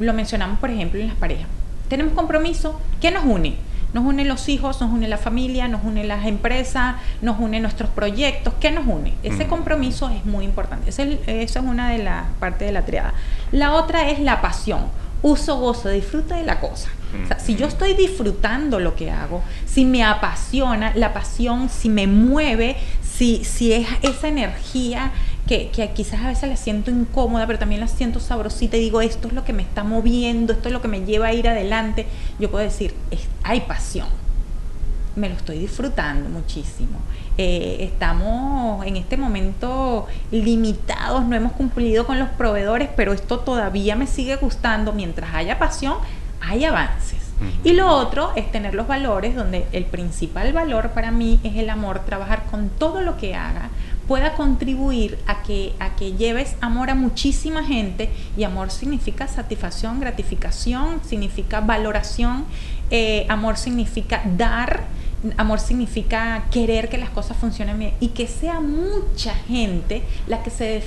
lo 0.00 0.12
mencionamos 0.14 0.58
por 0.58 0.70
ejemplo 0.70 0.98
en 0.98 1.08
las 1.08 1.16
parejas. 1.16 1.46
Tenemos 1.88 2.14
compromiso, 2.14 2.80
¿qué 3.00 3.10
nos 3.10 3.24
une? 3.24 3.56
Nos 3.92 4.04
une 4.04 4.24
los 4.24 4.48
hijos, 4.48 4.80
nos 4.80 4.92
une 4.92 5.08
la 5.08 5.16
familia, 5.16 5.68
nos 5.68 5.84
une 5.84 6.04
las 6.04 6.26
empresas, 6.26 6.96
nos 7.22 7.38
une 7.38 7.60
nuestros 7.60 7.88
proyectos. 7.90 8.54
¿Qué 8.60 8.70
nos 8.70 8.86
une? 8.86 9.14
Ese 9.22 9.46
compromiso 9.46 10.10
es 10.10 10.24
muy 10.26 10.44
importante. 10.44 10.90
Esa 10.90 11.04
es, 11.04 11.56
una 11.56 11.90
de 11.90 11.98
las 11.98 12.26
partes 12.38 12.66
de 12.66 12.72
la 12.72 12.84
triada. 12.84 13.14
La 13.52 13.72
otra 13.72 14.10
es 14.10 14.20
la 14.20 14.42
pasión. 14.42 14.80
Uso, 15.22 15.58
gozo, 15.58 15.88
disfruta 15.88 16.36
de 16.36 16.42
la 16.42 16.60
cosa 16.60 16.90
si 17.38 17.56
yo 17.56 17.66
estoy 17.66 17.94
disfrutando 17.94 18.80
lo 18.80 18.94
que 18.94 19.10
hago, 19.10 19.42
si 19.64 19.84
me 19.84 20.04
apasiona, 20.04 20.92
la 20.94 21.12
pasión, 21.12 21.68
si 21.68 21.88
me 21.88 22.06
mueve, 22.06 22.76
si, 23.02 23.44
si 23.44 23.72
es 23.72 23.86
esa 24.02 24.28
energía 24.28 25.12
que, 25.46 25.70
quizás 25.94 26.20
a 26.22 26.28
veces 26.28 26.48
la 26.48 26.56
siento 26.56 26.90
incómoda, 26.90 27.46
pero 27.46 27.58
también 27.58 27.80
la 27.80 27.88
siento 27.88 28.18
sabrosita 28.18 28.76
y 28.76 28.80
digo, 28.80 29.00
esto 29.00 29.28
es 29.28 29.34
lo 29.34 29.44
que 29.44 29.52
me 29.52 29.62
está 29.62 29.84
moviendo, 29.84 30.52
esto 30.52 30.68
es 30.68 30.72
lo 30.72 30.82
que 30.82 30.88
me 30.88 31.04
lleva 31.04 31.28
a 31.28 31.32
ir 31.32 31.48
adelante, 31.48 32.06
yo 32.38 32.50
puedo 32.50 32.64
decir, 32.64 32.94
hay 33.42 33.60
pasión. 33.60 34.08
Me 35.14 35.30
lo 35.30 35.34
estoy 35.34 35.58
disfrutando 35.58 36.28
muchísimo. 36.28 36.98
Eh, 37.38 37.78
estamos 37.80 38.84
en 38.84 38.96
este 38.96 39.16
momento 39.16 40.06
limitados, 40.30 41.24
no 41.24 41.34
hemos 41.36 41.52
cumplido 41.52 42.06
con 42.06 42.18
los 42.18 42.28
proveedores, 42.30 42.90
pero 42.94 43.14
esto 43.14 43.38
todavía 43.38 43.96
me 43.96 44.06
sigue 44.06 44.36
gustando. 44.36 44.92
Mientras 44.92 45.34
haya 45.34 45.58
pasión, 45.58 45.96
hay 46.42 46.64
avances. 46.64 47.16
Y 47.64 47.72
lo 47.72 47.88
otro 47.88 48.32
es 48.36 48.50
tener 48.50 48.74
los 48.74 48.86
valores, 48.86 49.34
donde 49.34 49.66
el 49.72 49.84
principal 49.84 50.52
valor 50.52 50.90
para 50.90 51.10
mí 51.10 51.38
es 51.44 51.56
el 51.56 51.68
amor, 51.68 52.00
trabajar 52.00 52.44
con 52.50 52.68
todo 52.70 53.00
lo 53.02 53.16
que 53.16 53.34
haga 53.34 53.70
pueda 54.08 54.34
contribuir 54.34 55.18
a 55.26 55.42
que, 55.42 55.72
a 55.78 55.96
que 55.96 56.12
lleves 56.12 56.56
amor 56.60 56.90
a 56.90 56.94
muchísima 56.94 57.64
gente 57.64 58.10
y 58.36 58.44
amor 58.44 58.70
significa 58.70 59.26
satisfacción, 59.28 60.00
gratificación, 60.00 61.00
significa 61.04 61.60
valoración, 61.60 62.44
eh, 62.90 63.26
amor 63.28 63.56
significa 63.56 64.22
dar, 64.36 64.84
amor 65.36 65.58
significa 65.58 66.44
querer 66.50 66.88
que 66.88 66.98
las 66.98 67.10
cosas 67.10 67.36
funcionen 67.36 67.78
bien 67.78 67.92
y 68.00 68.08
que 68.08 68.26
sea 68.26 68.60
mucha 68.60 69.34
gente 69.34 70.02
la 70.26 70.42
que 70.42 70.50
se 70.50 70.82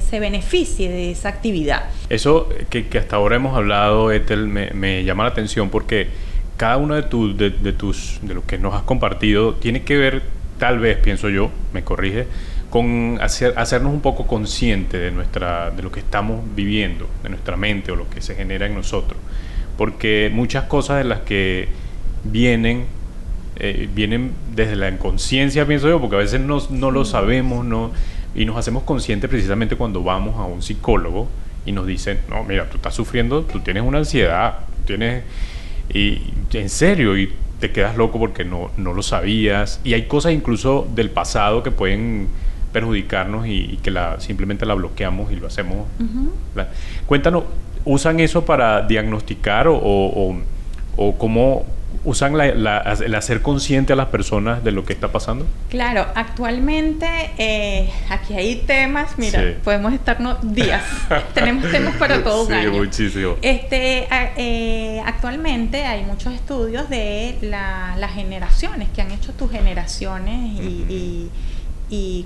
se, 0.00 0.20
beneficie 0.20 0.88
de 0.88 1.10
esa 1.10 1.28
actividad. 1.28 1.90
Eso 2.08 2.48
que, 2.70 2.86
hasta 2.98 3.16
ahora 3.16 3.36
hemos 3.36 3.56
hablado, 3.56 4.10
Ethel, 4.10 4.48
me, 4.48 5.04
llama 5.04 5.24
la 5.24 5.30
atención 5.30 5.68
porque 5.68 6.08
cada 6.56 6.78
uno 6.78 6.94
de, 6.94 7.02
tus 7.02 7.36
de, 7.36 7.50
tus, 7.72 8.18
de 8.22 8.34
lo 8.34 8.44
que 8.44 8.58
nos 8.58 8.74
has 8.74 8.82
compartido 8.82 9.54
tiene 9.54 9.82
que 9.82 9.96
ver, 9.96 10.22
tal 10.58 10.78
vez, 10.78 10.98
pienso 10.98 11.28
yo, 11.28 11.50
me 11.72 11.82
corrige, 11.84 12.26
con 12.70 13.18
hacer, 13.20 13.54
hacernos 13.56 13.92
un 13.92 14.00
poco 14.00 14.26
consciente 14.26 14.98
de, 14.98 15.10
nuestra, 15.10 15.70
de 15.70 15.82
lo 15.82 15.90
que 15.90 16.00
estamos 16.00 16.42
viviendo, 16.54 17.08
de 17.22 17.30
nuestra 17.30 17.56
mente 17.56 17.92
o 17.92 17.96
lo 17.96 18.08
que 18.10 18.20
se 18.20 18.34
genera 18.34 18.66
en 18.66 18.74
nosotros. 18.74 19.18
Porque 19.76 20.30
muchas 20.32 20.64
cosas 20.64 20.98
de 20.98 21.04
las 21.04 21.20
que 21.20 21.68
vienen, 22.24 22.84
eh, 23.56 23.88
vienen 23.94 24.32
desde 24.54 24.76
la 24.76 24.88
inconsciencia, 24.88 25.66
pienso 25.66 25.88
yo, 25.88 26.00
porque 26.00 26.16
a 26.16 26.18
veces 26.18 26.40
no, 26.40 26.60
no 26.70 26.90
lo 26.90 27.04
sabemos, 27.04 27.64
no 27.64 27.92
y 28.34 28.44
nos 28.44 28.56
hacemos 28.56 28.82
conscientes 28.84 29.28
precisamente 29.28 29.76
cuando 29.76 30.02
vamos 30.02 30.36
a 30.36 30.44
un 30.44 30.62
psicólogo 30.62 31.28
y 31.66 31.72
nos 31.72 31.86
dicen, 31.86 32.20
no, 32.28 32.44
mira, 32.44 32.68
tú 32.70 32.76
estás 32.76 32.94
sufriendo, 32.94 33.42
tú 33.42 33.60
tienes 33.60 33.82
una 33.82 33.98
ansiedad, 33.98 34.60
tienes... 34.86 35.24
Y 35.92 36.20
en 36.52 36.68
serio, 36.68 37.16
y 37.16 37.32
te 37.60 37.72
quedas 37.72 37.96
loco 37.96 38.18
porque 38.18 38.44
no, 38.44 38.70
no 38.76 38.92
lo 38.94 39.02
sabías. 39.02 39.80
Y 39.84 39.94
hay 39.94 40.06
cosas 40.06 40.32
incluso 40.32 40.86
del 40.94 41.10
pasado 41.10 41.62
que 41.62 41.70
pueden 41.70 42.28
perjudicarnos 42.72 43.46
y, 43.46 43.78
que 43.82 43.90
la, 43.90 44.20
simplemente 44.20 44.66
la 44.66 44.74
bloqueamos 44.74 45.32
y 45.32 45.36
lo 45.36 45.46
hacemos. 45.46 45.86
cuéntanos, 47.06 47.44
¿usan 47.84 48.20
eso 48.20 48.44
para 48.44 48.82
diagnosticar 48.82 49.68
o, 49.68 49.76
o, 49.76 50.36
o 50.96 51.18
cómo, 51.18 51.64
usan 52.08 52.34
el 52.40 53.14
hacer 53.14 53.42
consciente 53.42 53.92
a 53.92 53.96
las 53.96 54.08
personas 54.08 54.64
de 54.64 54.72
lo 54.72 54.84
que 54.84 54.92
está 54.92 55.12
pasando? 55.12 55.46
Claro, 55.68 56.06
actualmente 56.14 57.06
eh, 57.38 57.90
aquí 58.08 58.34
hay 58.34 58.56
temas, 58.66 59.18
mira, 59.18 59.54
podemos 59.62 59.92
estarnos 59.92 60.38
días, 60.54 60.82
tenemos 61.34 61.70
temas 61.70 61.96
para 61.96 62.22
todo 62.22 62.46
un 62.46 62.48
sí, 62.48 62.68
muchísimo. 62.68 63.36
Este, 63.42 64.08
eh, 64.36 65.02
actualmente 65.04 65.84
hay 65.84 66.04
muchos 66.04 66.32
estudios 66.32 66.88
de 66.88 67.36
las 67.42 68.12
generaciones 68.12 68.88
que 68.88 69.02
han 69.02 69.10
hecho 69.10 69.32
tus 69.32 69.50
generaciones 69.50 70.58
y 70.60 70.78
y 70.88 71.30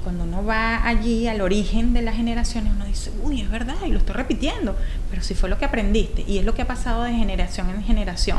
cuando 0.03 0.25
uno 0.25 0.45
va 0.45 0.87
allí 0.87 1.29
al 1.29 1.41
origen 1.41 1.95
de 1.95 2.03
las 2.03 2.17
generaciones, 2.17 2.73
uno 2.75 2.85
dice, 2.85 3.13
uy, 3.23 3.41
es 3.41 3.51
verdad, 3.51 3.77
y 3.87 3.91
lo 3.91 3.99
estoy 3.99 4.15
repitiendo, 4.17 4.77
pero 5.11 5.23
si 5.23 5.35
fue 5.35 5.49
lo 5.49 5.59
que 5.59 5.65
aprendiste, 5.65 6.25
y 6.27 6.39
es 6.39 6.45
lo 6.45 6.55
que 6.55 6.63
ha 6.63 6.67
pasado 6.67 7.05
de 7.05 7.13
generación 7.13 7.71
en 7.71 7.83
generación. 7.83 8.39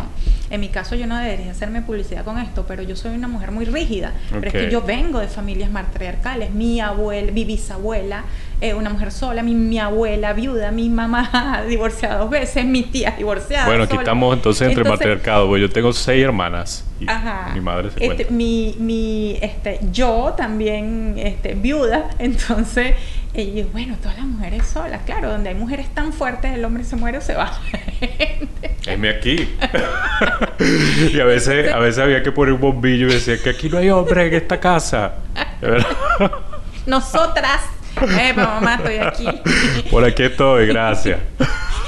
En 0.49 0.59
mi 0.59 0.69
caso 0.69 0.95
yo 0.95 1.07
no 1.07 1.17
debería 1.17 1.51
hacerme 1.51 1.81
publicidad 1.81 2.25
con 2.25 2.39
esto, 2.39 2.65
pero 2.67 2.83
yo 2.83 2.95
soy 2.95 3.15
una 3.15 3.27
mujer 3.27 3.51
muy 3.51 3.65
rígida, 3.65 4.13
pero 4.31 4.47
es 4.47 4.53
que 4.53 4.69
yo 4.69 4.81
vengo 4.81 5.19
de 5.19 5.27
familias 5.27 5.71
matriarcales, 5.71 6.51
mi 6.51 6.79
abuela, 6.79 7.31
mi 7.31 7.45
bisabuela, 7.45 8.25
eh, 8.61 8.73
una 8.73 8.89
mujer 8.89 9.11
sola, 9.11 9.43
mi, 9.43 9.55
mi, 9.55 9.79
abuela 9.79 10.33
viuda, 10.33 10.71
mi 10.71 10.89
mamá 10.89 11.63
divorciada 11.67 12.19
dos 12.19 12.29
veces, 12.29 12.65
mi 12.65 12.83
tía 12.83 13.13
divorciada. 13.17 13.65
Bueno, 13.65 13.83
aquí 13.83 13.95
estamos 13.95 14.33
entonces 14.33 14.67
entre 14.67 14.83
matriarcados, 14.83 15.47
pues 15.47 15.61
yo 15.61 15.69
tengo 15.69 15.91
seis 15.93 16.23
hermanas 16.23 16.85
y 16.99 17.05
mi 17.53 17.61
madre 17.61 17.91
se 17.91 18.05
este, 18.05 18.27
mi, 18.29 18.75
mi, 18.79 19.37
este, 19.41 19.79
yo 19.91 20.33
también 20.37 21.15
este, 21.17 21.55
viuda, 21.55 22.09
entonces, 22.19 22.95
y 23.33 23.63
bueno, 23.63 23.97
todas 24.01 24.17
las 24.17 24.25
mujeres 24.25 24.65
solas, 24.65 25.01
claro, 25.05 25.29
donde 25.29 25.49
hay 25.49 25.55
mujeres 25.55 25.87
tan 25.93 26.13
fuertes, 26.13 26.53
el 26.53 26.63
hombre 26.63 26.83
se 26.83 26.95
muere 26.95 27.17
o 27.17 27.21
se 27.21 27.33
va. 27.33 27.51
Heme 28.85 29.09
aquí. 29.09 29.49
y 31.13 31.19
a 31.19 31.25
veces, 31.25 31.71
a 31.73 31.79
veces 31.79 31.99
había 31.99 32.21
que 32.21 32.31
poner 32.31 32.53
un 32.53 32.61
bombillo 32.61 33.07
y 33.07 33.13
decía 33.13 33.37
que 33.41 33.49
aquí 33.49 33.69
no 33.69 33.77
hay 33.77 33.89
hombre 33.89 34.27
en 34.27 34.33
esta 34.35 34.59
casa. 34.59 35.15
Nosotras. 36.85 37.61
Eh, 38.03 38.33
mamá, 38.33 38.75
estoy 38.75 38.97
aquí. 38.97 39.27
Por 39.91 40.03
aquí 40.03 40.23
estoy, 40.23 40.67
gracias. 40.67 41.19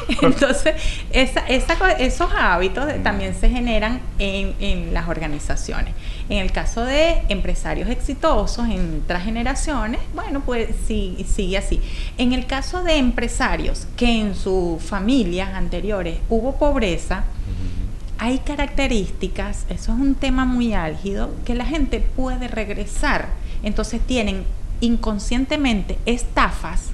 Entonces, 0.22 0.76
esos 1.12 2.30
hábitos 2.38 2.86
también 3.04 3.34
se 3.34 3.50
generan 3.50 4.02
en, 4.20 4.94
las 4.94 5.08
organizaciones. 5.08 5.94
En 6.30 6.38
el 6.40 6.52
caso 6.52 6.84
de 6.84 7.24
empresarios 7.30 7.90
exitosos 7.90 8.68
en 8.68 9.02
otras 9.04 9.24
generaciones, 9.24 10.00
bueno, 10.14 10.42
pues 10.42 10.70
sí, 10.88 11.26
sigue 11.28 11.58
así. 11.58 11.82
En 12.18 12.34
el 12.34 12.46
caso 12.46 12.84
de 12.84 12.98
empresarios 12.98 13.88
que 13.98 14.22
en 14.22 14.36
sus 14.36 14.82
familias 14.84 15.54
anteriores 15.54 16.20
hubo 16.30 16.56
pobreza, 16.58 17.24
hay 18.18 18.40
características, 18.40 19.66
eso 19.70 19.92
es 19.92 20.00
un 20.00 20.16
tema 20.16 20.46
muy 20.46 20.74
álgido, 20.74 21.32
que 21.46 21.56
la 21.56 21.66
gente 21.66 22.00
puede 22.00 22.48
regresar. 22.48 23.28
Entonces 23.64 24.00
tienen 24.02 24.46
inconscientemente 24.82 25.98
estafas, 26.06 26.90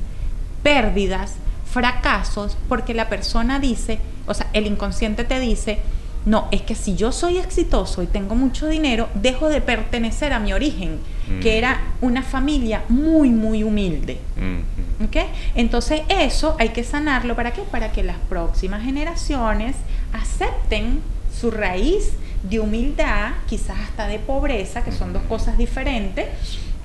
pérdidas, 0.64 1.36
fracasos 1.72 2.58
porque 2.68 2.94
la 2.94 3.10
persona 3.10 3.60
dice, 3.60 4.00
o 4.28 4.34
sea, 4.34 4.48
el 4.54 4.68
inconsciente 4.68 5.24
te 5.24 5.40
dice, 5.40 5.80
no, 6.26 6.48
es 6.52 6.62
que 6.62 6.76
si 6.76 6.96
yo 6.96 7.12
soy 7.12 7.38
exitoso 7.38 8.04
y 8.04 8.08
tengo 8.08 8.36
mucho 8.36 8.68
dinero, 8.68 9.10
dejo 9.16 9.50
de 9.50 9.62
pertenecer 9.62 10.34
a 10.34 10.40
mi 10.40 10.54
origen, 10.54 11.00
que 11.42 11.54
mm. 11.54 11.58
era 11.58 11.82
una 12.02 12.22
familia 12.22 12.84
muy, 12.90 13.30
muy 13.30 13.64
humilde. 13.64 14.20
Mm. 14.38 15.06
¿Ok? 15.06 15.18
Entonces 15.56 16.02
eso 16.10 16.56
hay 16.60 16.70
que 16.70 16.84
sanarlo. 16.84 17.36
¿Para 17.36 17.54
qué? 17.54 17.62
Para 17.62 17.92
que 17.92 18.04
las 18.04 18.18
próximas 18.30 18.84
generaciones 18.84 19.76
acepten 20.14 21.02
su 21.40 21.50
raíz 21.50 22.12
de 22.44 22.60
humildad, 22.60 23.32
quizás 23.48 23.80
hasta 23.80 24.08
de 24.08 24.20
pobreza, 24.20 24.84
que 24.84 24.92
son 24.92 25.14
dos 25.14 25.24
cosas 25.24 25.58
diferentes, 25.58 26.28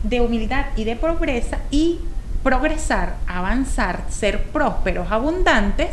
de 0.08 0.20
humildad 0.20 0.66
y 0.76 0.84
de 0.84 0.96
pobreza, 0.96 1.58
y 1.70 1.98
progresar, 2.42 3.16
avanzar, 3.26 4.04
ser 4.08 4.44
prósperos, 4.44 5.10
abundantes, 5.10 5.88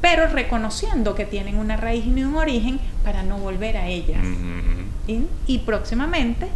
pero 0.00 0.26
reconociendo 0.28 1.14
que 1.14 1.26
tienen 1.26 1.56
una 1.58 1.76
raíz 1.76 2.06
y 2.06 2.22
un 2.22 2.36
origen 2.36 2.80
para 3.04 3.22
no 3.22 3.38
volver 3.38 3.76
a 3.76 3.88
ellas. 3.88 4.24
y, 5.46 5.58
próximamente 5.58 6.48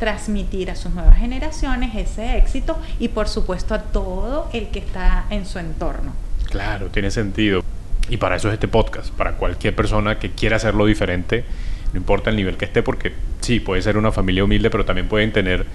transmitir 0.00 0.70
a 0.70 0.76
sus 0.76 0.92
nuevas 0.94 1.18
generaciones 1.18 1.94
ese 1.94 2.38
éxito 2.38 2.78
y 2.98 3.08
por 3.08 3.28
supuesto 3.28 3.74
a 3.74 3.82
todo 3.82 4.48
el 4.52 4.68
que 4.68 4.78
está 4.78 5.26
en 5.30 5.44
su 5.46 5.58
entorno. 5.58 6.12
Claro, 6.46 6.86
tiene 6.86 7.10
sentido. 7.10 7.62
Y 8.08 8.16
para 8.16 8.36
eso 8.36 8.48
es 8.48 8.54
este 8.54 8.66
podcast, 8.66 9.10
para 9.10 9.32
cualquier 9.32 9.76
persona 9.76 10.18
que 10.18 10.30
quiera 10.30 10.56
hacerlo 10.56 10.86
diferente, 10.86 11.44
no 11.92 11.98
importa 11.98 12.30
el 12.30 12.36
nivel 12.36 12.56
que 12.56 12.64
esté, 12.64 12.82
porque 12.82 13.12
sí, 13.40 13.60
puede 13.60 13.82
ser 13.82 13.96
una 13.96 14.10
familia 14.10 14.42
humilde, 14.42 14.70
pero 14.70 14.84
también 14.84 15.06
pueden 15.06 15.32
tener 15.32 15.66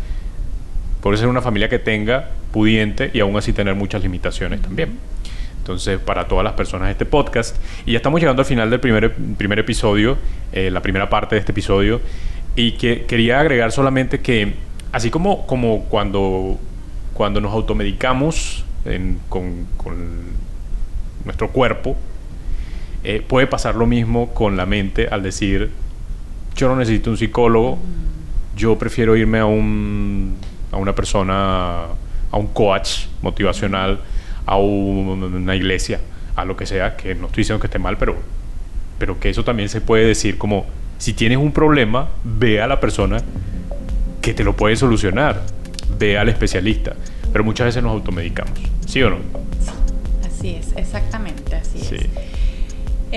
Puede 1.05 1.19
ser 1.19 1.27
una 1.27 1.43
familia 1.43 1.69
que 1.69 1.77
tenga 1.77 2.31
pudiente 2.51 3.11
y 3.13 3.19
aún 3.19 3.37
así 3.37 3.53
tener 3.53 3.75
muchas 3.75 4.01
limitaciones 4.01 4.59
también. 4.63 4.97
Entonces, 5.59 5.99
para 5.99 6.27
todas 6.27 6.43
las 6.43 6.53
personas 6.53 6.87
de 6.87 6.93
este 6.93 7.05
podcast. 7.05 7.57
Y 7.85 7.91
ya 7.91 7.97
estamos 7.97 8.19
llegando 8.19 8.41
al 8.41 8.47
final 8.47 8.71
del 8.71 8.79
primer, 8.79 9.13
primer 9.37 9.59
episodio, 9.59 10.17
eh, 10.51 10.71
la 10.71 10.81
primera 10.81 11.07
parte 11.07 11.35
de 11.35 11.41
este 11.41 11.51
episodio. 11.51 12.01
Y 12.55 12.71
que 12.71 13.05
quería 13.05 13.39
agregar 13.39 13.71
solamente 13.71 14.21
que, 14.21 14.55
así 14.93 15.11
como, 15.11 15.45
como 15.45 15.83
cuando, 15.83 16.57
cuando 17.13 17.39
nos 17.39 17.53
automedicamos 17.53 18.65
con, 19.29 19.67
nuestro 21.23 21.51
cuerpo, 21.51 21.95
eh, 23.03 23.23
puede 23.27 23.45
pasar 23.45 23.75
lo 23.75 23.85
mismo 23.85 24.33
con 24.33 24.57
la 24.57 24.65
mente 24.65 25.07
al 25.07 25.21
decir, 25.21 25.69
yo 26.55 26.67
no 26.67 26.75
necesito 26.75 27.11
un 27.11 27.17
psicólogo, 27.17 27.77
yo 28.57 28.75
prefiero 28.79 29.15
irme 29.15 29.37
a 29.37 29.45
un 29.45 30.35
a 30.75 30.77
una 30.77 30.93
persona, 30.93 31.85
a 32.31 32.37
un 32.37 32.47
coach 32.47 33.05
motivacional, 33.21 34.01
a 34.45 34.57
una 34.57 35.55
iglesia, 35.55 36.01
a 36.35 36.43
lo 36.43 36.57
que 36.57 36.65
sea, 36.65 36.97
que 36.97 37.15
no 37.15 37.27
estoy 37.27 37.41
diciendo 37.41 37.61
que 37.61 37.67
esté 37.67 37.79
mal, 37.79 37.97
pero, 37.97 38.17
pero 38.99 39.17
que 39.17 39.29
eso 39.29 39.45
también 39.45 39.69
se 39.69 39.79
puede 39.79 40.05
decir 40.05 40.37
como, 40.37 40.65
si 40.97 41.13
tienes 41.13 41.37
un 41.37 41.53
problema, 41.53 42.09
ve 42.25 42.61
a 42.61 42.67
la 42.67 42.81
persona 42.81 43.19
que 44.21 44.33
te 44.33 44.43
lo 44.43 44.53
puede 44.57 44.75
solucionar, 44.75 45.43
ve 45.97 46.17
al 46.17 46.27
especialista, 46.27 46.93
pero 47.31 47.45
muchas 47.45 47.67
veces 47.67 47.81
nos 47.81 47.93
automedicamos, 47.93 48.59
¿sí 48.85 49.01
o 49.01 49.11
no? 49.11 49.17
Así 50.27 50.55
es, 50.55 50.73
exactamente. 50.75 51.44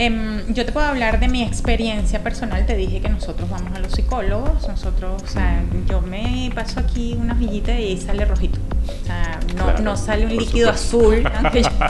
Em, 0.00 0.54
yo 0.54 0.64
te 0.64 0.70
puedo 0.70 0.86
hablar 0.86 1.18
de 1.18 1.26
mi 1.26 1.42
experiencia 1.42 2.22
personal. 2.22 2.64
Te 2.64 2.76
dije 2.76 3.00
que 3.00 3.08
nosotros 3.08 3.50
vamos 3.50 3.76
a 3.76 3.80
los 3.80 3.90
psicólogos. 3.90 4.68
Nosotros, 4.68 5.20
o 5.20 5.26
sea, 5.26 5.60
yo 5.88 6.00
me 6.00 6.52
paso 6.54 6.78
aquí 6.78 7.18
una 7.20 7.34
villita 7.34 7.72
y 7.72 7.96
sale 7.96 8.24
rojito. 8.24 8.60
O 8.86 9.04
sea, 9.04 9.40
no, 9.82 9.96
sale 9.96 10.26
un 10.26 10.36
líquido 10.36 10.70
azul. 10.70 11.28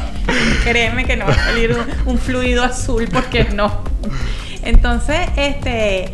créeme 0.65 1.05
que 1.05 1.19
no 1.19 1.27
va 1.27 1.35
a 1.35 1.45
salir 1.45 1.77
un, 2.07 2.17
fluido 2.17 2.65
azul 2.65 3.07
porque 3.13 3.45
no. 3.45 3.71
Entonces, 4.63 5.29
este, 5.37 6.11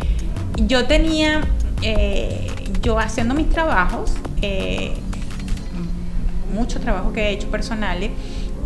yo 0.56 0.86
tenía, 0.86 1.42
eh, 1.80 2.48
yo 2.82 2.98
haciendo 2.98 3.36
mis 3.36 3.48
trabajos, 3.50 4.14
eh, 4.42 4.94
mucho 6.52 6.80
trabajo 6.80 7.12
que 7.12 7.28
he 7.28 7.30
hecho 7.30 7.48
personales, 7.52 8.10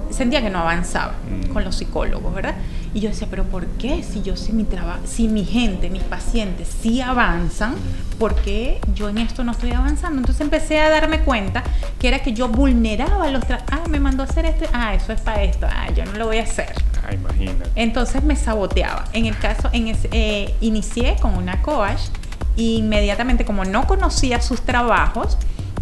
sentía 0.08 0.40
que 0.40 0.48
no 0.48 0.60
avanzaba 0.60 1.12
mm. 1.12 1.52
con 1.52 1.62
los 1.62 1.76
psicólogos, 1.76 2.34
¿verdad? 2.34 2.54
Y 2.94 3.00
yo 3.00 3.10
decía, 3.10 3.26
pero 3.30 3.44
¿por 3.44 3.66
qué? 3.66 4.02
Si 4.02 4.22
yo, 4.22 4.36
si 4.36 4.52
mi 4.52 4.64
trabajo, 4.64 5.00
si 5.04 5.28
mi 5.28 5.44
gente, 5.44 5.90
mis 5.90 6.02
pacientes 6.02 6.68
sí 6.80 7.00
avanzan, 7.00 7.74
¿por 8.18 8.34
qué 8.36 8.80
yo 8.94 9.08
en 9.08 9.18
esto 9.18 9.44
no 9.44 9.52
estoy 9.52 9.72
avanzando? 9.72 10.18
Entonces 10.18 10.40
empecé 10.40 10.80
a 10.80 10.88
darme 10.88 11.20
cuenta 11.20 11.62
que 11.98 12.08
era 12.08 12.20
que 12.20 12.32
yo 12.32 12.48
vulneraba 12.48 13.28
los 13.30 13.44
ah, 13.50 13.82
me 13.88 14.00
mandó 14.00 14.22
a 14.22 14.26
hacer 14.26 14.46
esto, 14.46 14.64
ah, 14.72 14.94
eso 14.94 15.12
es 15.12 15.20
para 15.20 15.42
esto, 15.42 15.66
ah, 15.70 15.90
yo 15.94 16.04
no 16.06 16.12
lo 16.12 16.26
voy 16.26 16.38
a 16.38 16.44
hacer. 16.44 16.72
Ah, 17.06 17.14
imagínate. 17.14 17.70
Entonces 17.74 18.22
me 18.22 18.36
saboteaba. 18.36 19.04
En 19.12 19.26
el 19.26 19.38
caso, 19.38 19.68
en 19.72 19.96
eh, 20.12 20.54
inicié 20.60 21.16
con 21.20 21.34
una 21.34 21.62
coach 21.62 22.00
e 22.56 22.62
inmediatamente 22.62 23.44
como 23.44 23.64
no 23.64 23.86
conocía 23.86 24.40
sus 24.40 24.62
trabajos, 24.62 25.38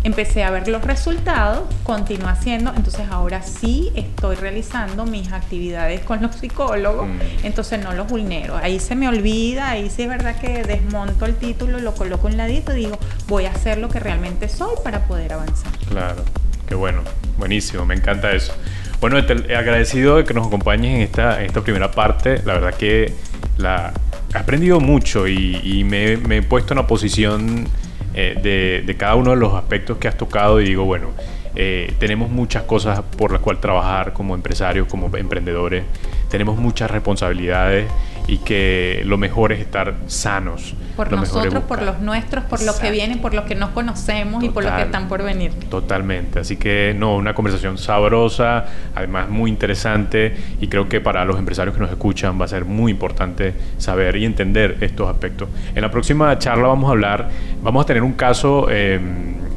empecé 0.06 0.44
a 0.44 0.50
ver 0.50 0.68
los 0.68 0.82
resultados, 0.84 1.64
continué 1.82 2.28
haciendo, 2.28 2.72
entonces 2.76 3.06
ahora 3.10 3.42
sí 3.42 3.90
estoy 3.94 4.36
realizando 4.36 5.04
mis 5.04 5.32
actividades 5.32 6.00
con 6.02 6.22
los 6.22 6.36
psicólogos, 6.36 7.08
mm. 7.08 7.44
entonces 7.44 7.82
no 7.82 7.92
los 7.92 8.06
vulnero. 8.06 8.56
Ahí 8.56 8.78
se 8.78 8.94
me 8.94 9.08
olvida, 9.08 9.70
ahí 9.70 9.90
sí 9.90 10.02
es 10.02 10.08
verdad 10.08 10.38
que 10.40 10.62
desmonto 10.62 11.26
el 11.26 11.34
título, 11.34 11.80
lo 11.80 11.94
coloco 11.94 12.28
en 12.28 12.36
ladito 12.36 12.72
y 12.72 12.84
digo, 12.84 12.98
voy 13.26 13.46
a 13.46 13.50
hacer 13.50 13.78
lo 13.78 13.88
que 13.88 13.98
realmente 13.98 14.48
soy 14.48 14.76
para 14.84 15.06
poder 15.06 15.32
avanzar. 15.32 15.72
Claro, 15.88 16.22
qué 16.68 16.74
bueno, 16.74 17.02
buenísimo, 17.38 17.84
me 17.84 17.94
encanta 17.94 18.32
eso. 18.32 18.54
Bueno, 19.00 19.18
agradecido 19.18 20.18
de 20.18 20.24
que 20.24 20.34
nos 20.34 20.46
acompañes 20.46 20.94
en 20.94 21.00
esta, 21.02 21.42
esta 21.42 21.60
primera 21.62 21.90
parte, 21.90 22.40
la 22.44 22.54
verdad 22.54 22.74
que 22.74 23.12
la, 23.58 23.92
he 24.34 24.38
aprendido 24.38 24.80
mucho 24.80 25.26
y, 25.26 25.84
me, 25.84 26.16
me 26.16 26.38
he 26.38 26.42
puesto 26.42 26.74
en 26.74 26.78
una 26.78 26.86
posición 26.86 27.68
eh, 28.16 28.82
de, 28.84 28.96
cada 28.96 29.14
uno 29.14 29.30
de 29.32 29.36
los 29.36 29.54
aspectos 29.54 29.98
que 29.98 30.08
has 30.08 30.16
tocado 30.16 30.60
y 30.60 30.64
digo, 30.64 30.84
bueno, 30.84 31.10
eh, 31.54 31.92
tenemos 31.98 32.30
muchas 32.30 32.62
cosas 32.62 33.02
por 33.02 33.30
las 33.30 33.40
cuales 33.42 33.60
trabajar 33.60 34.14
como 34.14 34.34
empresarios, 34.34 34.88
como 34.88 35.14
emprendedores, 35.16 35.84
tenemos 36.30 36.56
muchas 36.56 36.90
responsabilidades 36.90 37.86
y 38.28 38.38
que 38.38 39.02
lo 39.04 39.18
mejor 39.18 39.52
es 39.52 39.60
estar 39.60 39.94
sanos. 40.06 40.74
Por 40.96 41.12
nosotros, 41.12 41.62
por 41.64 41.82
los 41.82 42.00
nuestros, 42.00 42.44
por 42.44 42.62
los 42.62 42.76
que 42.76 42.90
vienen, 42.90 43.20
por 43.20 43.34
los 43.34 43.44
que 43.44 43.54
no 43.54 43.72
conocemos 43.72 44.42
y 44.42 44.48
por 44.48 44.64
los 44.64 44.72
que 44.72 44.82
están 44.82 45.08
por 45.08 45.22
venir. 45.22 45.52
Totalmente. 45.68 46.40
Así 46.40 46.56
que 46.56 46.94
no, 46.96 47.16
una 47.16 47.34
conversación 47.34 47.78
sabrosa, 47.78 48.64
además 48.94 49.28
muy 49.28 49.50
interesante 49.50 50.34
y 50.60 50.68
creo 50.68 50.88
que 50.88 51.00
para 51.00 51.24
los 51.24 51.38
empresarios 51.38 51.74
que 51.74 51.82
nos 51.82 51.90
escuchan 51.90 52.40
va 52.40 52.46
a 52.46 52.48
ser 52.48 52.64
muy 52.64 52.92
importante 52.92 53.54
saber 53.78 54.16
y 54.16 54.24
entender 54.24 54.78
estos 54.80 55.08
aspectos. 55.08 55.48
En 55.74 55.82
la 55.82 55.90
próxima 55.90 56.36
charla 56.38 56.68
vamos 56.68 56.88
a 56.88 56.92
hablar, 56.92 57.28
vamos 57.62 57.84
a 57.84 57.86
tener 57.86 58.02
un 58.02 58.14
caso 58.14 58.68
eh, 58.70 58.98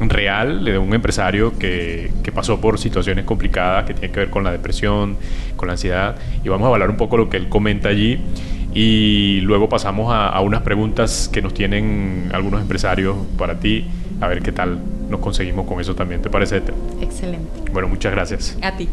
real 0.01 0.63
de 0.63 0.77
un 0.77 0.93
empresario 0.93 1.57
que, 1.57 2.11
que 2.21 2.31
pasó 2.31 2.59
por 2.59 2.77
situaciones 2.77 3.25
complicadas 3.25 3.85
que 3.85 3.93
tienen 3.93 4.11
que 4.11 4.19
ver 4.19 4.29
con 4.29 4.43
la 4.43 4.51
depresión, 4.51 5.17
con 5.55 5.67
la 5.67 5.73
ansiedad 5.73 6.15
y 6.43 6.49
vamos 6.49 6.67
a 6.67 6.73
hablar 6.73 6.89
un 6.89 6.97
poco 6.97 7.17
lo 7.17 7.29
que 7.29 7.37
él 7.37 7.49
comenta 7.49 7.89
allí 7.89 8.19
y 8.73 9.41
luego 9.41 9.67
pasamos 9.69 10.13
a, 10.13 10.39
unas 10.41 10.61
preguntas 10.61 11.29
que 11.31 11.41
nos 11.41 11.53
tienen 11.53 12.29
algunos 12.33 12.61
empresarios 12.61 13.17
para 13.37 13.59
ti, 13.59 13.85
a 14.21 14.27
ver 14.27 14.41
qué 14.41 14.51
tal 14.51 14.79
nos 15.09 15.19
conseguimos 15.19 15.65
con 15.65 15.79
eso 15.79 15.95
también. 15.95 16.21
¿Te 16.21 16.29
parece? 16.29 16.61
Excelente. 17.01 17.71
Bueno, 17.71 17.87
muchas 17.87 18.11
gracias. 18.11 18.57
A 18.61 18.75
ti. 18.77 18.87